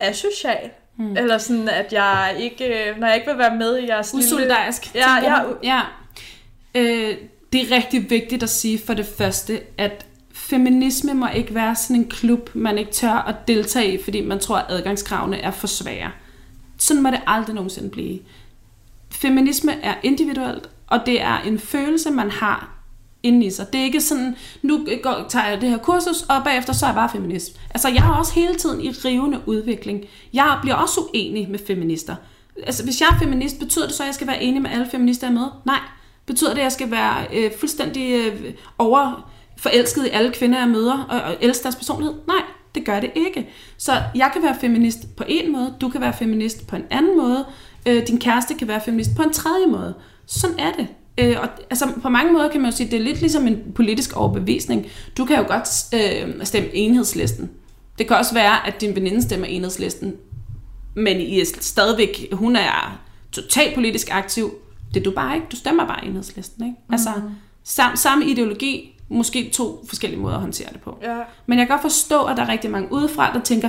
asocial? 0.00 0.70
Mm. 0.96 1.16
Eller 1.16 1.38
sådan, 1.38 1.68
at 1.68 1.92
jeg 1.92 2.34
ikke, 2.38 2.94
når 2.98 3.06
jeg 3.06 3.16
ikke 3.16 3.28
vil 3.30 3.38
være 3.38 3.54
med 3.56 3.78
i 3.78 3.88
jeres 3.88 4.14
Usolidarisk. 4.14 4.82
Tænker 4.82 5.22
ja, 5.22 5.42
du? 5.44 5.56
ja. 5.62 5.80
Øh, 6.74 7.16
det 7.56 7.72
er 7.72 7.76
rigtig 7.76 8.10
vigtigt 8.10 8.42
at 8.42 8.50
sige 8.50 8.78
for 8.78 8.94
det 8.94 9.06
første, 9.18 9.60
at 9.78 10.06
feminisme 10.32 11.14
må 11.14 11.28
ikke 11.28 11.54
være 11.54 11.76
sådan 11.76 11.96
en 11.96 12.08
klub, 12.08 12.50
man 12.54 12.78
ikke 12.78 12.92
tør 12.92 13.12
at 13.12 13.48
deltage 13.48 13.94
i, 13.94 14.02
fordi 14.02 14.20
man 14.20 14.38
tror, 14.38 14.56
at 14.56 14.64
adgangskravene 14.68 15.36
er 15.36 15.50
for 15.50 15.66
svære. 15.66 16.10
Sådan 16.78 17.02
må 17.02 17.10
det 17.10 17.20
aldrig 17.26 17.54
nogensinde 17.54 17.90
blive. 17.90 18.18
Feminisme 19.10 19.72
er 19.82 19.94
individuelt, 20.02 20.68
og 20.86 21.00
det 21.06 21.22
er 21.22 21.38
en 21.38 21.58
følelse, 21.58 22.10
man 22.10 22.30
har 22.30 22.76
inde 23.22 23.46
i 23.46 23.50
sig. 23.50 23.66
Det 23.72 23.80
er 23.80 23.84
ikke 23.84 24.00
sådan, 24.00 24.36
nu 24.62 24.86
går, 25.02 25.26
tager 25.28 25.48
jeg 25.48 25.60
det 25.60 25.70
her 25.70 25.78
kursus, 25.78 26.22
og 26.22 26.44
bagefter 26.44 26.72
så 26.72 26.86
er 26.86 26.90
jeg 26.90 26.94
bare 26.94 27.10
feminist. 27.12 27.60
Altså, 27.70 27.88
jeg 27.88 28.06
er 28.06 28.12
også 28.12 28.34
hele 28.34 28.54
tiden 28.54 28.80
i 28.80 28.90
rivende 28.90 29.40
udvikling. 29.46 30.04
Jeg 30.32 30.58
bliver 30.62 30.74
også 30.74 31.00
uenig 31.00 31.50
med 31.50 31.58
feminister. 31.66 32.16
Altså, 32.66 32.84
hvis 32.84 33.00
jeg 33.00 33.08
er 33.12 33.18
feminist, 33.18 33.58
betyder 33.58 33.86
det 33.86 33.94
så, 33.94 34.02
at 34.02 34.06
jeg 34.06 34.14
skal 34.14 34.26
være 34.26 34.42
enig 34.42 34.62
med 34.62 34.70
alle 34.70 34.86
feminister, 34.90 35.26
jeg 35.26 35.34
med? 35.34 35.46
Nej. 35.64 35.80
Betyder 36.26 36.50
det, 36.50 36.58
at 36.58 36.64
jeg 36.64 36.72
skal 36.72 36.90
være 36.90 37.26
øh, 37.32 37.50
fuldstændig 37.58 38.12
øh, 38.14 38.52
over 38.78 39.30
forelsket 39.56 40.06
i 40.06 40.10
alle 40.10 40.32
kvinder, 40.32 40.58
jeg 40.58 40.68
møder, 40.68 41.06
og, 41.08 41.20
og 41.20 41.36
elske 41.40 41.62
deres 41.62 41.76
personlighed? 41.76 42.14
Nej, 42.26 42.42
det 42.74 42.84
gør 42.84 43.00
det 43.00 43.10
ikke. 43.14 43.48
Så 43.76 43.92
jeg 44.14 44.30
kan 44.32 44.42
være 44.42 44.56
feminist 44.60 45.16
på 45.16 45.24
en 45.28 45.52
måde, 45.52 45.74
du 45.80 45.88
kan 45.88 46.00
være 46.00 46.12
feminist 46.12 46.66
på 46.66 46.76
en 46.76 46.84
anden 46.90 47.16
måde, 47.16 47.44
øh, 47.86 48.06
din 48.06 48.20
kæreste 48.20 48.54
kan 48.54 48.68
være 48.68 48.80
feminist 48.80 49.10
på 49.16 49.22
en 49.22 49.32
tredje 49.32 49.66
måde. 49.66 49.94
Sådan 50.26 50.58
er 50.58 50.72
det. 50.72 50.86
Øh, 51.18 51.36
og, 51.42 51.48
altså, 51.70 51.88
på 52.02 52.08
mange 52.08 52.32
måder 52.32 52.48
kan 52.48 52.60
man 52.60 52.70
jo 52.70 52.76
sige, 52.76 52.90
det 52.90 52.96
er 52.96 53.04
lidt 53.04 53.20
ligesom 53.20 53.46
en 53.46 53.58
politisk 53.74 54.16
overbevisning. 54.16 54.86
Du 55.16 55.24
kan 55.24 55.36
jo 55.36 55.44
godt 55.48 55.68
øh, 55.94 56.44
stemme 56.44 56.68
enhedslisten. 56.74 57.50
Det 57.98 58.08
kan 58.08 58.16
også 58.16 58.34
være, 58.34 58.66
at 58.66 58.80
din 58.80 58.94
veninde 58.94 59.22
stemmer 59.22 59.46
enhedslisten, 59.46 60.14
men 60.94 61.20
I 61.20 61.40
er 61.40 61.44
stadigvæk, 61.60 62.28
hun 62.32 62.56
er 62.56 63.00
totalt 63.32 63.74
politisk 63.74 64.08
aktiv. 64.10 64.54
Det 64.94 65.00
er 65.00 65.04
du 65.04 65.10
bare 65.10 65.34
ikke. 65.34 65.46
Du 65.50 65.56
stemmer 65.56 65.86
bare 65.86 66.04
enhedslisten. 66.04 66.64
Ikke? 66.64 66.76
Mm. 66.88 66.92
Altså, 66.92 67.10
sam, 67.64 67.96
samme 67.96 68.26
ideologi, 68.26 68.98
måske 69.08 69.50
to 69.52 69.84
forskellige 69.88 70.20
måder 70.20 70.34
at 70.34 70.40
håndtere 70.40 70.68
det 70.72 70.80
på. 70.80 70.98
Ja. 71.02 71.16
Men 71.46 71.58
jeg 71.58 71.66
kan 71.66 71.74
godt 71.74 71.82
forstå, 71.82 72.24
at 72.24 72.36
der 72.36 72.42
er 72.42 72.48
rigtig 72.48 72.70
mange 72.70 72.92
udefra, 72.92 73.32
der 73.32 73.40
tænker, 73.40 73.68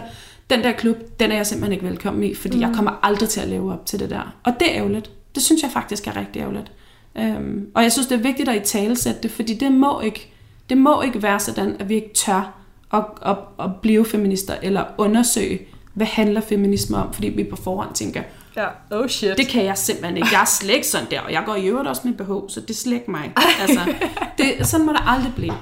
den 0.50 0.64
der 0.64 0.72
klub, 0.72 0.98
den 1.20 1.32
er 1.32 1.36
jeg 1.36 1.48
simpelthen 1.48 1.74
ikke 1.74 1.86
velkommen 1.86 2.24
i, 2.24 2.34
fordi 2.34 2.56
mm. 2.56 2.62
jeg 2.62 2.72
kommer 2.76 2.92
aldrig 3.04 3.30
til 3.30 3.42
at 3.42 3.48
leve 3.48 3.74
op 3.74 3.86
til 3.86 4.00
det 4.00 4.10
der. 4.10 4.36
Og 4.44 4.54
det 4.60 4.72
er 4.72 4.78
ærgerligt. 4.78 5.12
Det 5.36 5.44
synes 5.44 5.64
jeg 5.64 5.72
faktisk 5.72 6.08
er 6.08 6.16
rigtig 6.16 6.40
ærgerligt. 6.40 6.72
Øhm, 7.16 7.68
og 7.76 7.84
jeg 7.84 7.92
synes, 7.92 8.08
det 8.08 8.18
er 8.18 8.24
vigtigt 8.24 8.50
at 8.50 8.56
i 8.56 8.60
talesætte 8.60 9.22
det, 9.22 9.32
fordi 9.32 9.54
det 9.54 9.72
må 9.72 10.00
ikke, 10.00 10.34
det 10.70 10.78
må 10.78 11.02
ikke 11.02 11.24
være 11.24 11.40
sådan, 11.40 11.76
at 11.80 11.90
vi 11.90 11.96
ikke 11.96 12.14
tør 12.14 12.58
at, 12.94 13.04
at, 13.26 13.38
at 13.60 13.70
blive 13.82 14.06
feminister, 14.06 14.56
eller 14.64 14.84
undersøge, 14.98 15.60
hvad 15.94 16.08
handler 16.08 16.42
feminisme 16.42 16.98
om, 16.98 17.14
fordi 17.14 17.28
vi 17.28 17.44
på 17.44 17.56
forhånd 17.56 17.94
tænker, 17.94 18.22
ja. 18.58 18.68
Oh 18.92 19.08
shit. 19.08 19.38
det 19.38 19.48
kan 19.48 19.66
jeg 19.66 19.78
simpelthen 19.78 20.18
ikke. 20.18 20.30
Jeg 20.32 20.42
er 20.42 20.46
slet 20.46 20.74
ikke 20.74 20.88
sådan 20.88 21.08
der, 21.12 21.22
og 21.22 21.32
jeg 21.32 21.44
går 21.46 21.56
i 21.56 21.68
øvrigt 21.68 21.90
også 21.90 22.02
med 22.08 22.14
BH, 22.14 22.54
så 22.54 22.62
det 22.62 22.70
er 22.70 22.74
slet 22.74 22.94
ikke 22.94 23.12
mig. 23.12 23.34
Altså, 23.62 23.94
det, 24.38 24.68
sådan 24.68 24.86
må 24.86 24.92
det 24.94 25.02
aldrig 25.08 25.34
blive. 25.36 25.54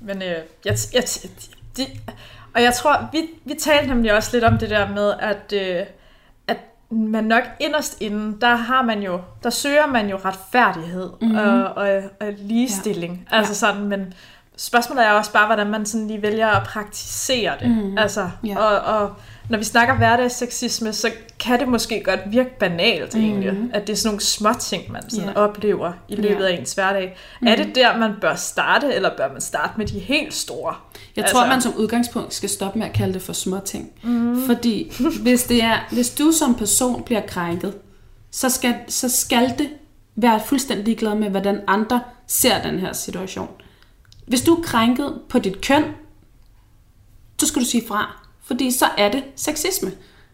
Men 0.00 0.22
øh, 0.22 0.36
jeg, 0.64 0.76
jeg, 0.94 1.02
de, 1.76 1.86
og 2.54 2.62
jeg 2.62 2.74
tror, 2.74 3.08
vi, 3.12 3.18
vi 3.44 3.54
talte 3.60 3.88
nemlig 3.88 4.14
også 4.14 4.30
lidt 4.32 4.44
om 4.44 4.58
det 4.58 4.70
der 4.70 4.88
med, 4.88 5.12
at, 5.20 5.52
øh, 5.52 5.86
at 6.48 6.56
man 6.90 7.24
nok 7.24 7.42
inderst 7.60 7.96
inden, 8.00 8.40
der 8.40 8.54
har 8.56 8.82
man 8.82 9.02
jo, 9.02 9.20
der 9.42 9.50
søger 9.50 9.86
man 9.86 10.08
jo 10.08 10.16
retfærdighed 10.24 11.10
Mhm. 11.20 11.30
mm-hmm. 11.30 11.38
og, 11.48 11.64
og, 11.74 12.02
og 12.20 12.32
ligestilling. 12.38 13.28
Ja. 13.32 13.36
Altså 13.36 13.54
sådan, 13.54 13.84
men 13.84 14.14
spørgsmålet 14.58 15.04
er 15.06 15.10
også 15.10 15.32
bare, 15.32 15.46
hvordan 15.46 15.66
man 15.66 15.86
sådan 15.86 16.06
lige 16.06 16.22
vælger 16.22 16.48
at 16.48 16.66
praktisere 16.66 17.52
det. 17.60 17.70
Mhm. 17.70 17.98
Altså, 17.98 18.30
Ja. 18.46 18.58
og, 18.58 19.00
og 19.00 19.12
når 19.48 19.58
vi 19.58 19.64
snakker 19.64 19.94
hverdagssexisme, 19.94 20.92
så 20.92 21.10
kan 21.40 21.60
det 21.60 21.68
måske 21.68 22.02
godt 22.04 22.20
virke 22.26 22.58
banalt 22.58 23.14
mm. 23.14 23.20
egentlig, 23.20 23.52
at 23.74 23.86
det 23.86 23.92
er 23.92 23.96
sådan 23.96 24.08
nogle 24.08 24.20
små 24.20 24.50
ting, 24.60 24.92
man 24.92 25.10
sådan 25.10 25.28
Ja. 25.28 25.34
oplever 25.40 25.92
i 26.08 26.14
løbet 26.16 26.44
Ja. 26.44 26.52
af 26.52 26.58
ens 26.58 26.72
hverdag. 26.72 27.16
Er 27.46 27.56
det 27.56 27.74
der, 27.74 27.96
man 27.98 28.12
bør 28.20 28.34
starte, 28.34 28.94
eller 28.94 29.10
bør 29.16 29.32
man 29.32 29.40
starte 29.40 29.72
med 29.76 29.86
de 29.86 29.98
helt 29.98 30.34
store? 30.34 30.74
Jeg 31.16 31.22
Altså- 31.24 31.36
tror, 31.36 31.46
man 31.46 31.60
som 31.60 31.74
udgangspunkt 31.76 32.34
skal 32.34 32.48
stoppe 32.48 32.78
med 32.78 32.86
at 32.86 32.92
kalde 32.92 33.14
det 33.14 33.22
for 33.22 33.32
små 33.32 33.60
ting. 33.64 33.90
Mm. 34.02 34.46
Fordi 34.46 34.92
hvis, 35.22 35.42
det 35.42 35.62
er, 35.64 35.76
hvis 35.92 36.10
du 36.10 36.32
som 36.32 36.54
person 36.54 37.02
bliver 37.02 37.22
krænket, 37.28 37.74
så 38.30 38.48
skal, 38.50 38.74
så 38.88 39.08
skal 39.08 39.54
det 39.58 39.68
være 40.16 40.40
fuldstændig 40.46 40.84
ligeglad 40.84 41.14
med, 41.14 41.30
hvordan 41.30 41.60
andre 41.66 42.00
ser 42.26 42.62
den 42.62 42.78
her 42.78 42.92
situation. 42.92 43.48
Hvis 44.28 44.42
du 44.42 44.54
er 44.54 44.62
krænket 44.62 45.20
på 45.28 45.38
dit 45.38 45.60
køn, 45.60 45.84
så 47.40 47.46
skal 47.46 47.62
du 47.62 47.66
sige 47.66 47.84
fra. 47.88 48.28
Fordi 48.42 48.70
så 48.70 48.86
er 48.98 49.10
det 49.10 49.24
sexisme. 49.36 49.92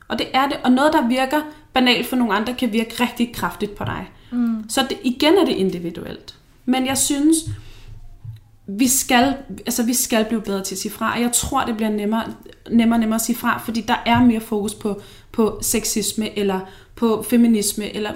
Og 0.08 0.18
det 0.18 0.26
er 0.34 0.48
det. 0.48 0.56
Og 0.64 0.72
noget, 0.72 0.92
der 0.92 1.08
virker 1.08 1.40
banalt 1.72 2.06
for 2.06 2.16
nogle 2.16 2.34
andre, 2.34 2.54
kan 2.54 2.72
virke 2.72 3.02
rigtig 3.02 3.34
kraftigt 3.34 3.74
på 3.74 3.84
dig. 3.84 4.10
Mm. 4.32 4.64
Så 4.68 4.86
det, 4.88 4.98
igen 5.04 5.34
er 5.34 5.44
det 5.44 5.52
individuelt. 5.52 6.34
Men 6.64 6.86
jeg 6.86 6.98
synes, 6.98 7.36
vi 8.66 8.88
skal, 8.88 9.36
altså 9.66 9.82
vi 9.82 9.94
skal 9.94 10.24
blive 10.24 10.40
bedre 10.40 10.62
til 10.62 10.74
at 10.74 10.78
sige 10.78 10.92
fra, 10.92 11.14
og 11.14 11.20
jeg 11.20 11.32
tror, 11.32 11.64
det 11.64 11.76
bliver 11.76 11.90
nemmere, 11.90 12.24
nemmere, 12.70 12.98
nemmere 12.98 13.14
at 13.14 13.20
sige 13.20 13.36
fra, 13.36 13.58
fordi 13.58 13.80
der 13.80 13.96
er 14.06 14.20
mere 14.20 14.40
fokus 14.40 14.74
på, 14.74 15.00
på 15.32 15.58
sexisme, 15.62 16.38
eller 16.38 16.60
på 16.94 17.24
feminisme, 17.28 17.96
eller, 17.96 18.12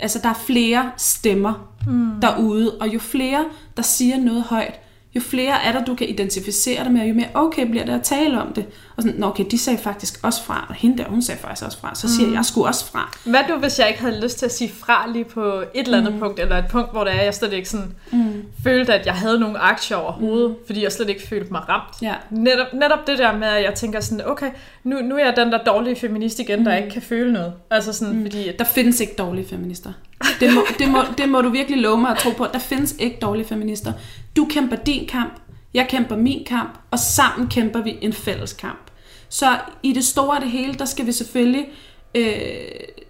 altså 0.00 0.20
der 0.22 0.28
er 0.28 0.34
flere 0.46 0.90
stemmer 0.96 1.72
mm. 1.86 2.20
derude, 2.22 2.78
og 2.80 2.94
jo 2.94 2.98
flere, 2.98 3.44
der 3.76 3.82
siger 3.82 4.16
noget 4.16 4.42
højt, 4.42 4.80
jo 5.16 5.20
flere 5.20 5.62
er 5.64 5.72
der, 5.72 5.84
du 5.84 5.94
kan 5.94 6.08
identificere 6.08 6.84
dig 6.84 6.92
med, 6.92 7.00
og 7.00 7.08
jo 7.08 7.14
mere 7.14 7.28
okay 7.34 7.66
bliver 7.70 7.84
det 7.84 7.92
at 7.92 8.02
tale 8.02 8.42
om 8.42 8.52
det. 8.52 8.66
Og 8.96 9.02
sådan, 9.02 9.20
Nå, 9.20 9.26
okay, 9.26 9.44
de 9.50 9.58
sagde 9.58 9.78
faktisk 9.78 10.20
også 10.22 10.42
fra, 10.42 10.66
og 10.68 10.74
hende 10.74 10.98
der, 10.98 11.04
hun 11.08 11.22
sagde 11.22 11.40
faktisk 11.40 11.66
også 11.66 11.78
fra, 11.78 11.94
så 11.94 12.14
siger 12.16 12.28
mm. 12.28 12.34
jeg 12.34 12.44
sgu 12.44 12.66
også 12.66 12.84
fra. 12.84 13.18
Hvad 13.24 13.40
nu, 13.48 13.56
hvis 13.56 13.78
jeg 13.78 13.88
ikke 13.88 14.00
havde 14.00 14.20
lyst 14.20 14.38
til 14.38 14.46
at 14.46 14.52
sige 14.52 14.70
fra 14.78 15.08
lige 15.12 15.24
på 15.24 15.44
et 15.74 15.84
eller 15.84 15.98
andet 15.98 16.12
mm. 16.12 16.20
punkt, 16.20 16.40
eller 16.40 16.58
et 16.58 16.64
punkt, 16.70 16.92
hvor 16.92 17.04
det 17.04 17.14
er, 17.14 17.22
jeg 17.22 17.34
slet 17.34 17.52
ikke 17.52 17.68
sådan 17.68 17.94
mm. 18.12 18.42
følte, 18.62 18.94
at 18.94 19.06
jeg 19.06 19.14
havde 19.14 19.38
nogle 19.40 19.58
aktier 19.58 19.96
overhovedet, 19.96 20.50
mm. 20.50 20.56
fordi 20.66 20.82
jeg 20.82 20.92
slet 20.92 21.08
ikke 21.08 21.28
følte 21.28 21.52
mig 21.52 21.68
ramt. 21.68 22.02
Ja. 22.02 22.14
Netop, 22.30 22.66
netop 22.74 23.06
det 23.06 23.18
der 23.18 23.36
med, 23.38 23.48
at 23.48 23.64
jeg 23.64 23.74
tænker 23.74 24.00
sådan, 24.00 24.26
okay, 24.26 24.50
nu, 24.84 25.00
nu 25.00 25.14
er 25.14 25.24
jeg 25.24 25.34
den 25.36 25.52
der 25.52 25.64
dårlige 25.64 25.96
feminist 25.96 26.38
igen, 26.38 26.66
der 26.66 26.76
ikke 26.76 26.90
kan 26.90 27.02
føle 27.02 27.32
noget. 27.32 27.52
Altså 27.70 27.92
sådan, 27.92 28.14
mm. 28.14 28.22
fordi... 28.22 28.48
At, 28.48 28.58
Der 28.58 28.64
findes 28.64 29.00
ikke 29.00 29.14
dårlige 29.18 29.48
feminister. 29.48 29.92
Det 30.40 30.54
må, 30.54 30.60
det, 30.78 30.88
må, 30.88 30.98
det 31.18 31.28
må 31.28 31.40
du 31.40 31.48
virkelig 31.48 31.80
love 31.80 32.00
mig 32.00 32.10
at 32.10 32.18
tro 32.18 32.30
på. 32.30 32.46
Der 32.52 32.58
findes 32.58 32.94
ikke 32.98 33.18
dårlige 33.22 33.46
feminister. 33.46 33.92
Du 34.36 34.46
kæmper 34.50 34.76
din 34.76 35.08
kamp, 35.08 35.32
jeg 35.76 35.88
kæmper 35.88 36.16
min 36.16 36.44
kamp, 36.46 36.78
og 36.90 36.98
sammen 36.98 37.48
kæmper 37.48 37.82
vi 37.82 37.98
en 38.00 38.12
fælles 38.12 38.52
kamp. 38.52 38.90
Så 39.28 39.58
i 39.82 39.92
det 39.92 40.04
store 40.04 40.36
og 40.36 40.42
det 40.42 40.50
hele, 40.50 40.74
der 40.74 40.84
skal 40.84 41.06
vi 41.06 41.12
selvfølgelig 41.12 41.68
øh, 42.14 42.26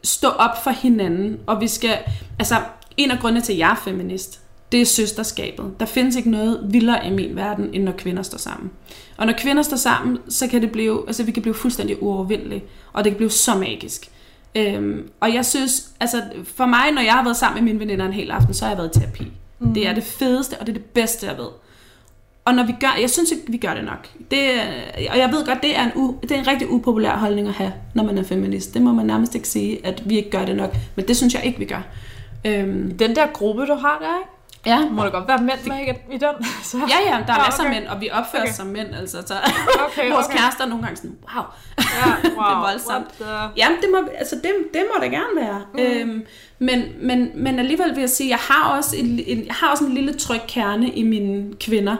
stå 0.02 0.28
op 0.28 0.64
for 0.64 0.70
hinanden, 0.70 1.38
og 1.46 1.60
vi 1.60 1.68
skal, 1.68 1.98
altså 2.38 2.56
en 2.96 3.10
af 3.10 3.18
grundene 3.18 3.40
til, 3.40 3.52
at 3.52 3.58
jeg 3.58 3.70
er 3.70 3.82
feminist, 3.84 4.40
det 4.72 4.80
er 4.80 4.86
søsterskabet. 4.86 5.80
Der 5.80 5.86
findes 5.86 6.16
ikke 6.16 6.30
noget 6.30 6.66
vildere 6.70 7.06
i 7.06 7.10
min 7.10 7.36
verden, 7.36 7.70
end 7.72 7.84
når 7.84 7.92
kvinder 7.92 8.22
står 8.22 8.38
sammen. 8.38 8.70
Og 9.16 9.26
når 9.26 9.34
kvinder 9.38 9.62
står 9.62 9.76
sammen, 9.76 10.18
så 10.28 10.46
kan 10.46 10.62
det 10.62 10.72
blive, 10.72 11.04
altså 11.06 11.22
vi 11.22 11.32
kan 11.32 11.42
blive 11.42 11.54
fuldstændig 11.54 12.02
uovervindelige, 12.02 12.64
og 12.92 13.04
det 13.04 13.12
kan 13.12 13.16
blive 13.16 13.30
så 13.30 13.54
magisk. 13.54 14.10
Øhm, 14.54 15.08
og 15.20 15.34
jeg 15.34 15.46
synes, 15.46 15.90
altså 16.00 16.22
for 16.44 16.66
mig, 16.66 16.92
når 16.92 17.02
jeg 17.02 17.12
har 17.12 17.24
været 17.24 17.36
sammen 17.36 17.64
med 17.64 17.72
mine 17.72 17.80
veninder 17.80 18.06
en 18.06 18.12
hel 18.12 18.30
aften, 18.30 18.54
så 18.54 18.64
har 18.64 18.70
jeg 18.70 18.78
været 18.78 18.96
i 18.96 19.00
terapi. 19.00 19.32
Mm. 19.58 19.74
Det 19.74 19.86
er 19.86 19.94
det 19.94 20.04
fedeste, 20.04 20.54
og 20.60 20.66
det 20.66 20.72
er 20.72 20.78
det 20.78 20.84
bedste, 20.84 21.26
jeg 21.26 21.38
ved. 21.38 21.48
Og 22.46 22.54
når 22.54 22.64
vi 22.64 22.74
gør, 22.80 22.96
jeg 23.00 23.10
synes 23.10 23.30
ikke, 23.30 23.42
vi 23.48 23.56
gør 23.56 23.74
det 23.74 23.84
nok. 23.84 24.08
Det, 24.30 24.40
og 25.10 25.18
jeg 25.18 25.32
ved 25.32 25.46
godt, 25.46 25.62
det 25.62 25.76
er, 25.78 25.84
en 25.84 25.90
u, 25.94 26.14
det 26.22 26.30
er 26.30 26.38
en 26.38 26.46
rigtig 26.46 26.70
upopulær 26.70 27.16
holdning 27.16 27.48
at 27.48 27.54
have, 27.54 27.72
når 27.94 28.04
man 28.04 28.18
er 28.18 28.22
feminist. 28.24 28.74
Det 28.74 28.82
må 28.82 28.92
man 28.92 29.06
nærmest 29.06 29.34
ikke 29.34 29.48
sige, 29.48 29.86
at 29.86 30.02
vi 30.08 30.16
ikke 30.16 30.30
gør 30.30 30.44
det 30.44 30.56
nok. 30.56 30.76
Men 30.96 31.08
det 31.08 31.16
synes 31.16 31.34
jeg 31.34 31.44
ikke, 31.44 31.58
vi 31.58 31.64
gør. 31.64 31.80
Øhm, 32.44 32.98
Den 32.98 33.16
der 33.16 33.26
gruppe, 33.26 33.66
du 33.66 33.74
har 33.74 33.98
der, 34.00 34.18
ikke? 34.18 34.30
ja. 34.66 34.90
Må 34.90 35.02
der 35.04 35.10
godt 35.10 35.28
være 35.28 35.38
mænd 35.38 35.58
med 35.66 35.76
i- 35.76 36.14
i 36.14 36.18
den? 36.18 36.46
Så. 36.64 36.76
Ja, 36.94 37.16
ja, 37.16 37.24
der 37.26 37.32
er 37.32 37.38
Nå, 37.38 37.44
masser 37.44 37.62
af 37.62 37.68
okay. 37.68 37.78
mænd, 37.80 37.86
og 37.88 38.00
vi 38.00 38.10
opfører 38.12 38.42
Okay. 38.42 38.50
os 38.50 38.56
som 38.56 38.66
mænd, 38.66 38.88
altså. 39.00 39.16
Så 39.26 39.34
Okay, 39.88 40.10
vores 40.14 40.26
okay. 40.26 40.36
kærester 40.38 40.64
er 40.64 40.68
nogle 40.68 40.84
gange 40.84 40.96
sådan, 40.96 41.16
wow. 41.34 41.44
Ja, 41.78 42.10
wow. 42.38 42.44
Det 42.44 42.52
er 42.52 42.70
voldsomt. 42.70 43.08
The... 43.20 43.26
Jamen, 43.56 43.78
det 43.82 43.88
må, 43.92 43.98
altså, 44.18 44.34
det, 44.36 44.52
det 44.74 44.82
må 44.94 45.02
det 45.02 45.10
gerne 45.10 45.36
være. 45.36 45.60
Mm. 45.74 45.80
Øhm, 45.80 46.22
men, 46.58 46.82
men, 47.02 47.30
men 47.34 47.58
alligevel 47.58 47.90
vil 47.94 48.00
jeg 48.00 48.10
sige, 48.10 48.30
jeg 48.30 48.38
har 48.38 48.76
også 48.78 48.96
en, 48.96 49.06
en, 49.26 49.46
jeg 49.46 49.54
har 49.54 49.70
også 49.70 49.84
en 49.84 49.94
lille 49.94 50.14
tryg 50.14 50.40
kerne 50.48 50.88
i 50.90 51.02
mine 51.02 51.52
kvinder, 51.60 51.96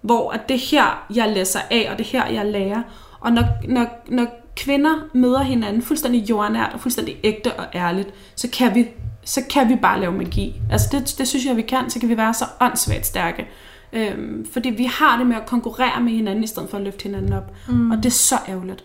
hvor 0.00 0.30
at 0.30 0.48
det 0.48 0.54
er 0.54 0.58
her, 0.70 1.06
jeg 1.14 1.32
læser 1.34 1.60
af, 1.70 1.88
og 1.92 1.98
det 1.98 2.06
er 2.06 2.18
her, 2.18 2.26
jeg 2.32 2.46
lærer. 2.46 2.82
Og 3.20 3.32
når, 3.32 3.44
når, 3.68 3.86
når 4.08 4.26
kvinder 4.56 4.94
møder 5.14 5.42
hinanden 5.42 5.82
fuldstændig 5.82 6.30
jordnært 6.30 6.70
og 6.74 6.80
fuldstændig 6.80 7.16
ægte 7.24 7.52
og 7.52 7.64
ærligt, 7.74 8.08
så 8.36 8.48
kan 8.52 8.74
vi, 8.74 8.88
så 9.24 9.40
kan 9.50 9.68
vi 9.68 9.76
bare 9.76 10.00
lave 10.00 10.12
magi. 10.12 10.60
Altså 10.70 10.88
det, 10.92 11.14
det 11.18 11.28
synes 11.28 11.44
jeg, 11.46 11.56
vi 11.56 11.62
kan. 11.62 11.90
Så 11.90 12.00
kan 12.00 12.08
vi 12.08 12.16
være 12.16 12.34
så 12.34 12.44
åndssvagt 12.60 13.06
stærke. 13.06 13.46
Øhm, 13.92 14.46
fordi 14.52 14.70
vi 14.70 14.84
har 14.84 15.18
det 15.18 15.26
med 15.26 15.36
at 15.36 15.46
konkurrere 15.46 16.00
med 16.00 16.12
hinanden, 16.12 16.44
i 16.44 16.46
stedet 16.46 16.70
for 16.70 16.76
at 16.76 16.82
løfte 16.84 17.02
hinanden 17.02 17.32
op. 17.32 17.52
Mm. 17.68 17.90
Og 17.90 17.96
det 17.96 18.06
er 18.06 18.10
så 18.10 18.34
ærgerligt. 18.48 18.84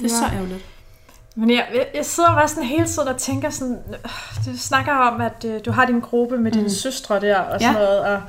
Det 0.00 0.10
er 0.12 0.14
Ja. 0.22 0.28
så 0.28 0.34
ærgerligt. 0.36 0.64
Men 1.36 1.50
jeg, 1.50 1.66
jeg- 1.74 1.86
jeg 1.94 2.04
sidder 2.06 2.28
bare 2.34 2.48
sådan 2.48 2.64
hele 2.64 2.86
tiden 2.86 3.08
og 3.08 3.16
tænker 3.16 3.50
sådan, 3.50 3.78
øh, 3.88 4.52
du 4.52 4.58
snakker 4.58 4.92
om, 4.92 5.20
at 5.20 5.44
øh, 5.48 5.60
du 5.64 5.70
har 5.70 5.84
din 5.86 6.00
gruppe 6.00 6.36
med 6.38 6.52
dine 6.52 6.62
Mm. 6.62 6.68
søstre 6.68 7.20
der 7.20 7.38
og 7.38 7.60
sådan 7.60 7.74
Ja. 7.74 7.80
noget, 7.80 8.00
og 8.00 8.20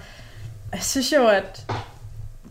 jeg 0.73 0.81
synes 0.83 1.13
jo, 1.17 1.27
at 1.27 1.71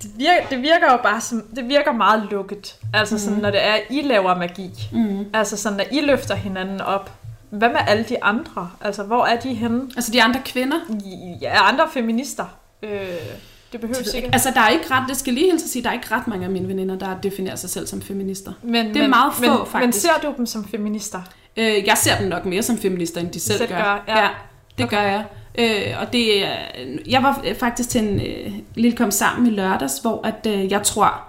det 0.02 0.10
virker, 0.16 0.48
det 0.50 0.62
virker 0.62 0.92
jo 0.92 0.98
bare 1.02 1.20
som, 1.20 1.42
det 1.56 1.68
virker 1.68 1.92
meget 1.92 2.28
lukket. 2.30 2.76
Altså 2.94 3.18
sådan, 3.18 3.38
når 3.38 3.50
det 3.50 3.64
er, 3.66 3.72
at 3.72 3.82
I 3.90 4.02
laver 4.02 4.34
magi. 4.34 4.88
Mm. 4.92 5.26
Altså 5.34 5.56
sådan, 5.56 5.76
når 5.78 5.84
I 5.90 6.00
løfter 6.00 6.34
hinanden 6.34 6.80
op. 6.80 7.12
Hvad 7.50 7.68
med 7.68 7.80
alle 7.86 8.04
de 8.08 8.24
andre? 8.24 8.70
Altså, 8.80 9.02
hvor 9.02 9.26
er 9.26 9.40
de 9.40 9.54
henne? 9.54 9.82
Altså 9.96 10.12
de 10.12 10.22
andre 10.22 10.40
kvinder. 10.44 10.76
Ja, 11.40 11.68
andre 11.68 11.84
feminister. 11.92 12.44
Øh, 12.82 12.90
det 13.72 13.80
behøver 13.80 14.14
ikke. 14.16 14.30
Altså 14.32 14.50
der 14.54 14.60
er 14.60 14.68
ikke 14.68 14.84
ret, 14.90 15.08
det 15.08 15.16
skal 15.16 15.32
lige 15.32 15.50
helt 15.50 15.60
sige, 15.60 15.82
der 15.82 15.88
er 15.88 15.92
ikke 15.92 16.14
ret 16.14 16.28
mange 16.28 16.44
af 16.44 16.50
mine 16.50 16.68
veninder, 16.68 16.98
der 16.98 17.20
definerer 17.22 17.56
sig 17.56 17.70
selv 17.70 17.86
som 17.86 18.02
feminister. 18.02 18.52
Men, 18.62 18.86
det 18.86 18.96
er 18.96 19.00
men, 19.00 19.10
meget 19.10 19.34
få, 19.34 19.40
men, 19.40 19.50
Men 19.50 19.66
faktisk. 19.66 20.00
ser 20.00 20.20
du 20.22 20.34
dem 20.36 20.46
som 20.46 20.68
feminister? 20.68 21.22
Øh, 21.56 21.86
jeg 21.86 21.98
ser 21.98 22.18
dem 22.18 22.28
nok 22.28 22.44
mere 22.44 22.62
som 22.62 22.78
feminister, 22.78 23.20
end 23.20 23.30
de 23.30 23.40
selv, 23.40 23.58
Selv 23.58 23.68
gør. 23.68 23.76
gør, 23.76 24.04
ja. 24.08 24.18
ja 24.18 24.28
det 24.78 24.86
okay. 24.86 24.96
gør 24.96 25.02
jeg. 25.02 25.24
Øh, 25.58 25.94
og 26.00 26.12
det 26.12 26.44
jeg 27.08 27.22
var 27.22 27.44
faktisk 27.58 27.88
til 27.88 28.00
en 28.00 28.20
øh, 28.20 28.52
lille 28.74 28.96
kom 28.96 29.10
sammen 29.10 29.46
i 29.46 29.50
lørdags, 29.50 29.98
hvor 29.98 30.26
at, 30.26 30.46
øh, 30.46 30.72
jeg 30.72 30.82
tror, 30.82 31.22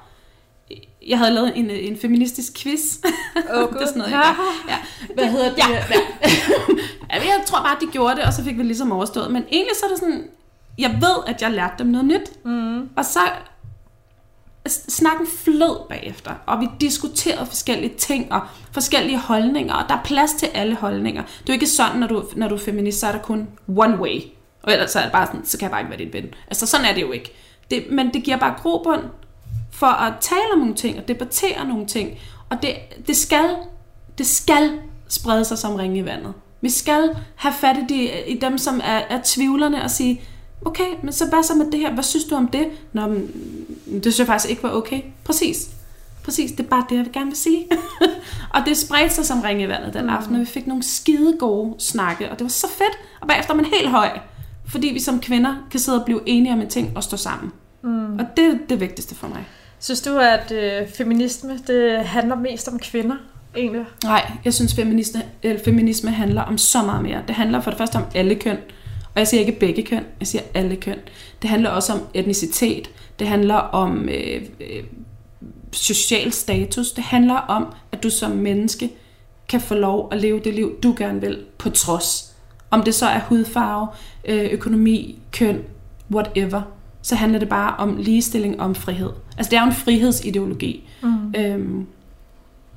jeg 1.08 1.18
havde 1.18 1.32
lavet 1.32 1.54
en, 1.56 1.70
øh, 1.70 1.88
en 1.88 1.98
feministisk 1.98 2.54
quiz. 2.58 2.98
Oh, 3.54 3.70
det 3.74 3.82
er 3.82 3.86
sådan 3.86 3.98
noget, 3.98 4.12
jeg 4.12 4.36
gør. 4.38 4.72
Ja. 4.72 4.78
Hvad 5.14 5.26
hedder 5.26 5.50
det? 5.50 5.58
Ja. 5.58 5.84
ja, 7.16 7.16
jeg 7.16 7.44
tror 7.46 7.60
bare, 7.60 7.78
de 7.82 7.88
gjorde 7.92 8.16
det, 8.16 8.24
og 8.24 8.34
så 8.34 8.44
fik 8.44 8.58
vi 8.58 8.64
ligesom 8.64 8.92
overstået. 8.92 9.32
Men 9.32 9.44
egentlig 9.52 9.76
så 9.76 9.86
er 9.86 9.90
det 9.90 10.00
sådan, 10.00 10.24
jeg 10.78 10.98
ved, 11.02 11.24
at 11.28 11.42
jeg 11.42 11.52
lærte 11.52 11.74
dem 11.80 11.88
noget 11.88 12.06
nyt. 12.06 12.46
Mm. 12.46 12.90
Og 12.96 13.06
så 13.06 13.20
snakken 14.70 15.28
flød 15.28 15.90
bagefter, 15.90 16.32
og 16.46 16.60
vi 16.60 16.68
diskuterede 16.82 17.46
forskellige 17.46 17.94
ting 17.98 18.32
og 18.32 18.42
forskellige 18.72 19.18
holdninger, 19.18 19.74
og 19.74 19.90
der 19.90 19.96
er 19.96 20.04
plads 20.04 20.34
til 20.34 20.46
alle 20.46 20.76
holdninger. 20.76 21.22
Det 21.22 21.40
er 21.40 21.44
jo 21.48 21.54
ikke 21.54 21.68
sådan, 21.68 22.00
når 22.00 22.08
du, 22.08 22.24
når 22.36 22.48
du 22.48 22.56
er 22.56 22.60
feminist, 22.60 23.00
så 23.00 23.08
er 23.08 23.12
der 23.12 23.20
kun 23.20 23.48
one 23.68 23.98
way. 23.98 24.22
Og 24.64 24.72
ellers 24.72 24.92
så 24.92 25.00
er 25.00 25.04
det 25.04 25.12
bare 25.12 25.26
sådan, 25.26 25.46
så 25.46 25.58
kan 25.58 25.64
jeg 25.64 25.72
bare 25.72 25.82
ikke 25.82 25.90
være 25.90 26.00
din 26.00 26.14
ven. 26.14 26.34
Altså 26.48 26.66
sådan 26.66 26.86
er 26.86 26.94
det 26.94 27.02
jo 27.02 27.12
ikke. 27.12 27.34
Det, 27.72 27.84
men 27.92 28.14
det 28.14 28.24
giver 28.24 28.38
bare 28.38 28.56
grobund 28.62 29.02
for 29.72 29.88
at 29.88 30.14
tale 30.22 30.54
om 30.54 30.60
nogle 30.60 30.76
ting 30.76 30.98
og 30.98 31.08
debattere 31.08 31.68
nogle 31.68 31.86
ting. 31.86 32.20
Og 32.50 32.62
det, 32.62 32.76
det, 33.08 33.18
skal, 33.18 33.56
det 34.18 34.28
skal 34.28 34.80
sprede 35.08 35.46
sig 35.46 35.58
som 35.58 35.76
ringe 35.76 36.00
i 36.00 36.06
vandet. 36.06 36.34
Vi 36.62 36.70
skal 36.70 37.16
have 37.36 37.54
fat 37.54 37.78
i, 37.78 37.86
de, 37.90 38.10
i 38.28 38.40
dem, 38.40 38.58
som 38.58 38.82
er, 38.84 39.02
er 39.10 39.20
tvivlerne 39.24 39.84
og 39.84 39.92
sige, 39.92 40.22
okay, 40.66 40.90
men 41.04 41.14
så 41.14 41.26
hvad 41.26 41.44
så 41.44 41.56
med 41.56 41.72
det 41.72 41.80
her? 41.80 41.94
Hvad 41.94 42.04
synes 42.04 42.26
du 42.26 42.36
om 42.36 42.48
det? 42.48 42.68
Nå, 42.94 43.08
men, 43.08 43.32
det 43.94 44.04
synes 44.04 44.20
jeg 44.20 44.28
faktisk 44.28 44.50
ikke 44.50 44.64
var 44.64 44.72
okay. 44.72 45.02
Præcis. 45.24 45.70
Præcis, 46.24 46.52
det 46.52 46.60
er 46.60 46.68
bare 46.68 46.86
det, 46.90 46.96
jeg 46.96 47.06
gerne 47.14 47.26
vil 47.26 47.38
sige. 47.38 47.68
og 48.56 48.62
det 48.66 48.78
spredte 48.78 49.16
sig 49.16 49.26
som 49.26 49.42
ringe 49.42 49.64
i 49.64 49.68
vandet 49.68 49.94
den 49.94 50.10
aften, 50.10 50.36
og 50.36 50.42
vi 50.42 50.46
fik 50.46 50.68
nogle 50.68 50.84
skide 50.84 51.36
gode 51.40 51.76
snakke, 51.80 52.32
og 52.32 52.40
det 52.40 52.44
var 52.44 52.50
så 52.50 52.68
fedt. 52.68 53.00
Og 53.22 53.28
bagefter 53.28 53.54
er 53.54 53.56
man 53.56 53.66
helt 53.66 53.90
høj, 53.90 54.10
fordi 54.68 54.88
vi 54.88 55.00
som 55.00 55.20
kvinder 55.20 55.56
kan 55.72 55.80
sidde 55.80 56.00
og 56.00 56.06
blive 56.06 56.22
enige 56.26 56.54
om 56.54 56.62
en 56.62 56.70
ting 56.70 56.98
og 56.98 57.04
stå 57.04 57.18
sammen. 57.18 57.52
Mm. 57.82 58.20
Og 58.20 58.26
det 58.38 58.46
er 58.46 58.58
det 58.70 58.80
vigtigste 58.80 59.16
for 59.16 59.28
mig. 59.28 59.46
Synes 59.80 60.02
du, 60.02 60.18
at 60.18 60.52
øh, 60.52 60.88
feminisme 60.98 61.60
det 61.68 62.06
handler 62.06 62.36
mest 62.36 62.68
om 62.68 62.80
kvinder, 62.80 63.16
egentlig? 63.58 63.86
Nej, 64.04 64.32
jeg 64.46 64.54
synes, 64.54 64.76
feminisme, 64.76 65.22
eller 65.44 65.64
feminisme 65.66 66.12
handler 66.12 66.42
om 66.42 66.58
så 66.58 66.82
meget 66.82 67.04
mere. 67.04 67.22
Det 67.28 67.36
handler 67.36 67.62
for 67.62 67.72
det 67.72 67.78
første 67.78 67.96
om 67.96 68.04
alle 68.16 68.36
køn. 68.36 68.58
Og 69.16 69.20
jeg 69.20 69.28
siger 69.28 69.40
ikke 69.40 69.60
begge 69.60 69.84
køn, 69.84 70.04
jeg 70.20 70.28
siger 70.28 70.42
alle 70.54 70.76
køn. 70.76 70.98
Det 71.42 71.50
handler 71.50 71.70
også 71.70 71.94
om 71.94 72.00
etnicitet. 72.14 72.90
Det 73.20 73.28
handler 73.28 73.56
om 73.56 74.10
øh, 74.10 74.42
øh, 74.60 74.84
social 75.72 76.32
status. 76.32 76.92
Det 76.92 77.04
handler 77.04 77.36
om, 77.36 77.66
at 77.92 78.04
du 78.04 78.10
som 78.10 78.32
menneske 78.32 78.90
kan 79.50 79.62
få 79.62 79.74
lov 79.74 80.10
at 80.12 80.22
leve 80.22 80.40
det 80.40 80.54
liv, 80.54 80.80
du 80.84 80.96
gerne 80.98 81.22
vil, 81.22 81.38
på 81.58 81.70
trods. 81.70 82.36
Om 82.72 82.84
det 82.84 82.96
så 82.96 83.06
er 83.06 83.20
hudfarve, 83.20 83.88
øh, 84.26 84.50
økonomi, 84.52 85.20
køn, 85.32 85.60
whatever, 86.12 86.62
så 87.02 87.16
handler 87.16 87.40
det 87.40 87.50
bare 87.50 87.76
om 87.78 87.98
ligestilling 87.98 88.60
og 88.60 88.66
om 88.66 88.76
frihed. 88.76 89.10
Altså 89.38 89.50
det 89.50 89.58
er 89.58 89.62
jo 89.62 89.68
en 89.68 89.76
frihedsideologi. 89.76 90.90
Mm. 91.04 91.34
Øhm, 91.38 91.88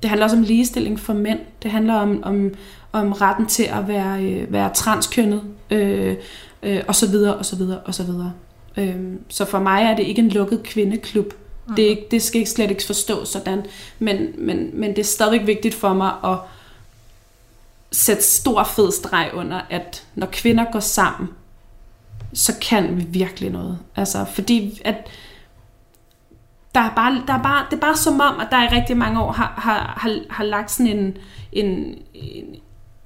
det 0.02 0.08
handler 0.10 0.24
også 0.24 0.36
om 0.36 0.42
ligestilling 0.42 1.00
for 1.00 1.12
mænd. 1.12 1.38
Det 1.62 1.70
handler 1.70 1.94
om, 1.94 2.22
om, 2.22 2.50
om 2.92 3.12
retten 3.12 3.46
til 3.46 3.62
at 3.62 3.88
være, 3.88 4.24
øh, 4.24 4.52
være 4.52 4.70
transkønnet, 4.74 5.42
øh, 5.72 6.16
øh, 6.62 6.82
og 6.88 6.94
så 6.94 7.10
videre, 7.10 7.34
og 7.34 7.46
så 7.46 7.56
videre, 7.56 7.80
og 7.80 7.94
så 7.94 8.02
videre. 8.02 8.32
Øhm, 8.76 9.20
så 9.28 9.44
for 9.44 9.58
mig 9.58 9.82
er 9.82 9.96
det 9.96 10.02
ikke 10.02 10.22
en 10.22 10.28
lukket 10.28 10.62
kvindeklub. 10.62 11.32
Mm. 11.68 11.74
Det, 11.74 11.84
er 11.84 11.88
ikke, 11.88 12.06
det 12.10 12.22
skal 12.22 12.38
ikke 12.38 12.50
slet 12.50 12.70
ikke 12.70 12.86
forstås 12.86 13.28
sådan. 13.28 13.66
Men, 13.98 14.26
men, 14.38 14.70
men 14.72 14.90
det 14.90 14.98
er 14.98 15.04
stadigvæk 15.04 15.46
vigtigt 15.46 15.74
for 15.74 15.92
mig 15.92 16.12
at 16.24 16.38
sætte 17.92 18.22
stor 18.22 18.64
fed 18.64 18.92
streg 18.92 19.30
under, 19.34 19.60
at 19.70 20.06
når 20.14 20.28
kvinder 20.32 20.64
går 20.72 20.80
sammen, 20.80 21.28
så 22.34 22.52
kan 22.62 22.96
vi 22.96 23.02
virkelig 23.02 23.50
noget. 23.50 23.78
Altså, 23.96 24.24
fordi 24.34 24.80
at 24.84 24.96
der 26.74 26.80
er 26.80 26.94
bare, 26.94 27.22
der 27.26 27.34
er 27.34 27.42
bare, 27.42 27.66
det 27.70 27.76
er 27.76 27.80
bare 27.80 27.96
som 27.96 28.20
om, 28.20 28.40
at 28.40 28.48
der 28.50 28.62
i 28.62 28.76
rigtig 28.76 28.96
mange 28.96 29.22
år 29.22 29.32
har, 29.32 29.54
har, 29.56 29.94
har, 29.96 30.20
har 30.30 30.44
lagt 30.44 30.70
sådan 30.70 30.98
en, 30.98 31.16
en, 31.52 31.98
en, 32.14 32.44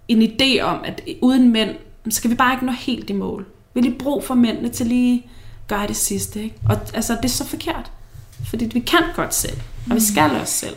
en 0.08 0.22
idé 0.22 0.60
om, 0.60 0.80
at 0.84 1.02
uden 1.22 1.52
mænd, 1.52 1.76
så 2.10 2.16
skal 2.16 2.30
vi 2.30 2.34
bare 2.34 2.52
ikke 2.54 2.66
nå 2.66 2.72
helt 2.72 3.10
i 3.10 3.12
mål. 3.12 3.46
Vi 3.74 3.80
har 3.80 3.82
lige 3.82 3.98
brug 3.98 4.24
for 4.24 4.34
mændene 4.34 4.68
til 4.68 4.86
lige 4.86 5.30
gøre 5.68 5.86
det 5.86 5.96
sidste. 5.96 6.42
Ikke? 6.42 6.56
Og 6.68 6.78
altså, 6.94 7.14
det 7.14 7.24
er 7.24 7.28
så 7.28 7.46
forkert. 7.46 7.92
Fordi 8.48 8.64
vi 8.64 8.80
kan 8.80 9.02
godt 9.16 9.34
selv, 9.34 9.60
og 9.90 9.96
vi 9.96 10.00
skal 10.00 10.30
også 10.30 10.54
selv. 10.54 10.76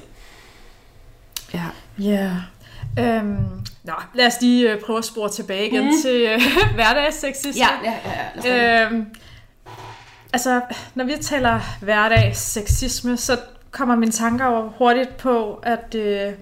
Ja. 1.53 1.65
Ja. 1.99 2.35
Yeah. 2.97 3.17
Øhm, 3.17 3.37
nå, 3.83 3.93
lad 4.13 4.27
os 4.27 4.41
lige 4.41 4.71
øh, 4.71 4.81
prøve 4.81 4.97
at 4.97 5.05
spore 5.05 5.29
tilbage 5.29 5.67
igen 5.67 5.85
mm. 5.85 5.91
til 6.03 6.21
øh, 6.21 6.41
hverdagssexisme. 6.75 7.63
Ja, 7.63 7.91
ja, 7.91 7.93
ja. 8.45 8.55
ja. 8.55 8.85
Øhm, 8.85 9.05
altså, 10.33 10.61
når 10.95 11.05
vi 11.05 11.13
taler 11.21 11.59
hverdagssexisme, 11.81 13.17
så 13.17 13.39
kommer 13.71 13.95
mine 13.95 14.11
tanker 14.11 14.45
jo 14.45 14.71
hurtigt 14.77 15.17
på, 15.17 15.53
at 15.53 15.95
øh, 15.95 16.33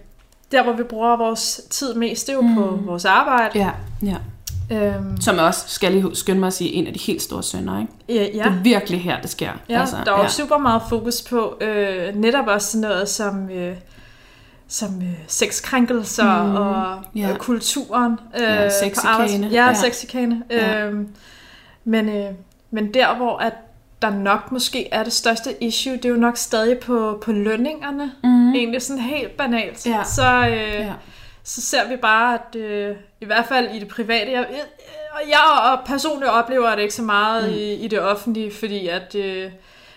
der, 0.52 0.64
hvor 0.64 0.74
vi 0.74 0.84
bruger 0.84 1.18
vores 1.18 1.62
tid 1.70 1.94
mest, 1.94 2.28
det 2.28 2.34
er 2.34 2.38
jo 2.38 2.42
mm. 2.42 2.56
på 2.56 2.80
vores 2.86 3.06
arbejde. 3.06 3.60
ja, 3.60 3.72
ja. 4.04 4.16
Øhm, 4.72 5.22
Som 5.22 5.38
også, 5.38 5.64
skal 5.68 5.92
lige 5.92 6.16
skynde 6.16 6.40
mig 6.40 6.48
at 6.48 6.54
sige, 6.54 6.74
en 6.74 6.88
af 6.88 6.94
de 6.94 7.00
helt 7.00 7.22
store 7.22 7.44
sønder, 7.44 7.80
ikke? 7.80 7.92
ja, 8.10 8.14
Det 8.14 8.32
ja. 8.36 8.44
er 8.46 8.62
virkelig 8.64 9.02
her, 9.02 9.22
det 9.22 9.30
sker. 9.30 9.50
ja 9.70 9.80
altså, 9.80 9.96
der 10.06 10.12
er 10.12 10.18
jo 10.18 10.24
ja. 10.24 10.30
super 10.30 10.58
meget 10.58 10.82
fokus 10.90 11.22
på 11.22 11.58
øh, 11.62 12.16
netop 12.16 12.48
også 12.48 12.72
sådan 12.72 12.90
noget 12.90 13.10
som... 13.10 13.50
Øh, 13.50 13.76
som 14.70 15.02
øh, 15.02 15.08
sexkrænkelser 15.28 16.44
Mm, 16.44 16.56
og 16.56 17.00
ja. 17.16 17.30
øh, 17.32 17.36
kulturen. 17.38 18.12
Øh, 18.36 18.42
Ja, 18.42 18.70
på 18.96 19.08
arbejds- 19.08 19.52
Ja, 19.52 19.66
Ja. 19.68 19.74
sexchikane. 19.74 20.44
Ja. 20.52 20.86
Øhm, 20.86 21.08
men, 21.84 22.10
øh, 22.10 22.26
men 22.72 22.94
der, 22.94 23.16
hvor 23.16 23.38
at 23.38 23.54
der 24.02 24.10
nok 24.10 24.52
måske 24.52 24.90
er 24.94 25.04
det 25.04 25.14
største 25.14 25.64
issue, 25.64 25.94
det 25.94 26.06
er 26.06 26.10
jo 26.10 26.16
nok 26.16 26.38
stadig 26.38 26.78
på, 26.80 27.22
på 27.26 27.32
lønningerne. 27.32 28.12
Mm. 28.24 28.54
Egentlig 28.56 28.82
sådan 28.82 29.04
helt 29.04 29.38
banalt. 29.38 29.86
Ja. 29.86 30.04
Så, 30.04 30.48
øh, 30.48 30.54
Ja. 30.74 30.94
Så 31.50 31.62
ser 31.62 31.88
vi 31.90 31.96
bare, 31.96 32.34
at 32.34 32.56
øh, 32.56 32.96
i 33.22 33.26
hvert 33.26 33.46
fald 33.46 33.70
i 33.76 33.80
det 33.80 33.88
private, 33.88 34.32
jeg, 34.32 34.46
jeg, 34.50 34.62
og 35.14 35.20
jeg 35.30 35.72
og 35.72 35.86
personligt 35.88 36.32
oplever 36.32 36.76
det 36.76 36.82
ikke 36.82 36.94
så 36.94 37.02
meget 37.02 37.44
Mm. 37.50 37.54
i, 37.56 37.74
i 37.74 37.88
det 37.88 38.02
offentlige, 38.02 38.52
fordi 38.60 38.88
at, 38.88 39.16
øh, 39.16 39.52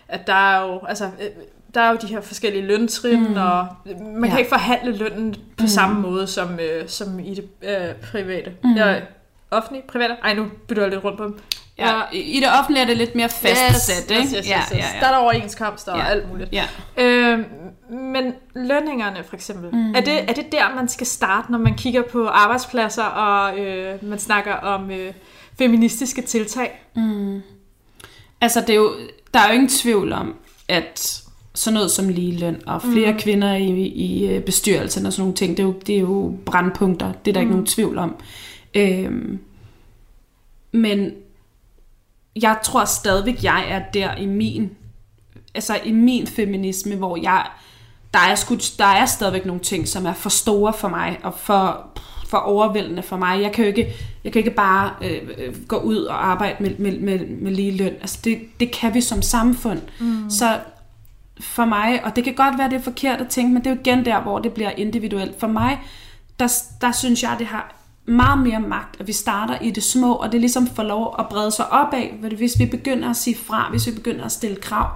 at 0.09 0.27
der 0.27 0.35
er 0.35 0.63
jo, 0.67 0.81
altså, 0.89 1.05
øh, 1.05 1.27
der 1.75 1.81
er 1.81 1.91
jo 1.91 1.97
de 2.03 2.07
her 2.07 2.21
forskellige 2.21 2.67
løntrin, 2.67 3.21
Mm. 3.29 3.37
og 3.37 3.67
man 4.01 4.23
kan 4.23 4.33
Ja. 4.33 4.37
ikke 4.39 4.49
forhandle 4.49 4.97
lønnen 4.97 5.35
på 5.35 5.39
Mm. 5.59 5.63
mm. 5.63 5.69
samme 5.69 6.01
måde 6.01 6.27
som, 6.27 6.61
øh, 6.61 6.89
som 6.89 7.19
i 7.19 7.35
det 7.35 7.49
øh, 7.63 7.95
private. 8.11 8.53
Mm. 8.65 8.77
Jeg, 8.77 9.03
offentlig, 9.51 9.83
privat? 9.89 10.11
Ej, 10.23 10.35
nu 10.35 10.47
bytter 10.69 10.83
jeg 10.83 10.91
lidt 10.93 11.05
rundt 11.05 11.19
på 11.19 11.25
dem. 11.25 11.39
Ja, 11.81 12.01
i 12.13 12.19
i 12.21 12.41
det 12.41 12.49
offentlige 12.59 12.83
er 12.83 12.87
det 12.87 12.97
lidt 12.97 13.15
mere 13.15 13.29
fastsat, 13.29 14.11
ikke? 14.11 14.23
Yes, 14.23 14.31
yes, 14.31 14.37
yes, 14.37 14.45
yes. 14.47 14.51
Ja, 14.51 14.61
ja, 14.77 14.83
Der 15.01 15.07
er 15.07 15.09
ja. 15.09 15.13
der 15.13 15.17
overenskomster 15.17 15.93
og 15.93 15.99
Ja. 15.99 16.05
alt 16.05 16.29
muligt. 16.31 16.51
ja. 16.53 16.65
Øh, 16.99 17.39
men 17.91 18.33
lønningerne 18.55 19.25
for 19.29 19.35
eksempel, 19.37 19.71
mm. 19.73 19.95
er, 19.95 20.01
det, 20.01 20.19
er 20.31 20.33
det 20.33 20.53
der, 20.53 20.75
man 20.75 20.89
skal 20.89 21.07
starte, 21.07 21.53
når 21.53 21.59
man 21.59 21.75
kigger 21.75 22.03
på 22.03 22.27
arbejdspladser, 22.27 23.05
og 23.05 23.59
øh, 23.59 24.05
man 24.09 24.19
snakker 24.19 24.53
om 24.55 24.91
øh, 24.91 25.13
feministiske 25.59 26.23
tiltag? 26.23 26.83
Altså, 28.41 28.61
det 28.61 28.71
er 28.71 28.75
jo, 28.75 28.93
der 29.35 29.41
er 29.41 29.49
jo 29.49 29.53
ingen 29.55 29.69
tvivl 29.69 30.13
om, 30.13 30.35
at 30.69 31.23
sådan 31.55 31.75
noget 31.75 31.91
som 31.91 32.09
ligeløn 32.09 32.63
og 32.67 32.83
flere 32.83 33.13
mm. 33.13 33.19
kvinder 33.19 33.55
i, 33.55 33.67
i 33.87 34.29
øh, 34.31 34.43
bestyrelsen 34.43 35.07
og 35.07 35.13
sådan 35.13 35.23
nogle 35.23 35.35
ting, 35.35 35.57
det 35.57 35.63
er 35.63 35.67
jo, 35.67 35.75
det 35.87 35.95
er 35.97 36.01
jo 36.01 36.35
brandpunkter. 36.47 37.13
Det 37.25 37.31
er 37.31 37.33
der 37.33 37.41
mm. 37.41 37.45
ikke 37.45 37.51
nogen 37.51 37.67
tvivl 37.67 37.99
om. 37.99 38.15
Øhm, 38.75 39.39
men 40.73 41.13
jeg 42.37 42.59
tror 42.65 42.85
stadigvæk, 42.85 43.45
jeg 43.45 43.65
er 43.69 43.83
der 43.95 44.15
i 44.15 44.27
min, 44.27 44.71
altså 45.55 45.79
i 45.85 45.93
min 45.93 46.27
feminisme, 46.27 46.97
hvor 46.97 47.17
jeg, 47.17 47.47
der 48.15 48.21
er, 48.21 48.35
sgu, 48.35 48.57
der 48.79 48.85
er 48.85 49.07
stadigvæk 49.07 49.47
nogle 49.47 49.61
ting, 49.61 49.89
som 49.89 50.07
er 50.07 50.15
for 50.15 50.31
store 50.31 50.73
for 50.73 50.89
mig, 50.89 51.19
og 51.23 51.35
for, 51.35 51.87
for 52.29 52.39
overvældende 52.39 53.03
for 53.03 53.17
mig. 53.17 53.43
Jeg 53.43 53.53
kan 53.53 53.65
jo 53.65 53.69
ikke, 53.69 53.93
jeg 54.25 54.33
kan 54.33 54.41
ikke 54.41 54.51
bare 54.51 54.93
øh, 55.03 55.29
øh, 55.39 55.67
gå 55.69 55.77
ud 55.77 55.97
og 55.97 56.27
arbejde 56.27 56.57
med, 56.63 56.79
med, 56.79 56.99
med, 56.99 57.27
med 57.27 57.53
lige 57.53 57.77
løn. 57.77 57.93
Altså 58.01 58.19
det, 58.25 58.39
det 58.61 58.73
kan 58.73 58.95
vi 58.95 59.01
som 59.01 59.23
samfund. 59.23 59.81
Mm. 60.01 60.31
Så 60.31 60.59
for 61.41 61.65
mig, 61.65 62.05
og 62.05 62.17
det 62.17 62.25
kan 62.25 62.35
godt 62.35 62.59
være, 62.59 62.71
det 62.71 62.77
er 62.77 62.83
forkert 62.83 63.21
at 63.21 63.29
tænke, 63.29 63.53
men 63.53 63.65
det 63.65 63.71
er 63.71 63.75
jo 63.75 63.81
igen 63.81 64.05
der, 64.05 64.21
hvor 64.21 64.39
det 64.39 64.53
bliver 64.53 64.71
individuelt. 64.71 65.41
For 65.41 65.47
mig, 65.47 65.79
der, 66.41 66.49
der 66.81 66.93
synes 66.93 67.23
jeg, 67.23 67.37
det 67.39 67.47
har 67.47 67.80
meget 68.07 68.39
mere 68.39 68.61
magt, 68.61 69.01
at 69.01 69.07
vi 69.07 69.13
starter 69.13 69.59
i 69.61 69.71
det 69.71 69.83
små, 69.83 70.15
og 70.15 70.33
det 70.33 70.41
ligesom 70.41 70.67
får 70.67 70.83
lov 70.83 71.15
at 71.19 71.27
brede 71.31 71.51
sig 71.51 71.73
opad. 71.73 72.31
Hvis 72.37 72.59
vi 72.59 72.67
begynder 72.67 73.11
at 73.11 73.17
sige 73.17 73.37
fra, 73.37 73.67
hvis 73.71 73.87
vi 73.87 73.93
begynder 73.93 74.25
at 74.25 74.33
stille 74.33 74.57
krav, 74.57 74.89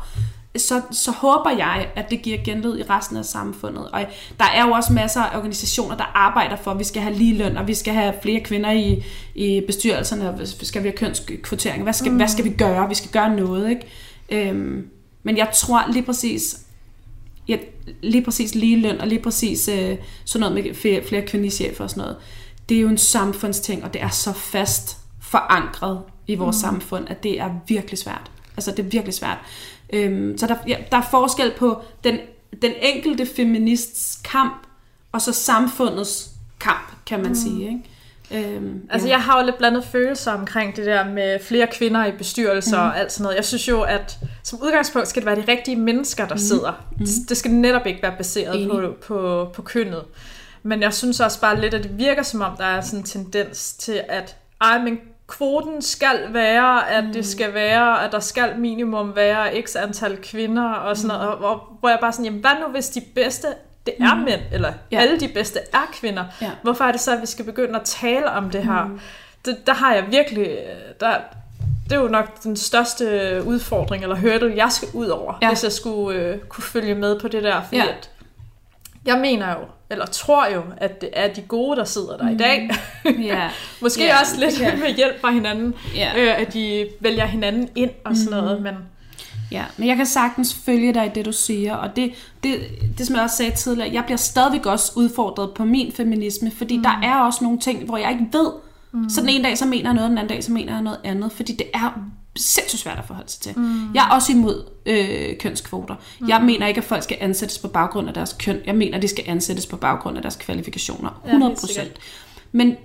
så, 0.56 0.80
så 0.90 1.10
håber 1.10 1.50
jeg, 1.50 1.88
at 1.96 2.10
det 2.10 2.22
giver 2.22 2.38
genlyd 2.44 2.78
i 2.78 2.82
resten 2.82 3.16
af 3.16 3.24
samfundet. 3.24 3.88
Og 3.88 4.00
der 4.38 4.44
er 4.44 4.66
jo 4.66 4.72
også 4.72 4.92
masser 4.92 5.20
af 5.20 5.38
organisationer, 5.38 5.96
der 5.96 6.04
arbejder 6.14 6.56
for, 6.56 6.70
at 6.70 6.78
vi 6.78 6.84
skal 6.84 7.02
have 7.02 7.14
ligeløn, 7.14 7.56
og 7.56 7.66
vi 7.66 7.74
skal 7.74 7.94
have 7.94 8.14
flere 8.22 8.40
kvinder 8.40 8.72
i, 8.72 9.04
i 9.34 9.62
bestyrelserne, 9.66 10.30
og 10.30 10.38
skal 10.44 10.82
vi 10.82 10.88
have 10.88 10.96
kønskvotering. 10.96 11.82
Hvad 11.82 11.92
skal, 11.92 12.10
mm. 12.10 12.16
hvad 12.16 12.28
skal 12.28 12.44
vi 12.44 12.50
gøre? 12.50 12.88
Vi 12.88 12.94
skal 12.94 13.10
gøre 13.10 13.36
noget, 13.36 13.70
ikke? 13.70 13.86
Øhm, 14.48 14.88
men 15.22 15.36
jeg 15.36 15.50
tror 15.54 15.92
lige 15.92 16.02
præcis, 16.02 16.60
ja, 17.48 17.56
lige 18.02 18.24
præcis 18.24 18.54
ligeløn, 18.54 19.00
og 19.00 19.06
lige 19.06 19.22
præcis 19.22 19.68
øh, 19.68 19.96
sådan 20.24 20.50
noget 20.50 20.64
med 20.64 20.74
flere, 20.74 21.04
flere 21.08 21.22
kvindechefer 21.22 21.84
og 21.84 21.90
sådan 21.90 22.00
noget, 22.00 22.16
det 22.68 22.76
er 22.76 22.80
jo 22.80 22.88
en 22.88 22.98
samfundsting, 22.98 23.84
og 23.84 23.92
det 23.92 24.02
er 24.02 24.08
så 24.08 24.32
fast 24.32 24.98
forankret 25.20 26.02
i 26.26 26.34
vores 26.34 26.56
mm. 26.56 26.60
samfund, 26.60 27.08
at 27.08 27.22
det 27.22 27.40
er 27.40 27.50
virkelig 27.68 27.98
svært. 27.98 28.30
Altså, 28.56 28.70
det 28.70 28.78
er 28.78 28.82
virkelig 28.88 29.14
svært. 29.14 29.38
Øhm, 29.92 30.38
så 30.38 30.46
der, 30.46 30.56
ja, 30.68 30.76
der 30.92 30.96
er 30.96 31.06
forskel 31.10 31.52
på 31.58 31.82
den, 32.04 32.18
den 32.62 32.72
enkelte 32.82 33.26
feminists 33.26 34.20
kamp, 34.24 34.66
og 35.12 35.22
så 35.22 35.32
samfundets 35.32 36.30
kamp, 36.60 36.92
kan 37.06 37.20
man 37.20 37.28
mm. 37.28 37.34
sige. 37.34 37.68
Ikke? 37.68 37.82
Øhm, 38.30 38.80
Altså, 38.90 39.08
jeg 39.08 39.22
har 39.22 39.40
jo 39.40 39.46
lidt 39.46 39.58
blandet 39.58 39.84
følelser 39.84 40.32
omkring 40.32 40.76
det 40.76 40.86
der 40.86 41.08
med 41.08 41.38
flere 41.40 41.66
kvinder 41.72 42.06
i 42.06 42.12
bestyrelser 42.12 42.82
mm. 42.82 42.88
og 42.88 42.98
alt 42.98 43.12
sådan 43.12 43.22
noget. 43.22 43.36
Jeg 43.36 43.44
synes 43.44 43.68
jo, 43.68 43.82
at 43.82 44.18
som 44.42 44.58
udgangspunkt 44.62 45.08
skal 45.08 45.22
det 45.22 45.26
være 45.26 45.36
de 45.36 45.44
rigtige 45.48 45.76
mennesker, 45.76 46.26
der 46.26 46.34
mm. 46.34 46.38
sidder. 46.40 46.72
Mm. 46.98 47.06
Det 47.28 47.36
skal 47.36 47.50
netop 47.50 47.86
ikke 47.86 48.02
være 48.02 48.14
baseret 48.16 48.70
på, 48.70 48.94
på, 49.06 49.48
på 49.54 49.62
kønnet. 49.62 50.02
Men 50.66 50.82
jeg 50.82 50.94
synes 50.94 51.20
også 51.20 51.40
bare 51.40 51.60
lidt, 51.60 51.74
at 51.74 51.82
det 51.82 51.98
virker 51.98 52.22
som 52.22 52.40
om, 52.40 52.56
der 52.56 52.64
er 52.64 52.80
sådan 52.80 52.98
en 52.98 53.04
tendens 53.04 53.72
til, 53.72 54.00
at 54.08 54.36
ej, 54.60 54.78
men 54.78 54.98
kvoten 55.28 55.82
skal 55.82 56.18
være, 56.30 56.90
at 56.90 57.04
mm. 57.04 57.12
det 57.12 57.26
skal 57.26 57.54
være, 57.54 58.04
at 58.04 58.12
der 58.12 58.20
skal 58.20 58.58
minimum 58.58 59.16
være 59.16 59.62
x 59.62 59.76
antal 59.76 60.16
kvinder 60.22 60.70
og 60.72 60.96
sådan 60.96 61.16
noget. 61.16 61.34
Og, 61.34 61.60
hvor 61.80 61.88
jeg 61.88 61.98
bare 62.00 62.12
sådan, 62.12 62.24
jamen 62.24 62.40
hvad 62.40 62.50
nu 62.66 62.68
hvis 62.72 62.88
de 62.88 63.00
bedste, 63.14 63.46
det 63.86 63.94
er 64.00 64.14
mm. 64.14 64.20
mænd, 64.20 64.40
eller 64.52 64.72
Ja. 64.92 64.98
alle 65.00 65.20
de 65.20 65.28
bedste 65.28 65.58
er 65.72 65.90
kvinder. 65.92 66.24
Ja. 66.40 66.50
Hvorfor 66.62 66.84
er 66.84 66.92
det 66.92 67.00
så, 67.00 67.12
at 67.14 67.20
vi 67.20 67.26
skal 67.26 67.44
begynde 67.44 67.76
at 67.80 67.84
tale 67.84 68.30
om 68.30 68.50
det 68.50 68.64
her? 68.64 68.84
Mm. 68.84 69.00
Det, 69.44 69.66
der 69.66 69.74
har 69.74 69.94
jeg 69.94 70.04
virkelig, 70.10 70.58
der, 71.00 71.14
det 71.84 71.92
er 71.92 72.00
jo 72.00 72.08
nok 72.08 72.42
den 72.42 72.56
største 72.56 73.42
udfordring, 73.46 74.02
eller 74.02 74.16
hurdle, 74.16 74.52
jeg 74.56 74.72
skal 74.72 74.88
ud 74.94 75.06
over, 75.06 75.38
Ja. 75.42 75.48
hvis 75.48 75.64
jeg 75.64 75.72
skulle 75.72 76.18
øh, 76.18 76.38
kunne 76.38 76.64
følge 76.64 76.94
med 76.94 77.20
på 77.20 77.28
det 77.28 77.42
der. 77.42 77.62
Fordi 77.62 77.76
ja. 77.76 77.84
at 77.88 78.10
jeg 79.06 79.18
mener 79.18 79.50
jo, 79.50 79.58
eller 79.94 80.06
tror 80.06 80.46
jo, 80.54 80.62
at 80.76 81.00
det 81.00 81.08
er 81.12 81.32
de 81.32 81.40
gode, 81.40 81.76
der 81.76 81.84
sidder 81.84 82.16
der 82.16 82.24
mm. 82.24 82.34
i 82.34 82.36
dag. 82.36 82.70
ja. 83.30 83.48
Måske 83.82 84.04
ja, 84.04 84.20
også 84.20 84.40
lidt 84.40 84.54
kan- 84.54 84.78
med 84.78 84.94
hjælp 84.94 85.20
fra 85.20 85.30
hinanden, 85.30 85.74
Ja. 85.94 86.10
øh, 86.16 86.40
at 86.40 86.52
de 86.54 86.86
vælger 87.00 87.26
hinanden 87.26 87.68
ind 87.74 87.90
og 88.04 88.16
sådan 88.16 88.30
noget. 88.40 88.62
Men 88.62 88.74
Ja, 89.50 89.64
men 89.76 89.88
jeg 89.88 89.96
kan 89.96 90.06
sagtens 90.06 90.54
følge 90.64 90.94
dig 90.94 91.06
i 91.06 91.08
det, 91.14 91.24
du 91.24 91.32
siger, 91.32 91.74
og 91.74 91.96
det, 91.96 92.12
det, 92.42 92.60
det 92.98 93.06
som 93.06 93.16
jeg 93.16 93.22
også 93.24 93.36
sagde 93.36 93.52
tidligere, 93.56 93.90
jeg 93.92 94.04
bliver 94.04 94.16
stadigvæk 94.16 94.66
også 94.66 94.92
udfordret 94.96 95.50
på 95.54 95.64
min 95.64 95.92
feminisme, 95.92 96.50
fordi 96.58 96.76
mm. 96.76 96.82
der 96.82 97.00
er 97.02 97.14
også 97.14 97.44
nogle 97.44 97.58
ting, 97.58 97.84
hvor 97.84 97.96
jeg 97.96 98.10
ikke 98.10 98.26
ved, 98.32 98.50
mm. 98.92 99.08
så 99.10 99.20
den 99.20 99.28
ene 99.28 99.44
dag, 99.44 99.58
så 99.58 99.66
mener 99.66 99.84
jeg 99.84 99.94
noget, 99.94 100.10
den 100.10 100.18
anden 100.18 100.28
dag, 100.30 100.44
så 100.44 100.52
mener 100.52 100.72
jeg 100.72 100.82
noget 100.82 100.98
andet, 101.04 101.32
fordi 101.32 101.52
det 101.52 101.66
er 101.74 102.00
sindssygt 102.36 102.82
svært 102.82 102.98
at 102.98 103.04
forholde 103.04 103.30
sig 103.30 103.40
til. 103.40 103.52
Mm. 103.56 103.94
Jeg 103.94 104.06
er 104.10 104.14
også 104.14 104.32
imod 104.32 104.64
øh, 104.86 105.38
kønskvoter. 105.38 105.94
Mm. 106.20 106.28
Jeg 106.28 106.42
mener 106.42 106.66
ikke, 106.66 106.78
at 106.78 106.84
folk 106.84 107.02
skal 107.02 107.16
ansættes 107.20 107.58
på 107.58 107.68
baggrund 107.68 108.08
af 108.08 108.14
deres 108.14 108.36
køn. 108.38 108.60
Jeg 108.66 108.74
mener, 108.74 108.96
at 108.96 109.02
de 109.02 109.08
skal 109.08 109.24
ansættes 109.26 109.66
på 109.66 109.76
baggrund 109.76 110.16
af 110.16 110.22
deres 110.22 110.36
kvalifikationer. 110.36 111.20
Ja, 111.24 111.28
100 111.28 111.50
helt 111.50 111.60
procent. 111.60 111.78
sikkert. 111.78 112.00
Men 112.52 112.76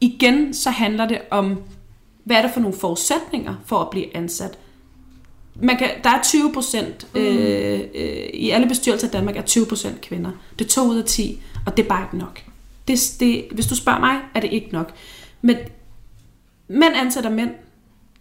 igen, 0.00 0.54
så 0.54 0.70
handler 0.70 1.08
det 1.08 1.20
om, 1.30 1.62
hvad 2.24 2.36
er 2.36 2.42
det 2.42 2.50
for 2.50 2.60
nogle 2.60 2.76
forudsætninger 2.76 3.54
for 3.66 3.78
at 3.78 3.90
blive 3.90 4.16
ansat? 4.16 4.58
Man 5.54 5.76
kan, 5.76 5.90
der 6.04 6.10
er 6.10 6.22
20 6.22 6.52
procent, 6.52 7.06
mm. 7.14 7.20
øh, 7.20 7.80
øh, 7.94 8.26
i 8.34 8.50
alle 8.50 8.68
bestyrelser 8.68 9.08
i 9.08 9.10
Danmark 9.10 9.36
er 9.36 9.42
20 9.42 9.66
procent 9.66 10.00
kvinder. 10.00 10.30
Det 10.58 10.64
er 10.64 10.68
to 10.68 10.88
ud 10.88 10.98
af 10.98 11.04
10, 11.04 11.42
og 11.66 11.76
det 11.76 11.84
er 11.84 11.88
bare 11.88 12.02
ikke 12.04 12.18
nok. 12.18 12.42
Det, 12.88 13.16
det, 13.20 13.44
hvis 13.52 13.66
du 13.66 13.74
spørger 13.74 14.00
mig, 14.00 14.18
er 14.34 14.40
det 14.40 14.52
ikke 14.52 14.68
nok. 14.72 14.92
Men 15.42 15.56
mænd 16.68 16.94
ansætter 16.96 17.30
mænd, 17.30 17.50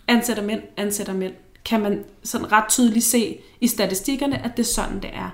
ansætter 0.08 0.43
mænd, 0.43 0.62
ansætter 0.78 1.14
mænd. 1.14 1.34
Kan 1.66 1.82
man 1.82 2.03
sådan 2.24 2.51
ret 2.51 2.64
tydeligt 2.70 3.06
se 3.06 3.38
i 3.62 3.68
statistikkerne, 3.68 4.45
at 4.45 4.51
det 4.58 4.64
er 4.64 4.74
sådan, 4.74 4.99
det 5.01 5.10
er. 5.14 5.30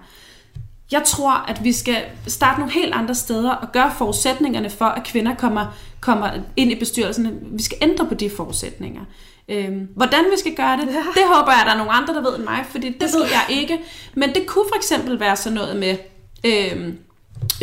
Jeg 0.91 1.03
tror, 1.05 1.31
at 1.31 1.63
vi 1.63 1.71
skal 1.71 2.03
starte 2.27 2.59
nogle 2.59 2.73
helt 2.73 2.93
andre 2.93 3.15
steder 3.15 3.51
og 3.51 3.71
gøre 3.71 3.91
forudsætningerne 3.97 4.69
for, 4.69 4.85
at 4.85 5.03
kvinder 5.03 5.35
kommer, 5.35 5.77
kommer 5.99 6.29
ind 6.55 6.71
i 6.71 6.79
bestyrelsen. 6.79 7.39
Vi 7.51 7.63
skal 7.63 7.77
ændre 7.81 8.05
på 8.05 8.13
de 8.13 8.29
forudsætninger. 8.29 9.01
Øhm, 9.49 9.87
hvordan 9.95 10.23
vi 10.31 10.39
skal 10.39 10.55
gøre 10.55 10.77
det, 10.77 10.87
det 10.87 11.23
håber 11.35 11.51
jeg, 11.51 11.61
at 11.61 11.65
der 11.65 11.73
er 11.73 11.77
nogle 11.77 11.91
andre, 11.91 12.13
der 12.13 12.21
ved 12.21 12.35
end 12.35 12.43
mig, 12.43 12.65
fordi 12.69 12.89
det 12.89 13.13
ved 13.13 13.23
jeg 13.23 13.45
ikke. 13.49 13.79
Men 14.13 14.29
det 14.29 14.47
kunne 14.47 14.65
for 14.69 14.75
eksempel 14.75 15.19
være 15.19 15.35
sådan 15.35 15.55
noget 15.55 15.75
med 15.75 15.97
øhm, 16.45 16.97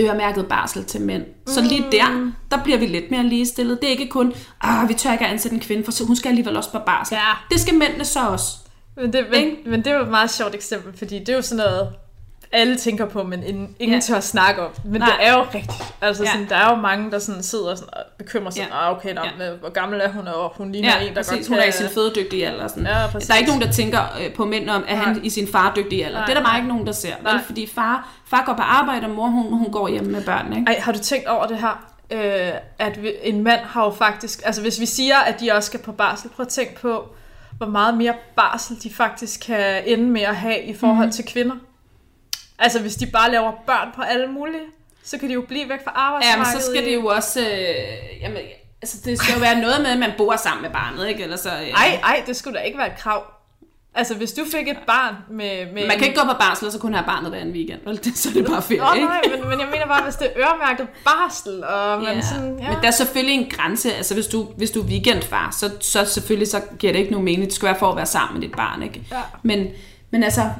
øremærket 0.00 0.46
barsel 0.46 0.84
til 0.84 1.00
mænd. 1.00 1.24
Så 1.46 1.60
lige 1.60 1.84
der, 1.92 2.32
der 2.50 2.62
bliver 2.64 2.78
vi 2.78 2.86
lidt 2.86 3.10
mere 3.10 3.22
ligestillet. 3.22 3.80
Det 3.80 3.86
er 3.86 3.90
ikke 3.90 4.08
kun, 4.08 4.32
ah, 4.60 4.88
vi 4.88 4.94
tør 4.94 5.12
ikke 5.12 5.26
ansætte 5.26 5.54
en 5.54 5.60
kvinde, 5.60 5.84
for 5.84 6.06
hun 6.06 6.16
skal 6.16 6.28
alligevel 6.28 6.56
også 6.56 6.72
på 6.72 6.78
barsel. 6.86 7.14
Ja. 7.14 7.32
Det 7.50 7.60
skal 7.60 7.74
mændene 7.74 8.04
så 8.04 8.28
også. 8.28 8.56
Men 8.96 9.12
det, 9.12 9.26
men, 9.30 9.56
men 9.66 9.84
det 9.84 9.86
er 9.86 9.96
jo 9.96 10.02
et 10.02 10.10
meget 10.10 10.30
sjovt 10.30 10.54
eksempel, 10.54 10.98
fordi 10.98 11.18
det 11.18 11.28
er 11.28 11.36
jo 11.36 11.42
sådan 11.42 11.64
noget, 11.64 11.88
alle 12.52 12.76
tænker 12.76 13.06
på, 13.06 13.22
men 13.22 13.42
ingen, 13.42 13.76
Ja. 13.80 14.00
tør 14.00 14.20
snakke 14.20 14.62
om. 14.62 14.70
Men 14.84 15.00
Nej. 15.00 15.10
det 15.18 15.26
er 15.26 15.32
jo 15.32 15.42
rigtigt. 15.54 15.72
Altså, 16.00 16.24
Ja. 16.24 16.30
sådan, 16.30 16.48
der 16.48 16.56
er 16.56 16.70
jo 16.70 16.76
mange, 16.76 17.10
der 17.10 17.18
sådan 17.18 17.42
sidder 17.42 17.74
sådan, 17.74 17.94
og 17.94 18.02
bekymrer 18.18 18.50
sig. 18.50 18.60
Ja. 18.70 18.76
Ja. 18.76 18.90
Ah, 18.90 18.96
okay, 18.96 19.14
nå, 19.14 19.20
Ja. 19.38 19.44
ja. 19.44 19.52
hvor 19.54 19.68
gammel 19.72 20.00
er 20.00 20.08
hun, 20.08 20.26
og 20.28 20.52
hun 20.56 20.72
ligner 20.72 20.96
en, 20.96 21.08
der 21.08 21.14
præcis. 21.14 21.30
godt 21.32 21.48
Hun 21.48 21.56
er 21.58 21.62
i 21.62 21.64
kan- 21.64 21.72
sin 21.72 21.88
fødedygtige 21.88 22.46
alder. 22.48 22.68
Sådan. 22.68 22.86
Ja, 22.86 23.06
præcis. 23.12 23.28
der 23.28 23.34
er 23.34 23.38
ikke 23.38 23.50
nogen, 23.50 23.62
der 23.62 23.72
tænker 23.72 24.00
øh, 24.20 24.34
på 24.34 24.44
mænd 24.44 24.70
om, 24.70 24.84
at 24.88 24.98
han 24.98 25.12
Nej. 25.16 25.20
i 25.24 25.30
sin 25.30 25.48
fardygtige 25.52 26.06
alder. 26.06 26.18
Nej, 26.18 26.26
det 26.26 26.36
er 26.36 26.40
der 26.40 26.46
bare 26.48 26.56
ikke 26.58 26.68
nogen, 26.68 26.86
der 26.86 26.92
ser. 26.92 27.14
Vel? 27.14 27.24
Nej. 27.32 27.42
Fordi 27.46 27.66
far, 27.74 28.08
far 28.26 28.42
går 28.46 28.52
på 28.54 28.62
arbejde, 28.62 29.04
og 29.06 29.10
mor 29.10 29.26
hun, 29.26 29.58
hun 29.58 29.72
går 29.72 29.88
hjemme 29.88 30.10
med 30.12 30.24
børnene. 30.24 30.56
Ikke? 30.58 30.72
Ej, 30.72 30.80
har 30.80 30.92
du 30.92 30.98
tænkt 30.98 31.26
over 31.28 31.46
det 31.46 31.58
her? 31.58 31.84
Øh, 32.10 32.52
at 32.78 33.02
vi, 33.02 33.12
en 33.22 33.42
mand 33.44 33.60
har 33.60 33.84
jo 33.84 33.90
faktisk... 33.90 34.40
Altså, 34.44 34.62
hvis 34.62 34.80
vi 34.80 34.86
siger, 34.86 35.16
at 35.18 35.40
de 35.40 35.52
også 35.52 35.66
skal 35.66 35.80
på 35.80 35.92
barsel, 35.92 36.30
prøv 36.30 36.42
at 36.44 36.48
tænke 36.48 36.80
på, 36.80 37.04
hvor 37.56 37.66
meget 37.66 37.96
mere 37.96 38.14
barsel 38.36 38.76
de 38.82 38.94
faktisk 38.94 39.40
kan 39.46 39.82
ende 39.86 40.04
med 40.04 40.20
at 40.22 40.36
have 40.36 40.62
i 40.62 40.74
forhold 40.74 41.06
mm. 41.06 41.12
til 41.12 41.24
kvinder. 41.26 41.54
Altså, 42.58 42.80
hvis 42.80 42.94
de 42.96 43.06
bare 43.06 43.30
laver 43.30 43.52
børn 43.66 43.88
på 43.94 44.02
alle 44.02 44.26
mulige, 44.26 44.62
så 45.04 45.18
kan 45.18 45.28
de 45.28 45.34
jo 45.34 45.44
blive 45.48 45.68
væk 45.68 45.84
fra 45.84 45.92
Ja, 45.96 46.08
men 46.08 46.22
arbejdsmarkedet. 46.22 46.62
så 46.62 46.70
skal 46.70 46.84
det 46.84 46.94
jo 46.94 47.06
også... 47.06 47.40
Øh, 47.40 48.22
jamen, 48.22 48.38
altså, 48.82 48.96
det 49.04 49.18
skal 49.18 49.34
jo 49.34 49.40
være 49.40 49.60
noget 49.60 49.80
med, 49.80 49.90
at 49.90 49.98
man 49.98 50.10
bor 50.18 50.36
sammen 50.36 50.62
med 50.62 50.70
barnet, 50.70 51.08
ikke? 51.08 51.22
Ellers 51.22 51.40
så, 51.40 51.50
øh, 51.50 51.68
Ej, 51.68 52.00
ej, 52.02 52.22
det 52.26 52.36
skulle 52.36 52.58
da 52.58 52.64
ikke 52.64 52.78
være 52.78 52.86
et 52.92 52.98
krav. 52.98 53.22
Altså, 53.94 54.14
hvis 54.14 54.32
du 54.32 54.44
fik 54.56 54.68
et 54.68 54.78
barn 54.86 55.14
med... 55.30 55.66
med 55.72 55.86
Man 55.86 55.98
kan 55.98 56.06
ikke 56.08 56.20
gå 56.20 56.26
på 56.26 56.34
barsel, 56.38 56.66
og 56.66 56.72
så 56.72 56.78
kun 56.78 56.94
have 56.94 57.04
barnet 57.06 57.30
hver 57.30 57.40
en 57.40 57.50
weekend. 57.52 57.80
Vel? 57.86 58.04
Det, 58.04 58.18
så 58.18 58.28
er 58.28 58.32
det 58.32 58.46
bare 58.50 58.62
ferie, 58.62 58.80
Nå, 58.80 58.92
ikke? 58.94 59.06
nej, 59.06 59.20
men, 59.30 59.48
men 59.48 59.60
jeg 59.60 59.68
mener 59.72 59.86
bare, 59.86 60.02
hvis 60.02 60.14
det 60.14 60.26
er 60.26 60.40
øremærket 60.40 60.88
barsel, 61.04 61.64
og 61.64 62.02
man 62.02 62.14
Ja. 62.14 62.20
sådan... 62.22 62.58
Ja. 62.60 62.68
Men 62.68 62.76
der 62.82 62.86
er 62.86 62.90
selvfølgelig 62.90 63.34
en 63.34 63.50
grænse. 63.50 63.94
Altså, 63.94 64.14
hvis 64.14 64.26
du, 64.26 64.42
hvis 64.56 64.70
du 64.70 64.80
er 64.80 64.84
weekendfar, 64.84 65.54
så, 65.58 65.70
så 65.80 66.04
selvfølgelig 66.04 66.48
så 66.48 66.60
giver 66.78 66.92
det 66.92 66.98
ikke 67.00 67.10
nogen 67.12 67.24
mening. 67.24 67.44
Det 67.44 67.52
skal 67.54 67.66
være 67.66 67.78
for 67.78 67.90
at 67.90 67.96
være 67.96 68.06
sammen 68.06 68.40
med 68.40 68.48
dit 68.48 68.56
barn, 68.56 68.82
ikke? 68.82 69.02
Ja. 69.10 69.16
Men, 69.42 69.66
men 70.10 70.22
altså, 70.22 70.50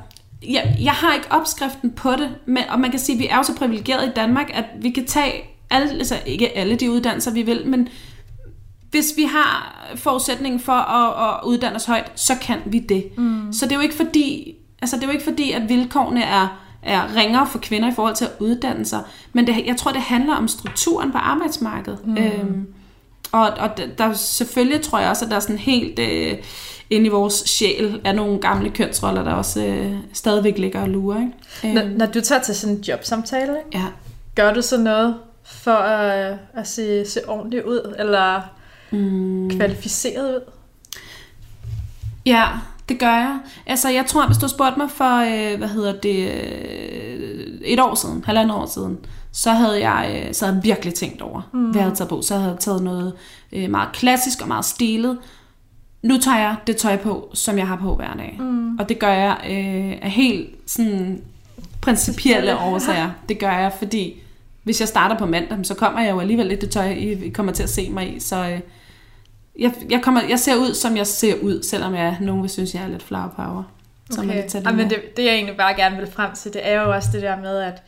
jeg, 0.42 0.76
jeg 0.82 0.92
har 0.92 1.14
ikke 1.14 1.32
opskriften 1.32 1.90
på 1.90 2.12
det, 2.12 2.30
men, 2.46 2.62
og 2.70 2.80
man 2.80 2.90
kan 2.90 3.00
sige, 3.00 3.16
at 3.16 3.20
vi 3.20 3.26
er 3.26 3.36
jo 3.36 3.42
så 3.42 3.56
privilegeret 3.56 4.08
i 4.08 4.12
Danmark, 4.16 4.50
at 4.54 4.64
vi 4.80 4.90
kan 4.90 5.06
tage 5.06 5.32
alle, 5.70 5.90
altså 5.90 6.16
ikke 6.26 6.56
alle 6.56 6.76
de 6.76 6.90
uddannelser, 6.90 7.32
vi 7.32 7.42
vil, 7.42 7.66
men 7.66 7.88
hvis 8.90 9.12
vi 9.16 9.22
har 9.22 9.78
forudsætningen 9.96 10.60
for 10.60 10.72
at, 10.72 11.28
at 11.28 11.40
uddanne 11.46 11.76
os 11.76 11.84
højt, 11.84 12.12
så 12.14 12.34
kan 12.42 12.58
vi 12.66 12.78
det. 12.78 13.18
Mm. 13.18 13.52
Så 13.52 13.64
det 13.64 13.72
er 13.72 13.76
jo 13.76 13.82
ikke 13.82 13.94
fordi, 13.94 14.54
altså 14.82 14.96
det 14.96 15.02
er 15.02 15.06
jo 15.06 15.12
ikke 15.12 15.24
fordi, 15.24 15.52
at 15.52 15.68
vilkårene 15.68 16.22
er, 16.22 16.62
er 16.82 17.16
ringere 17.16 17.46
for 17.46 17.58
kvinder 17.58 17.90
i 17.90 17.94
forhold 17.94 18.14
til 18.14 18.24
at 18.24 18.32
uddanne 18.38 18.84
sig, 18.84 19.02
men 19.32 19.46
det, 19.46 19.66
jeg 19.66 19.76
tror, 19.76 19.92
det 19.92 20.00
handler 20.00 20.34
om 20.34 20.48
strukturen 20.48 21.12
på 21.12 21.18
arbejdsmarkedet. 21.18 22.06
Mm. 22.06 22.16
Øhm, 22.16 22.66
og, 23.32 23.50
og 23.50 23.70
der 23.98 24.12
selvfølgelig 24.12 24.80
tror 24.80 24.98
jeg 24.98 25.10
også, 25.10 25.24
at 25.24 25.30
der 25.30 25.36
er 25.36 25.40
sådan 25.40 25.58
helt 25.58 25.98
øh, 25.98 26.38
inde 26.90 27.06
i 27.06 27.08
vores 27.08 27.34
sjæl 27.34 28.00
er 28.04 28.12
nogle 28.12 28.38
gamle 28.40 28.70
kønsroller, 28.70 29.22
der 29.24 29.32
også 29.32 29.64
øh, 29.64 29.92
stadigvæk 30.12 30.58
ligger 30.58 30.80
og 30.80 30.88
lurer. 30.88 31.20
Ikke? 31.64 31.74
Når, 31.74 31.84
når 31.98 32.06
du 32.06 32.20
tager 32.20 32.42
til 32.42 32.54
sådan 32.54 32.76
en 32.76 32.82
jobsamtale, 32.82 33.56
ikke? 33.66 33.78
Ja. 33.78 33.84
gør 34.34 34.54
du 34.54 34.62
så 34.62 34.78
noget 34.78 35.14
for 35.44 35.72
at, 35.72 36.38
at 36.54 36.68
se, 36.68 37.06
se 37.06 37.28
ordentligt 37.28 37.64
ud, 37.64 37.94
eller 37.98 38.40
mm. 38.90 39.50
kvalificeret 39.50 40.34
ud? 40.34 40.40
Ja, 42.26 42.46
det 42.88 42.98
gør 42.98 43.14
jeg. 43.14 43.38
Altså, 43.66 43.88
jeg 43.88 44.04
tror, 44.06 44.26
hvis 44.26 44.38
du 44.38 44.48
spurgte 44.48 44.78
mig 44.78 44.90
for, 44.90 45.18
øh, 45.18 45.58
hvad 45.58 45.68
hedder 45.68 45.92
det, 45.92 46.30
øh, 46.32 47.60
et 47.64 47.80
år 47.80 47.94
siden, 47.94 48.24
halvandet 48.24 48.56
år 48.56 48.66
siden, 48.66 48.98
så 49.32 49.50
havde 49.50 49.88
jeg, 49.88 50.24
øh, 50.26 50.34
så 50.34 50.44
havde 50.44 50.56
jeg 50.56 50.64
virkelig 50.64 50.94
tænkt 50.94 51.22
over, 51.22 51.42
mm. 51.52 51.64
hvad 51.64 51.74
jeg 51.74 51.84
havde 51.84 51.96
taget 51.96 52.08
på. 52.08 52.22
Så 52.22 52.34
havde 52.34 52.50
jeg 52.50 52.58
taget 52.60 52.82
noget 52.82 53.12
øh, 53.52 53.70
meget 53.70 53.88
klassisk 53.92 54.40
og 54.42 54.48
meget 54.48 54.64
stilet. 54.64 55.18
Nu 56.02 56.18
tager 56.18 56.38
jeg 56.38 56.56
det 56.66 56.76
tøj 56.76 56.96
på, 56.96 57.30
som 57.34 57.58
jeg 57.58 57.66
har 57.66 57.76
på 57.76 57.94
hver 57.94 58.14
dag. 58.14 58.36
Mm. 58.38 58.78
Og 58.78 58.88
det 58.88 58.98
gør 58.98 59.12
jeg 59.12 59.36
øh, 59.44 59.98
af 60.02 60.10
helt 60.10 60.50
sådan 60.66 61.22
principielle 61.80 62.58
årsager. 62.58 63.10
Det 63.28 63.38
gør 63.38 63.52
jeg, 63.52 63.72
fordi 63.78 64.22
hvis 64.62 64.80
jeg 64.80 64.88
starter 64.88 65.18
på 65.18 65.26
mandag, 65.26 65.58
så 65.62 65.74
kommer 65.74 66.00
jeg 66.00 66.10
jo 66.10 66.20
alligevel 66.20 66.46
lidt 66.46 66.60
det 66.60 66.70
tøj, 66.70 66.88
I 66.88 67.28
kommer 67.34 67.52
til 67.52 67.62
at 67.62 67.68
se 67.70 67.90
mig 67.90 68.16
i. 68.16 68.20
Så 68.20 68.36
øh, 68.48 68.60
jeg, 69.58 69.72
jeg, 69.90 70.02
kommer, 70.02 70.20
jeg 70.28 70.38
ser 70.38 70.56
ud, 70.56 70.74
som 70.74 70.96
jeg 70.96 71.06
ser 71.06 71.34
ud, 71.42 71.62
selvom 71.62 71.94
jeg 71.94 72.16
nogen 72.20 72.42
vil 72.42 72.50
synes, 72.50 72.74
jeg 72.74 72.82
er 72.82 72.88
lidt 72.88 73.02
flower 73.02 73.28
power. 73.36 73.62
Så 74.10 74.20
Okay. 74.20 74.26
man 74.28 74.36
kan 74.36 74.48
tage 74.48 74.60
det 74.60 74.66
Ej, 74.66 74.72
men 74.72 74.88
med. 74.88 74.90
det, 74.90 75.16
det 75.16 75.24
jeg 75.24 75.34
egentlig 75.34 75.56
bare 75.56 75.74
gerne 75.74 75.96
vil 75.96 76.10
frem 76.12 76.30
til, 76.34 76.52
det 76.52 76.68
er 76.68 76.80
jo 76.82 76.94
også 76.94 77.08
det 77.12 77.22
der 77.22 77.36
med, 77.36 77.58
at 77.58 77.82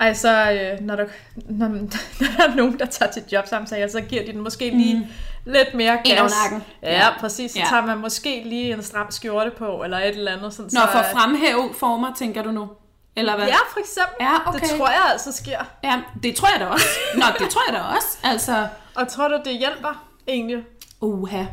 ej, 0.00 0.14
så, 0.14 0.52
øh, 0.52 0.86
når, 0.86 0.96
der, 0.96 1.04
når, 1.48 1.68
når 2.20 2.26
der 2.36 2.48
er 2.48 2.56
nogen, 2.56 2.78
der 2.78 2.86
tager 2.86 3.12
til 3.12 3.22
jobsamtale, 3.32 3.90
så 3.90 4.00
giver 4.00 4.24
de 4.26 4.32
den 4.32 4.40
måske 4.40 4.70
lige 4.70 4.98
mm. 4.98 5.04
Lidt 5.44 5.74
mere 5.74 5.98
gas. 6.04 6.20
Over 6.20 6.30
nakken. 6.42 6.62
Ja, 6.82 6.92
Ja. 6.92 7.08
præcis. 7.20 7.50
Så 7.52 7.58
Ja. 7.58 7.64
tager 7.68 7.86
man 7.86 7.98
måske 7.98 8.42
lige 8.46 8.72
en 8.72 8.82
stram 8.82 9.10
skjorte 9.10 9.50
på, 9.58 9.82
eller 9.84 9.98
et 9.98 10.08
eller 10.08 10.32
andet. 10.36 10.52
Sådan, 10.54 10.70
Nå, 10.72 10.80
så, 10.80 10.88
for 10.92 10.98
at 10.98 11.06
fremhæve 11.12 11.70
former, 11.78 12.14
tænker 12.18 12.42
du 12.42 12.50
nu? 12.50 12.68
Eller 13.16 13.36
hvad? 13.36 13.46
Ja, 13.46 13.56
for 13.72 13.80
eksempel. 13.80 14.14
Ja, 14.20 14.32
okay. 14.46 14.60
Det 14.60 14.78
tror 14.78 14.88
jeg 14.88 15.02
altså 15.12 15.32
sker. 15.32 15.58
ja, 15.84 16.00
det 16.22 16.36
tror 16.36 16.48
jeg 16.52 16.60
da 16.60 16.66
også. 16.66 16.86
Nå, 17.14 17.24
det 17.38 17.50
tror 17.50 17.60
jeg 17.68 17.76
da 17.78 17.82
også. 17.96 18.18
Altså, 18.24 18.66
Og 18.94 19.08
tror 19.08 19.28
du, 19.28 19.40
det 19.44 19.58
hjælper 19.58 20.04
egentlig? 20.28 20.64
uha. 21.00 21.44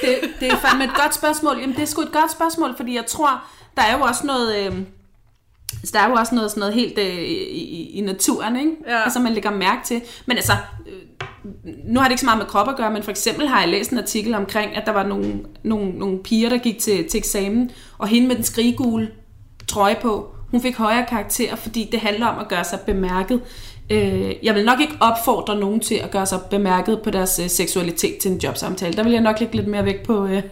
Det, 0.00 0.18
det 0.40 0.52
er 0.52 0.56
fandme 0.56 0.84
et 0.84 0.94
godt 0.94 1.14
spørgsmål. 1.14 1.58
Jamen, 1.60 1.76
det 1.76 1.82
er 1.82 1.86
sgu 1.86 2.02
et 2.02 2.12
godt 2.12 2.32
spørgsmål, 2.32 2.76
fordi 2.76 2.94
jeg 2.96 3.06
tror, 3.06 3.44
der 3.76 3.82
er 3.82 3.96
jo 3.98 4.02
også 4.04 4.26
noget... 4.26 4.56
Øh, 4.66 4.78
der 5.92 5.98
er 6.00 6.08
jo 6.08 6.14
også 6.14 6.34
noget, 6.34 6.50
sådan 6.50 6.60
noget 6.60 6.74
helt 6.74 6.98
øh, 6.98 7.04
i, 7.04 7.42
i, 7.50 7.90
i 7.90 8.00
naturen, 8.00 8.56
ikke? 8.56 8.72
Ja. 8.86 9.02
Altså, 9.02 9.18
man 9.18 9.32
lægger 9.32 9.50
mærke 9.50 9.80
til. 9.84 10.02
Men 10.26 10.36
altså, 10.36 10.52
øh, 10.86 10.92
nu 11.84 12.00
har 12.00 12.06
det 12.06 12.12
ikke 12.12 12.20
så 12.20 12.26
meget 12.26 12.38
med 12.38 12.46
krop 12.46 12.68
at 12.68 12.76
gøre, 12.76 12.92
men 12.92 13.02
for 13.02 13.10
eksempel 13.10 13.48
har 13.48 13.60
jeg 13.60 13.68
læst 13.68 13.90
en 13.90 13.98
artikel 13.98 14.34
omkring, 14.34 14.76
at 14.76 14.86
der 14.86 14.92
var 14.92 15.06
nogle, 15.06 15.40
nogle, 15.62 15.90
nogle 15.90 16.18
piger, 16.18 16.48
der 16.48 16.58
gik 16.58 16.78
til, 16.78 17.08
til 17.08 17.18
eksamen, 17.18 17.70
og 17.98 18.08
hende 18.08 18.28
med 18.28 18.36
den 18.36 18.44
skrigegule 18.44 19.10
trøje 19.68 19.96
på, 20.02 20.34
hun 20.50 20.62
fik 20.62 20.76
højere 20.76 21.06
karakter, 21.08 21.56
fordi 21.56 21.88
det 21.92 22.00
handler 22.00 22.26
om 22.26 22.38
at 22.38 22.48
gøre 22.48 22.64
sig 22.64 22.80
bemærket. 22.80 23.40
Øh, 23.90 24.32
jeg 24.42 24.54
vil 24.54 24.64
nok 24.64 24.80
ikke 24.80 24.94
opfordre 25.00 25.60
nogen 25.60 25.80
til 25.80 25.94
at 25.94 26.10
gøre 26.10 26.26
sig 26.26 26.40
bemærket 26.50 27.00
på 27.04 27.10
deres 27.10 27.38
øh, 27.38 27.48
seksualitet 27.48 28.18
til 28.18 28.30
en 28.30 28.38
jobsamtale. 28.38 28.96
Der 28.96 29.02
vil 29.02 29.12
jeg 29.12 29.20
nok 29.20 29.40
lægge 29.40 29.56
lidt 29.56 29.68
mere 29.68 29.84
vægt 29.84 30.02
på, 30.02 30.26
øh, 30.26 30.42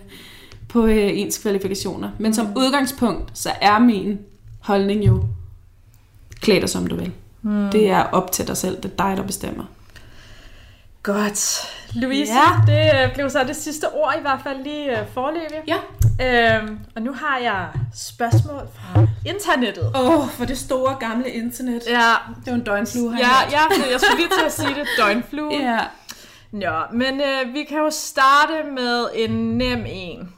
på 0.68 0.86
øh, 0.86 1.18
ens 1.18 1.38
kvalifikationer. 1.38 2.10
Men 2.18 2.34
som 2.34 2.46
udgangspunkt, 2.56 3.38
så 3.38 3.50
er 3.60 3.78
min 3.78 4.18
holdning 4.60 5.06
jo, 5.06 5.22
klæd 6.40 6.60
dig 6.60 6.68
som 6.68 6.86
du 6.86 6.96
vil. 6.96 7.12
Mm. 7.42 7.68
Det 7.72 7.90
er 7.90 8.02
op 8.02 8.32
til 8.32 8.46
dig 8.46 8.56
selv. 8.56 8.76
Det 8.76 8.84
er 8.84 9.06
dig, 9.06 9.16
der 9.16 9.22
bestemmer. 9.22 9.64
Godt. 11.02 11.68
Louise, 11.94 12.32
Ja. 12.32 12.72
det 12.72 13.04
øh, 13.08 13.14
blev 13.14 13.30
så 13.30 13.44
det 13.44 13.56
sidste 13.56 13.88
ord 13.92 14.14
i 14.18 14.20
hvert 14.20 14.40
fald 14.44 14.62
lige 14.64 15.00
øh, 15.00 15.06
forløbig. 15.14 15.62
Ja. 15.68 15.78
Øhm, 16.58 16.78
og 16.96 17.02
nu 17.02 17.12
har 17.12 17.38
jeg 17.38 17.68
spørgsmål 17.94 18.62
fra 18.74 19.06
internettet. 19.26 19.92
Åh, 19.94 20.18
oh, 20.18 20.28
for 20.30 20.44
det 20.44 20.58
store 20.58 20.94
gamle 21.00 21.30
internet. 21.30 21.82
Ja, 21.88 22.12
Det 22.44 22.46
var 22.46 22.52
en 22.54 22.64
døgnflue, 22.64 23.16
ja, 23.18 23.28
ja, 23.50 23.90
jeg 23.92 24.00
skulle 24.00 24.16
lige 24.16 24.28
til 24.38 24.44
at 24.46 24.52
sige 24.52 24.68
det. 24.74 24.86
Døgnflue. 24.98 25.52
Ja. 25.54 25.78
Nå, 26.50 26.78
men 26.92 27.20
øh, 27.20 27.54
vi 27.54 27.64
kan 27.68 27.78
jo 27.78 27.90
starte 27.90 28.54
med 28.74 29.06
en 29.14 29.30
nem 29.58 29.84
en. 29.88 30.32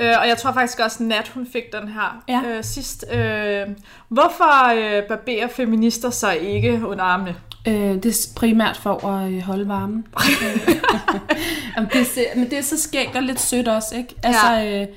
Øh, 0.00 0.14
og 0.20 0.28
jeg 0.28 0.38
tror 0.38 0.52
faktisk 0.52 0.78
også, 0.80 1.02
Nat 1.02 1.28
hun 1.28 1.46
fik 1.52 1.62
den 1.80 1.88
her 1.88 2.22
Ja. 2.28 2.40
øh, 2.46 2.64
sidst. 2.64 3.04
Øh, 3.12 3.66
hvorfor 4.08 4.68
øh, 4.74 5.02
barberer 5.08 5.48
feminister 5.48 6.10
sig 6.10 6.40
ikke 6.40 6.80
under 6.86 7.04
armene? 7.04 7.36
Øh, 7.66 7.74
det 7.74 8.06
er 8.06 8.28
primært 8.36 8.76
for 8.76 9.06
at 9.06 9.32
øh, 9.32 9.40
holde 9.40 9.68
varmen. 9.68 10.06
Jamen, 11.76 11.90
det, 11.92 12.00
er, 12.00 12.36
men 12.36 12.50
det 12.50 12.58
er 12.58 12.62
så 12.62 12.80
skægt 12.80 13.16
og 13.16 13.22
lidt 13.22 13.40
sødt 13.40 13.68
også, 13.68 13.96
ikke? 13.96 14.14
Altså, 14.22 14.52
ja. 14.52 14.82
øh, 14.82 14.88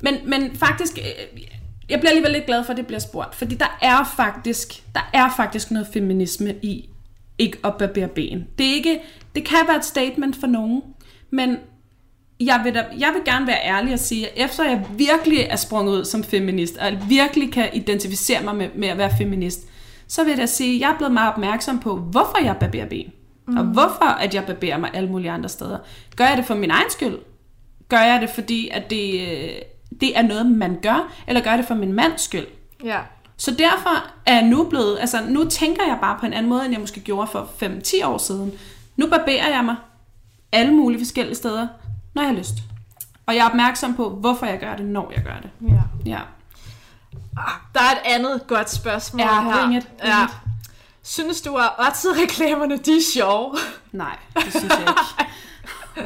men, 0.00 0.14
men 0.24 0.56
faktisk, 0.56 0.98
øh, 0.98 1.42
jeg 1.88 2.00
bliver 2.00 2.10
alligevel 2.10 2.32
lidt 2.32 2.46
glad 2.46 2.64
for, 2.64 2.70
at 2.70 2.76
det 2.76 2.86
bliver 2.86 3.00
spurgt. 3.00 3.34
Fordi 3.34 3.54
der 3.54 3.78
er 3.82 4.12
faktisk, 4.16 4.82
der 4.94 5.10
er 5.12 5.28
faktisk 5.36 5.70
noget 5.70 5.88
feminisme 5.92 6.54
i 6.62 6.88
ikke 7.38 7.58
at 7.64 7.74
barbere 7.78 8.08
ben. 8.08 8.46
Det, 8.58 8.70
er 8.70 8.74
ikke, 8.74 9.00
det 9.34 9.44
kan 9.44 9.58
være 9.66 9.76
et 9.76 9.84
statement 9.84 10.36
for 10.40 10.46
nogen, 10.46 10.82
men 11.30 11.56
jeg 12.40 12.60
vil, 12.64 12.74
da, 12.74 12.84
jeg 12.98 13.12
vil 13.14 13.24
gerne 13.24 13.46
være 13.46 13.64
ærlig 13.64 13.92
og 13.92 13.98
sige, 13.98 14.28
at 14.28 14.44
efter 14.44 14.64
jeg 14.64 14.86
virkelig 14.96 15.40
er 15.40 15.56
sprunget 15.56 15.98
ud 15.98 16.04
som 16.04 16.24
feminist, 16.24 16.76
og 16.76 16.92
virkelig 17.08 17.52
kan 17.52 17.68
identificere 17.72 18.42
mig 18.42 18.56
med, 18.56 18.68
med 18.74 18.88
at 18.88 18.98
være 18.98 19.10
feminist, 19.18 19.66
så 20.08 20.24
vil 20.24 20.30
jeg 20.30 20.38
da 20.38 20.46
sige, 20.46 20.74
at 20.74 20.80
jeg 20.80 20.90
er 20.90 20.96
blevet 20.96 21.12
meget 21.12 21.32
opmærksom 21.32 21.78
på, 21.80 21.96
hvorfor 21.96 22.44
jeg 22.44 22.56
barberer 22.56 22.86
ben. 22.88 23.12
Mm. 23.46 23.56
Og 23.56 23.64
hvorfor 23.64 24.04
at 24.04 24.34
jeg 24.34 24.44
barberer 24.46 24.78
mig 24.78 24.90
alle 24.94 25.08
mulige 25.08 25.30
andre 25.30 25.48
steder. 25.48 25.78
Gør 26.16 26.24
jeg 26.24 26.36
det 26.36 26.44
for 26.44 26.54
min 26.54 26.70
egen 26.70 26.90
skyld? 26.90 27.18
Gør 27.88 28.00
jeg 28.00 28.20
det, 28.20 28.30
fordi 28.30 28.68
at 28.72 28.90
det, 28.90 29.20
øh, 29.20 29.48
det 30.00 30.18
er 30.18 30.22
noget, 30.22 30.46
man 30.46 30.78
gør? 30.82 31.12
Eller 31.26 31.40
gør 31.40 31.50
jeg 31.50 31.58
det 31.58 31.66
for 31.66 31.74
min 31.74 31.92
mands 31.92 32.22
skyld? 32.22 32.46
Ja. 32.84 33.00
Så 33.36 33.54
derfor 33.54 34.04
er 34.26 34.34
jeg 34.34 34.42
nu 34.42 34.64
blevet, 34.64 34.98
altså 35.00 35.18
nu 35.28 35.44
tænker 35.44 35.82
jeg 35.86 35.98
bare 36.00 36.16
på 36.20 36.26
en 36.26 36.32
anden 36.32 36.48
måde, 36.48 36.64
end 36.64 36.72
jeg 36.72 36.80
måske 36.80 37.00
gjorde 37.00 37.26
for 37.26 37.50
5-10 37.62 38.06
år 38.06 38.18
siden. 38.18 38.52
Nu 38.96 39.06
barberer 39.06 39.48
jeg 39.48 39.64
mig 39.64 39.76
alle 40.52 40.74
mulige 40.74 41.00
forskellige 41.00 41.34
steder, 41.34 41.66
når 42.14 42.22
jeg 42.22 42.30
har 42.30 42.38
lyst. 42.38 42.54
Og 43.26 43.34
jeg 43.34 43.40
er 43.40 43.48
opmærksom 43.48 43.94
på, 43.94 44.08
hvorfor 44.08 44.46
jeg 44.46 44.58
gør 44.58 44.76
det, 44.76 44.86
når 44.86 45.12
jeg 45.16 45.22
gør 45.24 45.36
det. 45.42 45.50
ja. 45.68 46.10
Ja. 46.10 46.20
Der 47.74 47.80
er 47.80 47.92
et 47.92 48.00
andet 48.04 48.46
godt 48.46 48.70
spørgsmål 48.70 49.20
Ja, 49.20 49.42
her. 49.42 49.52
bring 49.52 49.76
it, 49.76 49.86
bring 50.00 50.12
ja. 50.12 50.24
it. 50.24 50.30
Synes 51.02 51.40
du, 51.40 51.56
at 51.56 51.70
Otted-reklamerne, 51.78 52.76
de 52.78 52.96
er 52.96 53.02
sjove? 53.14 53.54
Nej, 53.92 54.16
det 54.36 54.50
synes 54.50 54.68
jeg 54.68 54.80
ikke. 54.80 55.28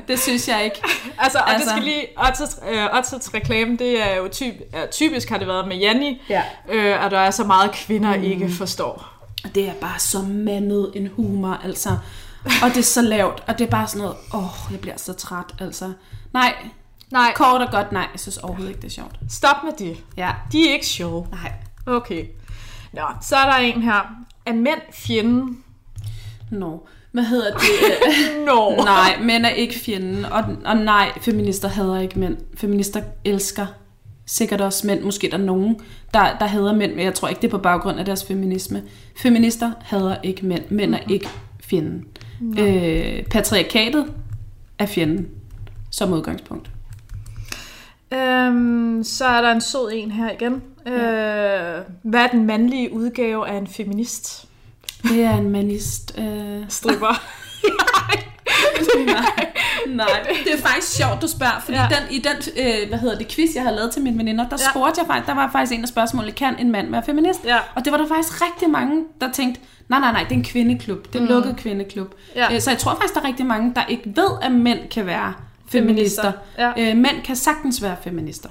Det 0.09 0.20
synes 0.20 0.48
jeg 0.48 0.64
ikke. 0.64 0.82
Altså, 1.18 1.38
og 1.38 1.50
altså. 1.50 1.64
det 1.64 1.70
skal 1.72 1.82
lige, 1.82 2.07
Otteds, 2.16 2.59
øh, 2.70 3.34
reklame, 3.34 3.76
det 3.76 4.03
er 4.03 4.16
jo 4.16 4.28
typ, 4.28 4.55
er, 4.72 4.86
typisk 4.86 5.28
har 5.28 5.38
det 5.38 5.46
været 5.46 5.68
med 5.68 5.76
Janni, 5.76 6.22
Ja. 6.28 6.42
øh, 6.68 7.05
og 7.05 7.11
der 7.11 7.18
er 7.18 7.30
så 7.30 7.44
meget 7.44 7.72
kvinder 7.72 8.16
mm. 8.16 8.22
ikke 8.22 8.50
forstår. 8.59 9.09
Det 9.55 9.68
er 9.68 9.74
bare 9.74 9.98
så 9.98 10.18
mandet 10.22 10.92
en 10.94 11.07
humor, 11.16 11.61
altså. 11.64 11.88
Og 12.62 12.68
det 12.68 12.76
er 12.76 12.82
så 12.82 13.03
lavt, 13.03 13.42
og 13.46 13.59
det 13.59 13.66
er 13.66 13.70
bare 13.70 13.86
sådan 13.88 14.03
noget, 14.03 14.16
åh, 14.34 14.72
jeg 14.72 14.80
bliver 14.80 14.96
så 14.96 15.12
træt, 15.12 15.44
altså. 15.61 15.92
Nej, 16.32 16.55
Nej, 17.12 17.32
kort 17.36 17.60
og 17.60 17.70
godt 17.70 17.92
nej, 17.92 18.08
jeg 18.12 18.20
synes 18.20 18.36
overhovedet 18.38 18.68
ikke, 18.70 18.80
det 18.82 18.86
er 18.88 18.92
sjovt. 18.92 19.16
stop 19.30 19.56
med 19.64 19.72
det. 19.78 19.96
Ja, 20.16 20.30
De 20.52 20.68
er 20.68 20.72
ikke 20.72 20.86
sjove. 20.86 21.26
nej. 21.30 21.52
Okay. 21.86 22.24
Nå, 22.92 23.02
så 23.22 23.36
er 23.36 23.50
der 23.50 23.56
en 23.58 23.82
her. 23.82 24.14
Er 24.46 24.52
mænd 24.52 24.80
fjenden? 24.92 25.58
Nå, 26.50 26.86
hvad 27.12 27.24
hedder 27.24 27.50
det? 27.52 27.66
Nå. 28.46 28.74
nej, 28.84 29.18
mænd 29.22 29.44
er 29.46 29.48
ikke 29.50 29.74
fjenden, 29.78 30.24
og, 30.24 30.44
og 30.64 30.76
nej, 30.76 31.12
feminister 31.20 31.68
hader 31.68 32.00
ikke 32.00 32.18
mænd. 32.18 32.36
Feminister 32.56 33.02
elsker 33.24 33.66
sikkert 34.26 34.60
også 34.60 34.86
mænd. 34.86 35.00
Måske 35.02 35.28
der 35.30 35.38
er 35.38 35.42
nogen, 35.42 35.80
der, 36.14 36.38
der 36.38 36.46
hader 36.46 36.74
mænd, 36.74 36.94
men 36.94 37.04
jeg 37.04 37.14
tror 37.14 37.28
ikke, 37.28 37.40
det 37.42 37.46
er 37.48 37.50
på 37.50 37.58
baggrund 37.58 37.98
af 37.98 38.04
deres 38.04 38.24
feminisme. 38.24 38.82
Feminister 39.16 39.72
hader 39.80 40.16
ikke 40.22 40.46
mænd. 40.46 40.62
Mænd 40.70 40.94
er 40.94 40.98
ikke 41.08 41.28
fjenden. 41.64 42.04
Øh, 42.58 43.22
patriarkatet 43.22 44.06
er 44.78 44.86
fjenden, 44.86 45.28
som 45.90 46.12
udgangspunkt. 46.12 46.70
Øhm, 48.14 49.04
så 49.04 49.24
er 49.24 49.40
der 49.40 49.50
en 49.52 49.60
sød 49.60 49.90
en 49.92 50.10
her 50.10 50.30
igen. 50.30 50.62
Øh, 50.86 51.82
hvad 52.02 52.20
er 52.20 52.26
den 52.32 52.46
mandlige 52.46 52.92
udgave 52.92 53.48
af 53.48 53.54
en 53.56 53.66
feminist? 53.66 54.44
Det 55.02 55.22
er 55.22 55.36
en 55.36 55.50
manist. 55.50 56.18
Øh, 56.18 56.64
Stripper. 56.68 57.22
nej, 59.06 59.26
Nej, 59.86 60.06
det 60.44 60.52
er 60.54 60.58
faktisk 60.58 60.96
sjovt, 60.96 61.22
du 61.22 61.28
spørger, 61.28 61.60
fordi 61.60 61.76
Ja. 61.76 61.82
ja. 61.82 61.88
den, 61.88 62.10
i 62.10 62.18
den, 62.18 62.36
øh, 62.82 62.88
hvad 62.88 62.98
hedder 62.98 63.18
det, 63.18 63.28
quiz, 63.28 63.54
jeg 63.54 63.62
har 63.62 63.70
lavet 63.70 63.90
til 63.92 64.02
mine 64.02 64.18
veninder, 64.18 64.48
der 64.48 64.56
Ja. 64.60 64.64
ja. 64.64 64.70
spurgte 64.70 65.00
jeg 65.00 65.06
faktisk, 65.06 65.26
der 65.26 65.34
var 65.34 65.48
faktisk 65.52 65.72
en 65.78 65.82
af 65.82 65.88
spørgsmålene, 65.88 66.32
kan 66.32 66.58
en 66.58 66.70
mand 66.72 66.90
være 66.90 67.02
feminist? 67.06 67.44
Ja. 67.44 67.56
Og 67.74 67.84
det 67.84 67.92
var 67.92 67.98
der 67.98 68.08
faktisk 68.08 68.42
rigtig 68.42 68.70
mange, 68.70 69.04
der 69.20 69.32
tænkte, 69.32 69.60
nej, 69.88 70.00
nej, 70.00 70.12
nej, 70.12 70.22
det 70.22 70.30
er 70.32 70.36
en 70.36 70.44
kvindeklub, 70.44 71.06
det 71.06 71.14
er 71.14 71.18
en 71.18 71.24
mm. 71.24 71.30
lukket 71.34 71.56
kvindeklub. 71.56 72.14
Ja. 72.36 72.54
Øh, 72.54 72.60
Så 72.60 72.70
jeg 72.70 72.78
tror 72.78 72.94
faktisk, 72.94 73.14
der 73.14 73.20
er 73.20 73.24
rigtig 73.24 73.46
mange, 73.46 73.72
der 73.74 73.82
ikke 73.88 74.02
ved, 74.06 74.28
at 74.42 74.52
mænd 74.52 74.78
kan 74.90 75.06
være 75.06 75.32
feminister. 75.72 76.22
Feminister, 76.22 76.32
ja. 76.58 76.90
Øh, 76.90 76.96
mænd 76.96 77.22
kan 77.24 77.36
sagtens 77.36 77.82
være 77.82 77.96
feminister. 78.04 78.48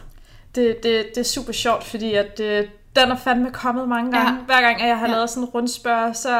Det, 0.55 0.83
det, 0.83 1.05
det 1.15 1.17
er 1.21 1.23
super 1.25 1.53
sjovt, 1.53 1.83
fordi 1.83 2.13
at, 2.13 2.39
øh, 2.39 2.65
den 2.95 3.11
er 3.11 3.15
fandme 3.15 3.51
kommet 3.51 3.89
mange 3.89 4.11
gange. 4.11 4.31
Ja. 4.31 4.37
Hver 4.45 4.61
gang, 4.61 4.81
at 4.81 4.87
jeg 4.87 4.97
har 4.97 5.07
Ja. 5.07 5.13
lavet 5.13 5.29
sådan 5.29 5.43
en 5.43 5.49
rundspørg, 5.49 6.15
så, 6.15 6.39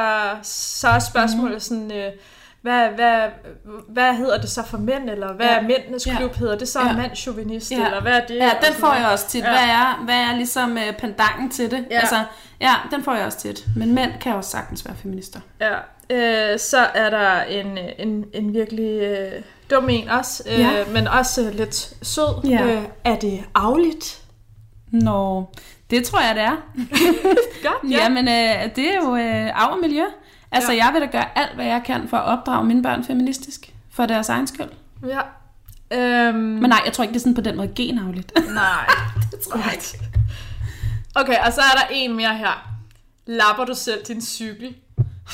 så 0.80 0.88
er 0.88 1.00
spørgsmålet 1.00 1.54
mm. 1.54 1.60
sådan, 1.60 1.92
øh, 1.92 2.12
hvad, 2.62 2.88
hvad, 2.90 3.22
hvad 3.90 4.14
hedder 4.16 4.42
det 4.42 4.50
så 4.50 4.64
for 4.64 4.78
mænd, 4.78 5.10
eller 5.10 5.34
hvad 5.34 5.46
Ja. 5.46 5.56
er 5.58 5.62
mændenes 5.62 6.08
Ja. 6.08 6.16
klub, 6.18 6.36
hedder 6.36 6.58
det 6.58 6.68
så 6.68 6.80
Ja. 6.80 6.94
mandchauvinist, 6.94 7.72
Ja. 7.72 7.86
eller 7.86 8.02
hvad 8.02 8.12
er 8.12 8.26
det? 8.26 8.36
Ja, 8.36 8.50
den 8.66 8.74
får 8.74 8.94
jeg 8.94 9.08
også 9.12 9.28
tit. 9.28 9.44
Ja. 9.44 9.50
Hvad 9.50 9.60
er, 9.70 10.02
hvad 10.06 10.16
er 10.16 10.36
ligesom 10.36 10.78
øh, 10.78 10.94
pendangen 11.00 11.50
til 11.50 11.72
det? 11.72 11.86
Ja. 11.92 12.00
Altså, 12.00 12.24
ja, 12.62 12.74
den 12.92 13.04
får 13.04 13.16
jeg 13.16 13.26
også 13.26 13.38
tit. 13.40 13.66
Men 13.78 13.96
mænd 13.96 14.12
kan 14.22 14.34
også 14.34 14.50
sagtens 14.50 14.86
være 14.86 14.96
feminister. 14.96 15.40
Ja, 15.60 15.74
øh, 16.54 16.60
så 16.60 16.78
er 16.94 17.10
der 17.10 17.42
en, 17.42 17.78
en, 18.00 18.26
en 18.34 18.54
virkelig 18.54 19.02
øh, 19.02 19.42
dum 19.72 19.90
en 19.90 20.10
også, 20.10 20.44
øh, 20.48 20.60
Ja. 20.60 20.72
men 20.94 21.08
også 21.08 21.42
øh, 21.42 21.54
lidt 21.56 21.94
sød. 22.02 22.44
Ja. 22.50 22.64
Øh, 22.66 22.82
er 23.04 23.16
det 23.16 23.44
afligt? 23.56 24.22
Nå, 24.92 25.50
det 25.90 26.04
tror 26.04 26.22
jeg, 26.22 26.36
det 26.36 26.44
er. 26.44 26.56
Godt, 27.68 27.92
Ja, 27.92 27.98
Jamen, 28.04 28.28
øh, 28.28 28.76
det 28.76 28.88
er 28.94 28.96
jo 29.04 29.16
øh, 29.16 29.50
arv 29.64 29.72
og 29.72 29.80
miljø. 29.82 30.04
Altså, 30.52 30.72
Ja. 30.72 30.86
jeg 30.86 30.94
vil 30.94 31.02
da 31.02 31.06
gøre 31.06 31.38
alt, 31.38 31.56
hvad 31.56 31.66
jeg 31.66 31.82
kan 31.86 32.08
for 32.10 32.18
at 32.18 32.38
opdrage 32.40 32.66
mine 32.66 32.84
børn 32.84 33.04
feministisk. 33.04 33.74
For 33.94 34.06
deres 34.06 34.30
egen 34.30 34.48
skyld. 34.48 34.70
ja. 35.08 35.20
Øhm, 35.94 36.36
Men 36.38 36.70
nej, 36.70 36.82
jeg 36.86 36.94
tror 36.94 37.04
ikke, 37.04 37.14
det 37.14 37.20
er 37.20 37.22
sådan 37.22 37.36
på 37.36 37.42
den 37.42 37.58
måde 37.58 37.72
genavligt. 37.76 38.32
nej, 38.54 38.86
det 39.32 39.40
tror 39.40 39.58
jeg 39.58 39.74
ikke. 39.74 40.00
Okay, 41.16 41.38
og 41.46 41.54
så 41.54 41.62
er 41.62 41.78
der 41.78 41.84
en 41.92 42.16
mere 42.16 42.38
her. 42.38 42.70
Lapper 43.26 43.66
du 43.66 43.74
selv 43.76 44.00
din 44.08 44.22
cykel? 44.22 44.76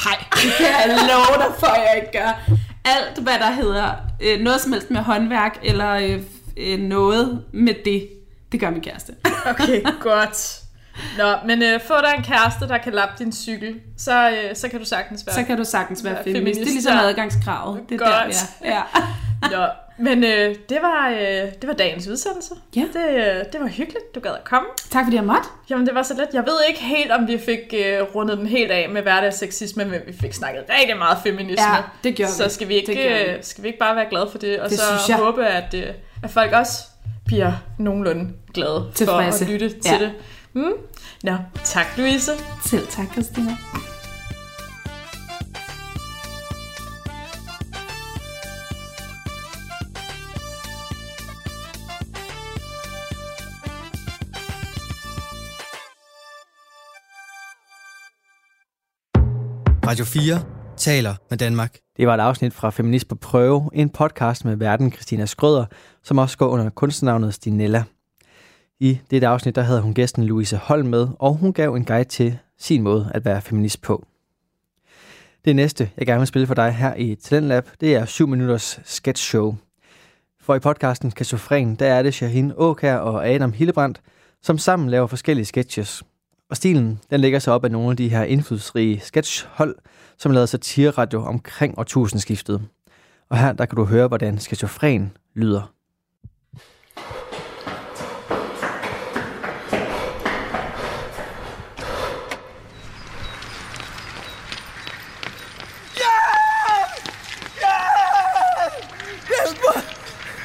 Nej, 0.05 0.25
det 0.31 0.53
kan 0.57 0.65
jeg 0.65 0.87
love 1.09 1.37
dig 1.47 1.55
for, 1.59 1.67
jeg 1.75 1.93
ikke 1.95 2.11
gør. 2.19 2.55
Alt, 2.95 3.17
hvad 3.23 3.33
der 3.39 3.51
hedder 3.51 3.91
øh, 4.21 4.39
noget 4.39 4.61
som 4.61 4.71
helst 4.71 4.91
med 4.91 5.01
håndværk, 5.01 5.59
eller 5.63 5.91
øh, 5.93 6.21
øh, 6.57 6.79
noget 6.79 7.43
med 7.53 7.73
det, 7.85 8.07
det 8.51 8.59
gør 8.59 8.69
min 8.69 8.81
kæreste. 8.81 9.13
Okay, 9.51 9.81
godt. 9.99 10.59
Nå, 11.17 11.35
men 11.45 11.63
øh, 11.63 11.79
få 11.87 11.93
dig 12.01 12.13
en 12.17 12.23
kæreste, 12.23 12.67
der 12.67 12.77
kan 12.77 12.93
lappe 12.93 13.23
din 13.23 13.31
cykel, 13.33 13.75
så, 13.97 14.29
øh, 14.29 14.55
så 14.55 14.69
kan 14.69 14.79
du 14.79 14.85
sagtens 14.85 15.25
være. 15.25 15.35
Så 15.35 15.43
kan 15.43 15.57
du 15.57 15.63
sagtens 15.63 16.03
være 16.03 16.13
Ja, 16.13 16.19
feminist. 16.21 16.35
Det 16.35 16.41
er 16.41 16.53
feminist, 16.53 16.73
ligesom 16.73 16.93
ja. 16.93 17.07
adgangskravet. 17.09 17.81
Det 17.89 17.95
er 17.95 17.99
Godt. 17.99 18.09
der, 18.11 18.69
er. 18.69 18.73
Ja. 18.75 18.81
Nå, 19.41 19.65
men 19.99 20.23
øh, 20.23 20.55
det, 20.69 20.77
var, 20.81 21.09
øh, 21.09 21.51
det 21.61 21.67
var 21.67 21.73
dagens 21.73 22.07
udsendelse. 22.07 22.53
Ja. 22.75 22.81
Det, 22.81 23.09
øh, 23.09 23.45
det 23.53 23.61
var 23.61 23.67
hyggeligt, 23.67 24.15
du 24.15 24.19
gad 24.19 24.31
at 24.31 24.43
komme. 24.43 24.67
Tak 24.89 25.05
fordi 25.05 25.15
jeg 25.15 25.23
måtte. 25.23 25.49
Jamen, 25.69 25.85
det 25.87 25.95
var 25.95 26.03
så 26.03 26.13
let. 26.13 26.27
Jeg 26.33 26.43
ved 26.45 26.59
ikke 26.69 26.81
helt, 26.81 27.11
om 27.11 27.27
vi 27.27 27.37
fik 27.45 27.73
øh, 27.73 28.01
rundet 28.15 28.37
den 28.37 28.47
helt 28.47 28.71
af 28.71 28.89
med 28.89 29.01
hverdagssexisme, 29.01 29.85
men 29.85 29.99
vi 30.07 30.13
fik 30.21 30.33
snakket 30.33 30.63
rigtig 30.79 30.97
meget 30.97 31.17
feminisme. 31.23 31.65
Ja, 31.75 31.75
det 32.03 32.15
gjorde 32.15 32.31
så 32.31 32.43
vi. 32.43 32.49
skal 32.49 32.67
vi, 32.67 32.73
ikke, 32.73 32.93
Det 32.93 33.27
øh, 33.29 33.43
skal 33.43 33.63
vi 33.63 33.67
ikke 33.67 33.79
bare 33.79 33.95
være 33.95 34.05
glade 34.09 34.27
for 34.31 34.37
det, 34.37 34.59
og 34.59 34.69
Det 34.69 34.79
så 34.79 35.13
håbe, 35.13 35.45
at, 35.47 35.73
øh, 35.73 35.87
at 36.23 36.29
folk 36.29 36.51
også 36.53 36.83
bliver 37.25 37.51
nogenlunde 37.79 38.29
glade 38.53 38.91
Tilfredse. 38.95 39.45
for 39.45 39.45
at 39.45 39.51
lytte 39.51 39.69
til 39.69 39.91
Ja. 39.91 39.99
det. 39.99 40.11
Mm? 40.53 40.73
Nå, 41.23 41.35
tak 41.63 41.85
Louise. 41.97 42.31
Selv 42.65 42.87
tak, 42.87 43.05
Christina. 43.13 43.57
Radio 59.87 60.05
4 60.05 60.41
taler 60.77 61.15
med 61.29 61.37
Danmark. 61.37 61.77
Det 61.97 62.07
var 62.07 62.13
et 62.13 62.19
afsnit 62.19 62.53
fra 62.53 62.69
Feminist 62.69 63.07
på 63.07 63.15
Prøve, 63.15 63.69
en 63.73 63.89
podcast 63.89 64.45
med 64.45 64.55
verden 64.55 64.91
Christina 64.91 65.25
Skrøder, 65.25 65.65
som 66.03 66.17
også 66.17 66.37
går 66.37 66.47
under 66.47 66.69
kunstnavnet 66.69 67.33
Stinella. 67.33 67.83
I 68.79 68.99
dette 69.11 69.27
afsnit 69.27 69.55
der 69.55 69.61
havde 69.61 69.81
hun 69.81 69.93
gæsten 69.93 70.23
Louise 70.23 70.57
Holm 70.57 70.87
med, 70.87 71.07
og 71.19 71.33
hun 71.33 71.53
gav 71.53 71.73
en 71.73 71.85
guide 71.85 72.09
til 72.09 72.37
sin 72.57 72.81
måde 72.81 73.11
at 73.13 73.25
være 73.25 73.41
feminist 73.41 73.81
på. 73.81 74.05
Det 75.45 75.55
næste, 75.55 75.89
jeg 75.97 76.07
gerne 76.07 76.19
vil 76.19 76.27
spille 76.27 76.47
for 76.47 76.53
dig 76.53 76.71
her 76.71 76.95
i 76.95 77.15
Talentlab, 77.15 77.69
det 77.81 77.95
er 77.95 78.05
7 78.05 78.27
minutters 78.27 78.79
sketch 78.85 79.23
show. 79.23 79.55
For 80.41 80.55
i 80.55 80.59
podcasten 80.59 81.11
Kasofren, 81.11 81.75
der 81.75 81.87
er 81.87 82.03
det 82.03 82.13
Shahin 82.13 82.53
Åkær 82.55 82.97
og 82.97 83.27
Adam 83.27 83.53
Hillebrandt, 83.53 84.01
som 84.41 84.57
sammen 84.57 84.89
laver 84.89 85.07
forskellige 85.07 85.45
sketches. 85.45 86.03
Og 86.49 86.57
stilen, 86.57 86.99
den 87.09 87.21
ligger 87.21 87.39
sig 87.39 87.53
op 87.53 87.65
af 87.65 87.71
nogle 87.71 87.91
af 87.91 87.97
de 87.97 88.09
her 88.09 88.23
indflydelsesrige 88.23 88.99
sketchhold, 88.99 89.75
som 90.17 90.31
lavede 90.31 90.47
satire-radio 90.47 91.23
omkring 91.23 91.79
årtusindskiftet. 91.79 92.61
Og 93.29 93.37
her 93.37 93.53
der 93.53 93.65
kan 93.65 93.75
du 93.75 93.85
høre, 93.85 94.07
hvordan 94.07 94.39
skizofren 94.39 95.17
lyder. 95.35 95.73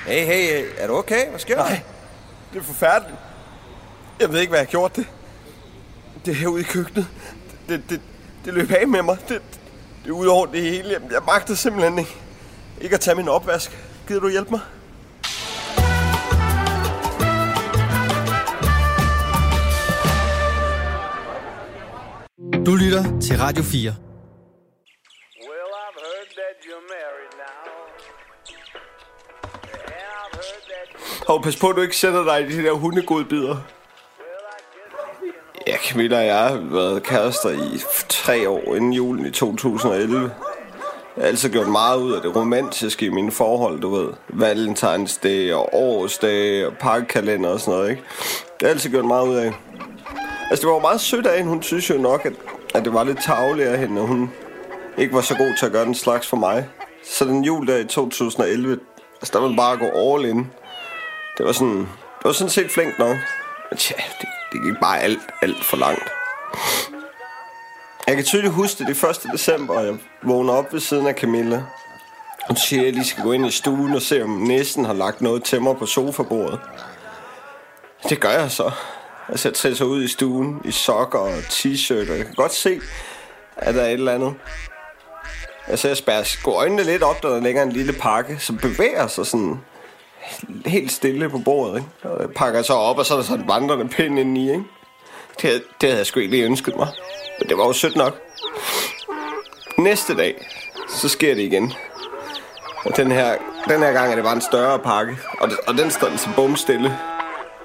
Hey, 0.07 0.27
hey, 0.27 0.69
er 0.79 0.87
du 0.87 0.95
okay? 0.95 1.29
Hvad 1.31 1.39
sker 1.39 1.55
der? 1.55 1.63
Nej, 1.63 1.83
det 2.53 2.59
er 2.59 2.63
forfærdeligt. 2.63 3.19
Jeg 4.21 4.33
ved 4.33 4.41
ikke, 4.41 4.51
hvad 4.51 4.59
jeg 4.59 4.67
har 4.67 4.71
gjort 4.71 4.97
det. 4.97 5.07
Det 6.25 6.31
er 6.31 6.35
herude 6.35 6.61
i 6.61 6.65
køkkenet. 6.65 7.07
Det, 7.69 7.83
det, 7.91 8.01
det 8.45 8.55
løb 8.55 8.71
af 8.71 8.89
med 8.89 9.03
mig. 9.03 9.19
Det, 9.29 9.43
det 10.05 10.09
er 10.09 10.13
ud 10.13 10.27
over 10.27 10.47
det 10.47 10.63
hele. 10.63 10.89
Jeg, 10.89 11.01
jeg 11.11 11.23
magter 11.27 11.55
simpelthen 11.55 11.99
ikke, 11.99 12.17
ikke 12.81 12.95
at 12.95 13.01
tage 13.01 13.15
min 13.15 13.29
opvask. 13.29 13.79
Gider 14.09 14.21
du 14.21 14.29
hjælpe 14.29 14.51
mig? 14.51 14.61
Du 22.67 22.75
lytter 22.75 23.21
til 23.21 23.39
Radio 23.39 23.63
4. 23.63 23.95
Well, 25.49 25.71
I've 25.85 25.99
heard 26.07 26.29
that 26.41 26.57
you're 26.67 26.87
married 26.99 27.33
now. 27.47 27.65
And 29.75 30.05
I've 30.21 30.35
heard 30.43 30.63
that 30.73 31.29
Og 31.29 31.43
pas 31.43 31.57
på, 31.57 31.69
at 31.69 31.77
du 31.77 31.83
ikke 31.83 31.97
sætter 31.97 32.25
dig 32.25 32.41
i 32.41 32.57
de 32.57 32.63
der 32.63 32.73
hundegodbider. 32.73 33.57
Ja, 35.67 35.77
Camilla 35.77 36.19
og 36.19 36.27
jeg 36.27 36.39
har 36.39 36.61
været 36.71 37.03
kærester 37.03 37.51
i 37.51 37.81
tre 38.09 38.49
år 38.49 38.75
inden 38.75 38.93
julen 38.93 39.27
i 39.27 39.31
2011. 39.31 40.21
Jeg 41.17 41.23
har 41.23 41.29
altid 41.29 41.51
gjort 41.51 41.69
meget 41.69 42.01
ud 42.01 42.13
af 42.13 42.23
det 42.23 42.37
romantiske 42.37 43.07
i 43.07 43.09
mine 43.09 43.33
forhold, 43.33 43.81
du 43.81 43.95
ved. 43.95 44.09
Valentines 44.29 45.17
Day 45.17 45.53
og 45.53 45.75
årsdag 45.75 46.67
og 46.67 46.73
pakkekalender 46.81 47.49
og 47.49 47.61
sådan 47.61 47.75
noget, 47.75 47.91
ikke? 47.91 48.03
Det 48.43 48.61
har 48.61 48.67
jeg 48.67 48.71
altid 48.71 48.91
gjort 48.91 49.05
meget 49.05 49.29
ud 49.29 49.35
af. 49.35 49.53
Altså, 50.51 50.63
det 50.63 50.67
var 50.67 50.75
jo 50.75 50.81
meget 50.81 51.01
sødt 51.01 51.27
af 51.27 51.37
hende. 51.37 51.51
Hun 51.51 51.63
synes 51.63 51.91
jo 51.91 51.95
nok, 51.95 52.27
at, 52.27 52.33
at 52.75 52.85
det 52.85 52.95
var 52.95 53.05
lidt 53.05 53.25
tageligt 53.25 53.69
af 53.69 53.79
hende, 53.79 54.01
og 54.01 54.07
hun 54.07 54.31
ikke 54.99 55.15
var 55.15 55.21
så 55.21 55.35
god 55.35 55.59
til 55.59 55.67
at 55.67 55.73
gøre 55.73 55.85
den 55.85 55.95
slags 55.95 56.29
for 56.29 56.37
mig. 56.37 56.69
Så 57.05 57.25
den 57.25 57.45
jul 57.45 57.67
der 57.67 57.77
i 57.77 57.85
2011, 57.85 58.79
altså, 59.21 59.33
der 59.33 59.41
ville 59.41 59.57
bare 59.57 59.77
gå 59.77 60.15
all 60.15 60.25
in. 60.25 60.47
Det 61.39 61.47
var 61.47 61.53
sådan, 61.53 61.79
det 61.79 62.25
var 62.25 62.33
sådan 62.33 62.51
set 62.51 62.71
flink 62.71 62.99
nok. 62.99 63.17
Men 63.71 63.79
tja, 63.79 63.95
det, 64.21 64.29
det 64.53 64.63
gik 64.63 64.81
bare 64.81 65.01
alt, 65.01 65.21
alt 65.43 65.65
for 65.65 65.77
langt. 65.77 66.11
Jeg 68.07 68.17
kan 68.17 68.25
tydeligt 68.25 68.53
huske 68.53 68.85
det, 68.85 68.97
det 69.03 69.05
1. 69.05 69.33
december, 69.33 69.75
og 69.75 69.87
jeg 69.87 69.95
vågner 70.23 70.53
op 70.53 70.73
ved 70.73 70.81
siden 70.81 71.07
af 71.07 71.15
Camilla. 71.15 71.63
Hun 72.47 72.57
siger, 72.57 72.81
at 72.81 72.87
jeg 72.87 72.95
lige 72.95 73.05
skal 73.05 73.23
gå 73.23 73.33
ind 73.33 73.47
i 73.47 73.51
stuen 73.51 73.95
og 73.95 74.03
se, 74.03 74.23
om 74.23 74.31
næsten 74.31 74.85
har 74.85 74.93
lagt 74.93 75.21
noget 75.21 75.45
til 75.45 75.63
mig 75.63 75.77
på 75.77 75.87
sofabordet. 75.87 76.61
Det 78.09 78.21
gør 78.21 78.31
jeg 78.31 78.51
så. 78.51 78.71
Altså, 79.29 79.49
jeg 79.49 79.55
træder 79.55 79.85
ud 79.85 80.03
i 80.03 80.09
stuen 80.09 80.61
i 80.65 80.71
sokker 80.71 81.19
og 81.19 81.39
t-shirt, 81.39 82.11
og 82.11 82.19
jeg 82.19 82.27
kan 82.27 82.35
godt 82.35 82.55
se, 82.55 82.81
at 83.57 83.75
der 83.75 83.83
er 83.83 83.87
et 83.87 83.93
eller 83.93 84.15
andet. 84.15 84.35
Altså, 85.67 85.89
jeg 85.89 85.97
spærrer 85.97 86.23
sgu 86.23 86.53
øjnene 86.53 86.85
lidt 86.85 87.03
op, 87.03 87.23
da 87.23 87.29
der 87.29 87.41
ligger 87.41 87.63
en 87.63 87.73
lille 87.73 87.93
pakke, 87.93 88.39
som 88.39 88.59
bevæger 88.59 89.07
sig 89.07 89.27
sådan 89.27 89.61
helt 90.67 90.93
stille 90.93 91.29
på 91.31 91.39
bordet, 91.39 91.77
ikke? 91.77 92.15
Og 92.15 92.21
jeg 92.23 92.31
pakker 92.31 92.63
så 92.63 92.73
op, 92.73 92.99
og 92.99 93.07
så 93.07 93.15
er 93.15 93.19
der 93.19 93.25
sådan 93.25 93.43
en 93.45 93.49
vandrende 93.49 93.89
pind 93.89 94.19
inde 94.19 94.41
i, 94.41 94.51
ikke? 94.51 94.65
Det, 95.37 95.43
havde- 95.51 95.63
det 95.81 95.89
havde 95.89 95.99
jeg 95.99 96.07
sgu 96.07 96.21
ikke 96.21 96.31
lige 96.31 96.45
ønsket 96.47 96.77
mig. 96.77 96.89
Men 97.41 97.49
det 97.49 97.59
var 97.59 97.65
jo 97.67 97.73
sødt 97.73 97.97
nok. 97.97 98.21
Næste 99.79 100.17
dag, 100.17 100.47
så 100.89 101.09
sker 101.09 101.35
det 101.35 101.43
igen. 101.43 101.73
Og 102.85 102.97
den 102.97 103.11
her, 103.13 103.37
den 103.69 103.81
her 103.83 103.93
gang 103.93 104.11
er 104.11 104.15
det 104.15 104.25
bare 104.25 104.35
en 104.35 104.41
større 104.41 104.79
pakke. 104.79 105.19
Og, 105.41 105.49
det, 105.49 105.59
og 105.67 105.75
den 105.75 105.91
står 105.91 106.07
altså 106.07 106.29
bum 106.37 106.57
stille. 106.57 106.99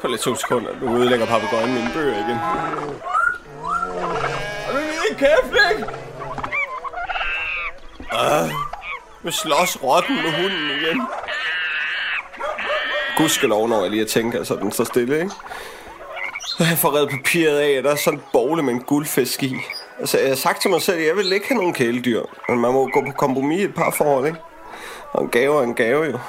På 0.02 0.08
lidt 0.08 0.22
to 0.22 0.36
sekunder. 0.36 0.70
Nu 0.82 0.98
ødelægger 0.98 1.26
papagøjen 1.26 1.74
mine 1.74 1.90
bøger 1.94 2.14
igen. 2.28 2.38
Og 4.68 4.74
nu 4.74 4.80
er 4.80 5.02
det 5.10 5.18
kæft, 5.18 5.56
ikke? 5.72 5.86
Ah, 8.12 8.50
nu 9.24 9.32
slås 9.32 9.84
rotten 9.84 10.16
med 10.16 10.32
hunden 10.32 10.70
igen. 10.82 11.02
Gudskelov, 13.18 13.68
når 13.70 13.82
jeg 13.82 13.92
lige 13.92 14.06
tænker, 14.06 14.44
så 14.44 14.56
den 14.56 14.72
står 14.72 14.84
stille, 14.84 15.16
ikke? 15.16 15.32
Og 16.60 16.66
jeg 16.66 16.78
får 16.78 16.96
reddet 16.96 17.10
papiret 17.10 17.58
af, 17.58 17.70
at 17.70 17.84
der 17.84 17.92
er 17.92 17.96
sådan 17.96 18.20
en 18.20 18.24
bogle 18.34 18.64
med 18.64 18.74
en 18.74 18.82
guldfisk 18.82 19.44
i. 19.44 19.56
Altså, 20.00 20.20
jeg 20.20 20.28
har 20.28 20.36
sagt 20.36 20.62
til 20.62 20.70
mig 20.70 20.82
selv, 20.82 20.98
at 20.98 21.08
jeg 21.08 21.16
vil 21.16 21.32
ikke 21.32 21.48
have 21.48 21.58
nogen 21.58 21.74
kæledyr. 21.74 22.22
Men 22.50 22.60
man 22.60 22.74
må 22.74 22.88
gå 22.88 23.02
på 23.06 23.12
kompromis 23.12 23.62
i 23.62 23.64
et 23.64 23.76
par 23.76 23.92
forhold, 23.92 24.28
ikke? 24.28 24.40
Og 25.12 25.24
en 25.24 25.30
gave 25.30 25.60
er 25.60 25.64
en 25.64 25.74
gave, 25.74 26.06
jo. 26.06 26.20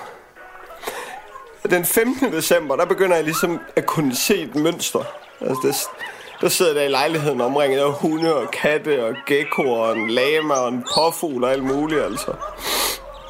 Den 1.70 1.84
15. 1.84 2.32
december, 2.32 2.76
der 2.76 2.84
begynder 2.84 3.16
jeg 3.16 3.24
ligesom 3.24 3.60
at 3.76 3.86
kunne 3.86 4.16
se 4.16 4.34
et 4.34 4.54
mønster. 4.54 5.04
Altså, 5.40 5.60
det, 5.62 5.74
der 6.40 6.48
sidder 6.48 6.74
der 6.74 6.82
i 6.82 6.88
lejligheden 6.88 7.40
omringet 7.40 7.78
af 7.78 7.92
hunde 7.92 8.36
og 8.36 8.50
katte 8.50 9.04
og 9.04 9.14
geckoer 9.26 9.78
og 9.78 9.96
en 9.96 10.10
lama 10.10 10.54
og 10.54 10.68
en 10.68 10.84
påfugl 10.94 11.44
og 11.44 11.52
alt 11.52 11.64
muligt, 11.64 12.02
altså. 12.02 12.32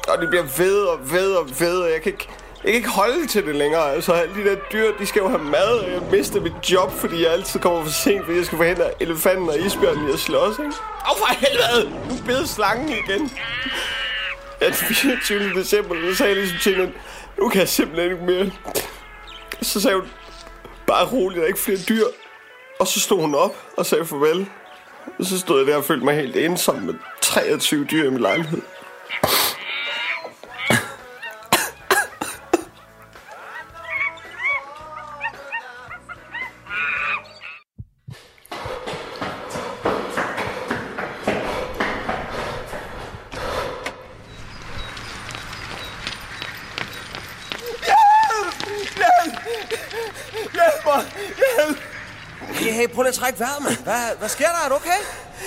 Og 0.07 0.21
det 0.21 0.29
bliver 0.29 0.45
ved 0.57 0.81
og 0.81 1.11
ved 1.11 1.35
og 1.35 1.45
ved, 1.59 1.81
og 1.81 1.91
jeg 1.91 2.01
kan 2.01 2.11
ikke, 2.11 2.29
jeg 2.63 2.71
kan 2.71 2.75
ikke 2.75 2.89
holde 2.89 3.27
til 3.27 3.45
det 3.45 3.55
længere. 3.55 3.93
Altså, 3.93 4.13
alle 4.13 4.35
de 4.35 4.49
der 4.49 4.55
dyr, 4.73 4.91
de 4.99 5.05
skal 5.05 5.19
jo 5.19 5.27
have 5.27 5.43
mad, 5.43 5.79
og 5.79 5.91
jeg 5.91 6.01
mister 6.11 6.41
mit 6.41 6.71
job, 6.71 6.91
fordi 6.91 7.23
jeg 7.23 7.31
altid 7.31 7.59
kommer 7.59 7.83
for 7.83 7.91
sent, 7.91 8.25
fordi 8.25 8.37
jeg 8.37 8.45
skal 8.45 8.57
forhindre 8.57 9.01
elefanten 9.01 9.49
og 9.49 9.59
isbjørnen 9.59 10.09
i 10.09 10.11
at 10.11 10.19
slås, 10.19 10.59
ikke? 10.59 10.71
Åh, 11.09 11.17
for 11.17 11.27
helvede! 11.33 11.89
Nu 12.09 12.25
bed 12.25 12.45
slangen 12.45 12.89
igen. 12.89 13.31
Ja, 14.61 14.65
den 14.65 14.73
24. 14.73 15.53
december, 15.53 15.95
så 16.09 16.15
sagde 16.15 16.29
jeg 16.29 16.37
ligesom 16.41 16.59
til 16.59 16.75
hende, 16.75 16.93
nu 17.37 17.49
kan 17.49 17.59
jeg 17.59 17.69
simpelthen 17.69 18.11
ikke 18.11 18.25
mere. 18.25 18.51
Så 19.61 19.81
sagde 19.81 19.97
hun, 19.97 20.09
bare 20.87 21.05
roligt, 21.05 21.37
der 21.37 21.43
er 21.43 21.47
ikke 21.47 21.59
flere 21.59 21.77
dyr. 21.89 22.03
Og 22.79 22.87
så 22.87 22.99
stod 22.99 23.21
hun 23.21 23.35
op 23.35 23.55
og 23.77 23.85
sagde 23.85 24.05
farvel. 24.05 24.49
Og 25.19 25.25
så 25.25 25.39
stod 25.39 25.59
jeg 25.59 25.67
der 25.67 25.75
og 25.75 25.83
følte 25.83 26.05
mig 26.05 26.15
helt 26.15 26.35
ensom 26.35 26.75
med 26.75 26.93
23 27.21 27.85
dyr 27.85 28.07
i 28.07 28.09
min 28.09 28.19
lejlighed. 28.21 28.61
At 53.39 53.47
vejret, 53.47 53.63
mand. 53.63 53.77
Hvad, 53.83 54.17
hvad 54.19 54.29
sker 54.29 54.47
der? 54.47 54.65
Er 54.65 54.69
du 54.69 54.75
okay? 54.75 55.01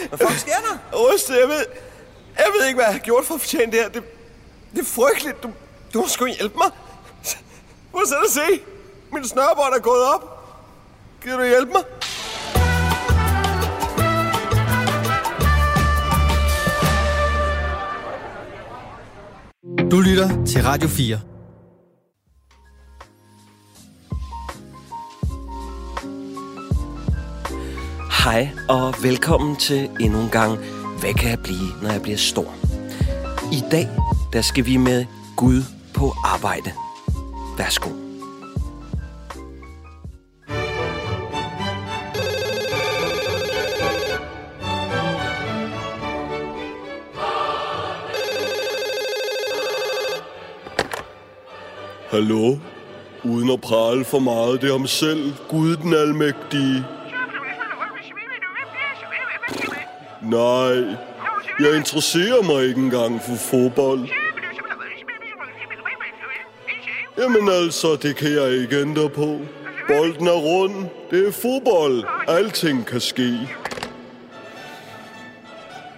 Hvad 0.08 0.18
fuck 0.18 0.38
sker 0.38 0.58
der? 0.66 0.74
Ryste, 0.98 1.32
jeg 1.32 1.48
ved, 1.48 1.66
jeg 2.38 2.46
ved 2.58 2.66
ikke, 2.66 2.76
hvad 2.76 2.84
jeg 2.84 2.94
har 2.94 3.00
gjort 3.00 3.24
for 3.24 3.34
at 3.34 3.40
fortjene 3.40 3.72
det 3.72 3.80
her. 3.80 3.88
Det, 3.88 4.02
det 4.72 4.80
er 4.80 4.84
frygteligt. 4.84 5.42
Du, 5.42 5.50
du 5.94 6.00
må 6.00 6.08
sgu 6.08 6.26
hjælpe 6.26 6.56
mig. 6.58 6.70
Prøv 7.92 8.02
at 8.02 8.08
sætte 8.08 8.22
og 8.22 8.32
se. 8.32 8.60
Min 9.12 9.24
snørbånd 9.24 9.74
er 9.74 9.80
gået 9.80 10.04
op. 10.14 10.24
Kan 11.22 11.38
du 11.38 11.44
hjælpe 11.44 11.72
mig? 11.72 11.82
Du 19.90 20.00
lytter 20.00 20.44
til 20.44 20.62
Radio 20.62 20.88
4. 20.88 21.31
Hej 28.24 28.48
og 28.68 28.94
velkommen 29.02 29.56
til 29.56 29.90
endnu 30.00 30.20
en 30.20 30.28
gang 30.30 30.58
Hvad 31.00 31.14
kan 31.14 31.30
jeg 31.30 31.38
blive, 31.44 31.82
når 31.82 31.90
jeg 31.90 32.02
bliver 32.02 32.16
stor? 32.16 32.54
I 33.52 33.62
dag, 33.70 33.88
der 34.32 34.42
skal 34.42 34.66
vi 34.66 34.76
med 34.76 35.04
Gud 35.36 35.62
på 35.94 36.12
arbejde. 36.24 36.70
Værsgo. 37.58 37.90
Hallo? 52.10 52.56
Uden 53.24 53.50
at 53.50 53.60
prale 53.60 54.04
for 54.04 54.18
meget, 54.18 54.62
det 54.62 54.68
er 54.68 54.78
ham 54.78 54.86
selv, 54.86 55.32
Gud 55.48 55.76
den 55.76 55.94
almægtige. 55.94 56.84
Nej, 60.32 60.96
jeg 61.60 61.76
interesserer 61.76 62.42
mig 62.42 62.68
ikke 62.68 62.80
engang 62.80 63.20
for 63.22 63.36
fodbold. 63.36 64.08
Jamen 67.18 67.48
altså, 67.48 67.96
det 68.02 68.16
kan 68.16 68.32
jeg 68.32 68.50
ikke 68.52 68.80
ændre 68.80 69.08
på. 69.08 69.38
Bolden 69.88 70.26
er 70.26 70.32
rund. 70.32 70.74
Det 71.10 71.28
er 71.28 71.32
fodbold. 71.32 72.04
Alting 72.28 72.86
kan 72.86 73.00
ske. 73.00 73.38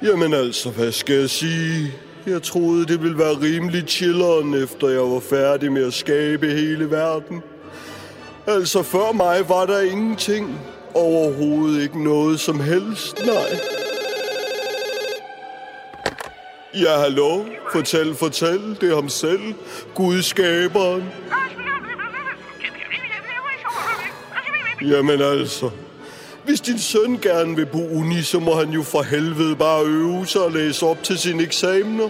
Jamen 0.02 0.34
altså, 0.34 0.70
hvad 0.70 0.92
skal 0.92 1.14
jeg 1.14 1.30
sige? 1.30 1.92
Jeg 2.26 2.42
troede, 2.42 2.86
det 2.86 3.02
ville 3.02 3.18
være 3.18 3.40
rimelig 3.42 3.84
chilleren, 3.88 4.54
efter 4.54 4.88
jeg 4.88 5.02
var 5.02 5.20
færdig 5.20 5.72
med 5.72 5.86
at 5.86 5.94
skabe 5.94 6.46
hele 6.46 6.90
verden. 6.90 7.42
Altså, 8.46 8.82
før 8.82 9.12
mig 9.12 9.48
var 9.48 9.66
der 9.66 9.80
ingenting. 9.80 10.60
Overhovedet 10.94 11.82
ikke 11.82 12.04
noget 12.04 12.40
som 12.40 12.60
helst, 12.60 13.26
nej. 13.26 13.60
Ja, 16.80 16.98
hallo? 16.98 17.44
Fortæl, 17.72 18.14
fortæl. 18.14 18.76
Det 18.80 18.90
er 18.90 18.94
ham 18.94 19.08
selv. 19.08 19.54
Gud 19.94 20.22
skaberen. 20.22 21.04
Jamen 24.82 25.22
altså. 25.22 25.70
Hvis 26.44 26.60
din 26.60 26.78
søn 26.78 27.18
gerne 27.22 27.56
vil 27.56 27.66
på 27.66 27.78
uni, 27.78 28.22
så 28.22 28.40
må 28.40 28.54
han 28.54 28.70
jo 28.70 28.82
for 28.82 29.02
helvede 29.02 29.56
bare 29.56 29.84
øve 29.84 30.26
sig 30.26 30.42
og 30.42 30.52
læse 30.52 30.86
op 30.86 31.02
til 31.02 31.18
sine 31.18 31.42
eksamener. 31.42 32.08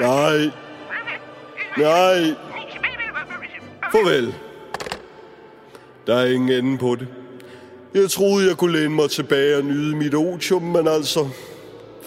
Nej. 0.00 0.50
Nej. 1.78 2.34
Farvel. 3.92 4.34
Der 6.06 6.16
er 6.16 6.26
ingen 6.26 6.64
ende 6.64 6.78
på 6.78 6.94
det. 6.94 7.08
Jeg 7.94 8.10
troede, 8.10 8.48
jeg 8.48 8.56
kunne 8.56 8.78
læne 8.78 8.94
mig 8.94 9.10
tilbage 9.10 9.56
og 9.56 9.64
nyde 9.64 9.96
mit 9.96 10.14
otium, 10.14 10.62
men 10.62 10.88
altså... 10.88 11.28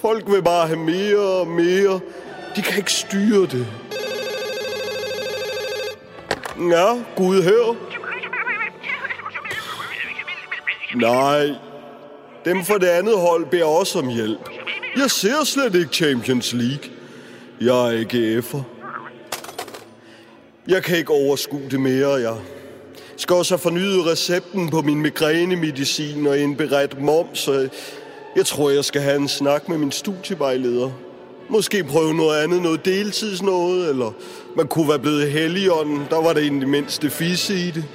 Folk 0.02 0.32
vil 0.32 0.44
bare 0.44 0.68
have 0.68 0.80
mere 0.80 1.18
og 1.18 1.48
mere. 1.48 2.00
De 2.56 2.62
kan 2.62 2.78
ikke 2.78 2.92
styre 2.92 3.42
det. 3.42 3.68
Ja, 6.72 7.04
Gud 7.16 7.44
her. 7.44 7.76
Nej. 10.96 11.56
Dem 12.46 12.66
fra 12.66 12.78
det 12.78 12.88
andet 12.88 13.20
hold 13.20 13.46
beder 13.46 13.66
også 13.66 14.00
om 14.00 14.08
hjælp. 14.08 14.50
Jeg 14.98 15.12
ser 15.12 15.44
slet 15.44 15.76
ikke 15.76 15.94
Champions 15.94 16.54
League. 16.54 16.92
Jeg 17.62 17.88
er 17.88 17.92
ikke 17.92 18.38
F'er. 18.40 18.62
Jeg 20.68 20.84
kan 20.84 20.98
ikke 20.98 21.14
overskue 21.14 21.70
det 21.72 21.80
mere, 21.80 22.10
jeg 22.10 22.36
skal 23.18 23.36
også 23.36 23.54
have 23.54 23.60
fornyet 23.60 24.06
recepten 24.06 24.70
på 24.70 24.82
min 24.82 25.02
migrænemedicin 25.02 26.28
og 26.28 26.40
indberedt 26.40 27.02
moms, 27.02 27.40
så 27.40 27.70
jeg 28.40 28.46
tror, 28.46 28.70
jeg 28.70 28.86
skal 28.86 29.02
have 29.02 29.16
en 29.16 29.28
snak 29.28 29.70
med 29.70 29.78
min 29.78 29.92
studievejleder. 29.92 30.90
Måske 31.50 31.84
prøve 31.84 32.14
noget 32.14 32.44
andet, 32.44 32.62
noget 32.62 32.86
deltidsnåde, 32.86 33.90
eller 33.90 34.12
man 34.56 34.68
kunne 34.68 34.90
være 34.90 35.00
blevet 35.00 35.32
helligånden. 35.32 36.02
Der 36.10 36.22
var 36.22 36.34
det 36.34 36.44
egentlig 36.44 36.70
mindste 36.70 37.10
fisse 37.10 37.54
i 37.54 37.72
det. 37.72 37.86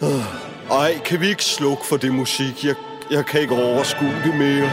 Ah, 0.00 0.78
ej, 0.78 0.98
kan 1.04 1.20
vi 1.20 1.28
ikke 1.28 1.44
slukke 1.44 1.86
for 1.86 1.96
det 1.96 2.14
musik? 2.14 2.64
Jeg, 2.64 2.74
jeg 3.10 3.26
kan 3.26 3.40
ikke 3.40 3.54
overskue 3.54 4.14
det 4.24 4.34
mere. 4.34 4.70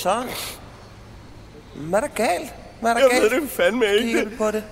så? 0.00 0.24
Hvad 1.74 2.02
er 2.02 2.06
der 2.06 2.14
galt? 2.14 2.54
Hvad 2.80 2.90
er 2.90 2.94
der 2.94 3.00
jeg 3.00 3.10
galt? 3.10 3.32
ved 3.32 3.40
det 3.40 3.50
fandme 3.50 3.86
ikke. 3.86 4.24
Giv 4.24 4.38
på 4.38 4.50
det. 4.50 4.64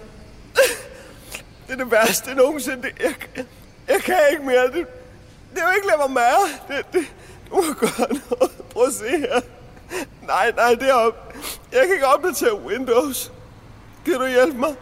Det 1.67 1.73
er 1.73 1.77
det 1.77 1.91
værste 1.91 2.35
nogensinde. 2.35 2.89
Jeg, 3.01 3.15
jeg, 3.37 3.45
jeg 3.89 4.01
kan 4.03 4.17
ikke 4.31 4.45
mere. 4.45 4.63
Det, 4.67 4.87
det 5.55 5.59
er 5.59 5.67
jo 5.69 5.75
ikke 5.77 5.87
lade 5.87 5.99
mig 5.99 6.11
mærke. 6.11 6.53
Det, 6.69 6.93
det, 6.93 7.07
du 7.51 7.55
må 7.55 7.73
gøre 7.73 8.09
noget. 8.09 8.51
Prøv 8.71 8.85
at 8.87 8.93
se 8.93 9.19
her. 9.19 9.41
Nej, 10.27 10.53
nej, 10.57 10.75
det 10.75 10.89
er 10.89 10.95
op. 10.95 11.35
Jeg 11.73 11.81
kan 11.87 11.95
ikke 11.95 12.07
opdatere 12.07 12.61
Windows. 12.61 13.33
Kan 14.05 14.15
du 14.15 14.27
hjælpe 14.27 14.59
mig? 14.59 14.75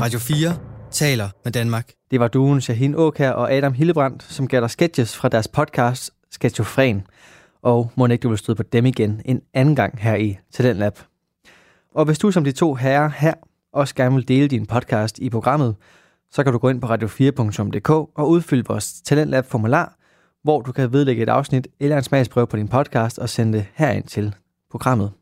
Radio 0.00 0.18
4 0.18 0.71
taler 1.02 1.28
med 1.44 1.52
Danmark. 1.52 1.92
Det 2.10 2.20
var 2.20 2.28
duen 2.28 2.60
Shahin 2.60 2.94
Åkær 2.94 3.30
og 3.30 3.52
Adam 3.52 3.72
Hillebrandt, 3.72 4.22
som 4.22 4.48
gav 4.48 4.60
dig 4.60 4.70
sketches 4.70 5.16
fra 5.16 5.28
deres 5.28 5.48
podcast 5.48 6.10
Sketchofren. 6.30 7.06
Og 7.62 7.92
må 7.96 8.06
ikke 8.06 8.22
du 8.22 8.28
vil 8.28 8.38
støde 8.38 8.56
på 8.56 8.62
dem 8.62 8.86
igen 8.86 9.22
en 9.24 9.42
anden 9.54 9.76
gang 9.76 9.98
her 9.98 10.14
i 10.14 10.38
Talentlab. 10.52 10.98
Og 11.94 12.04
hvis 12.04 12.18
du 12.18 12.30
som 12.30 12.44
de 12.44 12.52
to 12.52 12.74
herrer 12.74 13.10
her 13.16 13.34
også 13.72 13.94
gerne 13.94 14.14
vil 14.14 14.28
dele 14.28 14.48
din 14.48 14.66
podcast 14.66 15.18
i 15.18 15.30
programmet, 15.30 15.74
så 16.30 16.44
kan 16.44 16.52
du 16.52 16.58
gå 16.58 16.68
ind 16.68 16.80
på 16.80 16.86
radio4.dk 16.86 17.90
og 17.90 18.28
udfylde 18.28 18.64
vores 18.68 18.92
Talentlab-formular, 19.00 19.96
hvor 20.42 20.60
du 20.60 20.72
kan 20.72 20.92
vedlægge 20.92 21.22
et 21.22 21.28
afsnit 21.28 21.68
eller 21.80 21.96
en 21.96 22.02
smagsprøve 22.02 22.46
på 22.46 22.56
din 22.56 22.68
podcast 22.68 23.18
og 23.18 23.28
sende 23.28 23.58
det 23.58 23.66
herind 23.74 24.04
til 24.04 24.34
programmet. 24.70 25.12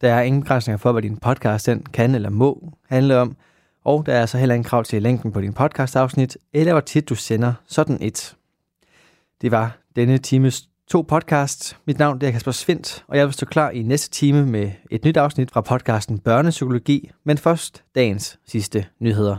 Der 0.00 0.14
er 0.14 0.22
ingen 0.22 0.42
begrænsninger 0.42 0.78
for, 0.78 0.92
hvad 0.92 1.02
din 1.02 1.16
podcast 1.16 1.66
den 1.66 1.82
kan 1.82 2.14
eller 2.14 2.30
må 2.30 2.72
handle 2.88 3.18
om, 3.18 3.36
og 3.84 4.06
der 4.06 4.12
er 4.14 4.20
altså 4.20 4.38
heller 4.38 4.54
ingen 4.54 4.64
krav 4.64 4.84
til 4.84 5.02
længden 5.02 5.32
på 5.32 5.40
din 5.40 5.52
podcast-afsnit, 5.52 6.36
eller 6.52 6.72
hvor 6.72 6.80
tit 6.80 7.08
du 7.08 7.14
sender 7.14 7.52
sådan 7.66 7.98
et. 8.00 8.36
Det 9.40 9.50
var 9.50 9.78
denne 9.96 10.18
times 10.18 10.68
to 10.90 11.02
podcasts. 11.02 11.76
Mit 11.86 11.98
navn 11.98 12.20
det 12.20 12.26
er 12.26 12.32
Kasper 12.32 12.52
Svindt, 12.52 13.04
og 13.08 13.16
jeg 13.16 13.26
vil 13.26 13.34
stå 13.34 13.46
klar 13.46 13.70
i 13.70 13.82
næste 13.82 14.10
time 14.10 14.46
med 14.46 14.70
et 14.90 15.04
nyt 15.04 15.16
afsnit 15.16 15.50
fra 15.50 15.60
podcasten 15.60 16.18
Børnepsykologi, 16.18 17.10
men 17.24 17.38
først 17.38 17.84
dagens 17.94 18.38
sidste 18.46 18.86
nyheder. 18.98 19.36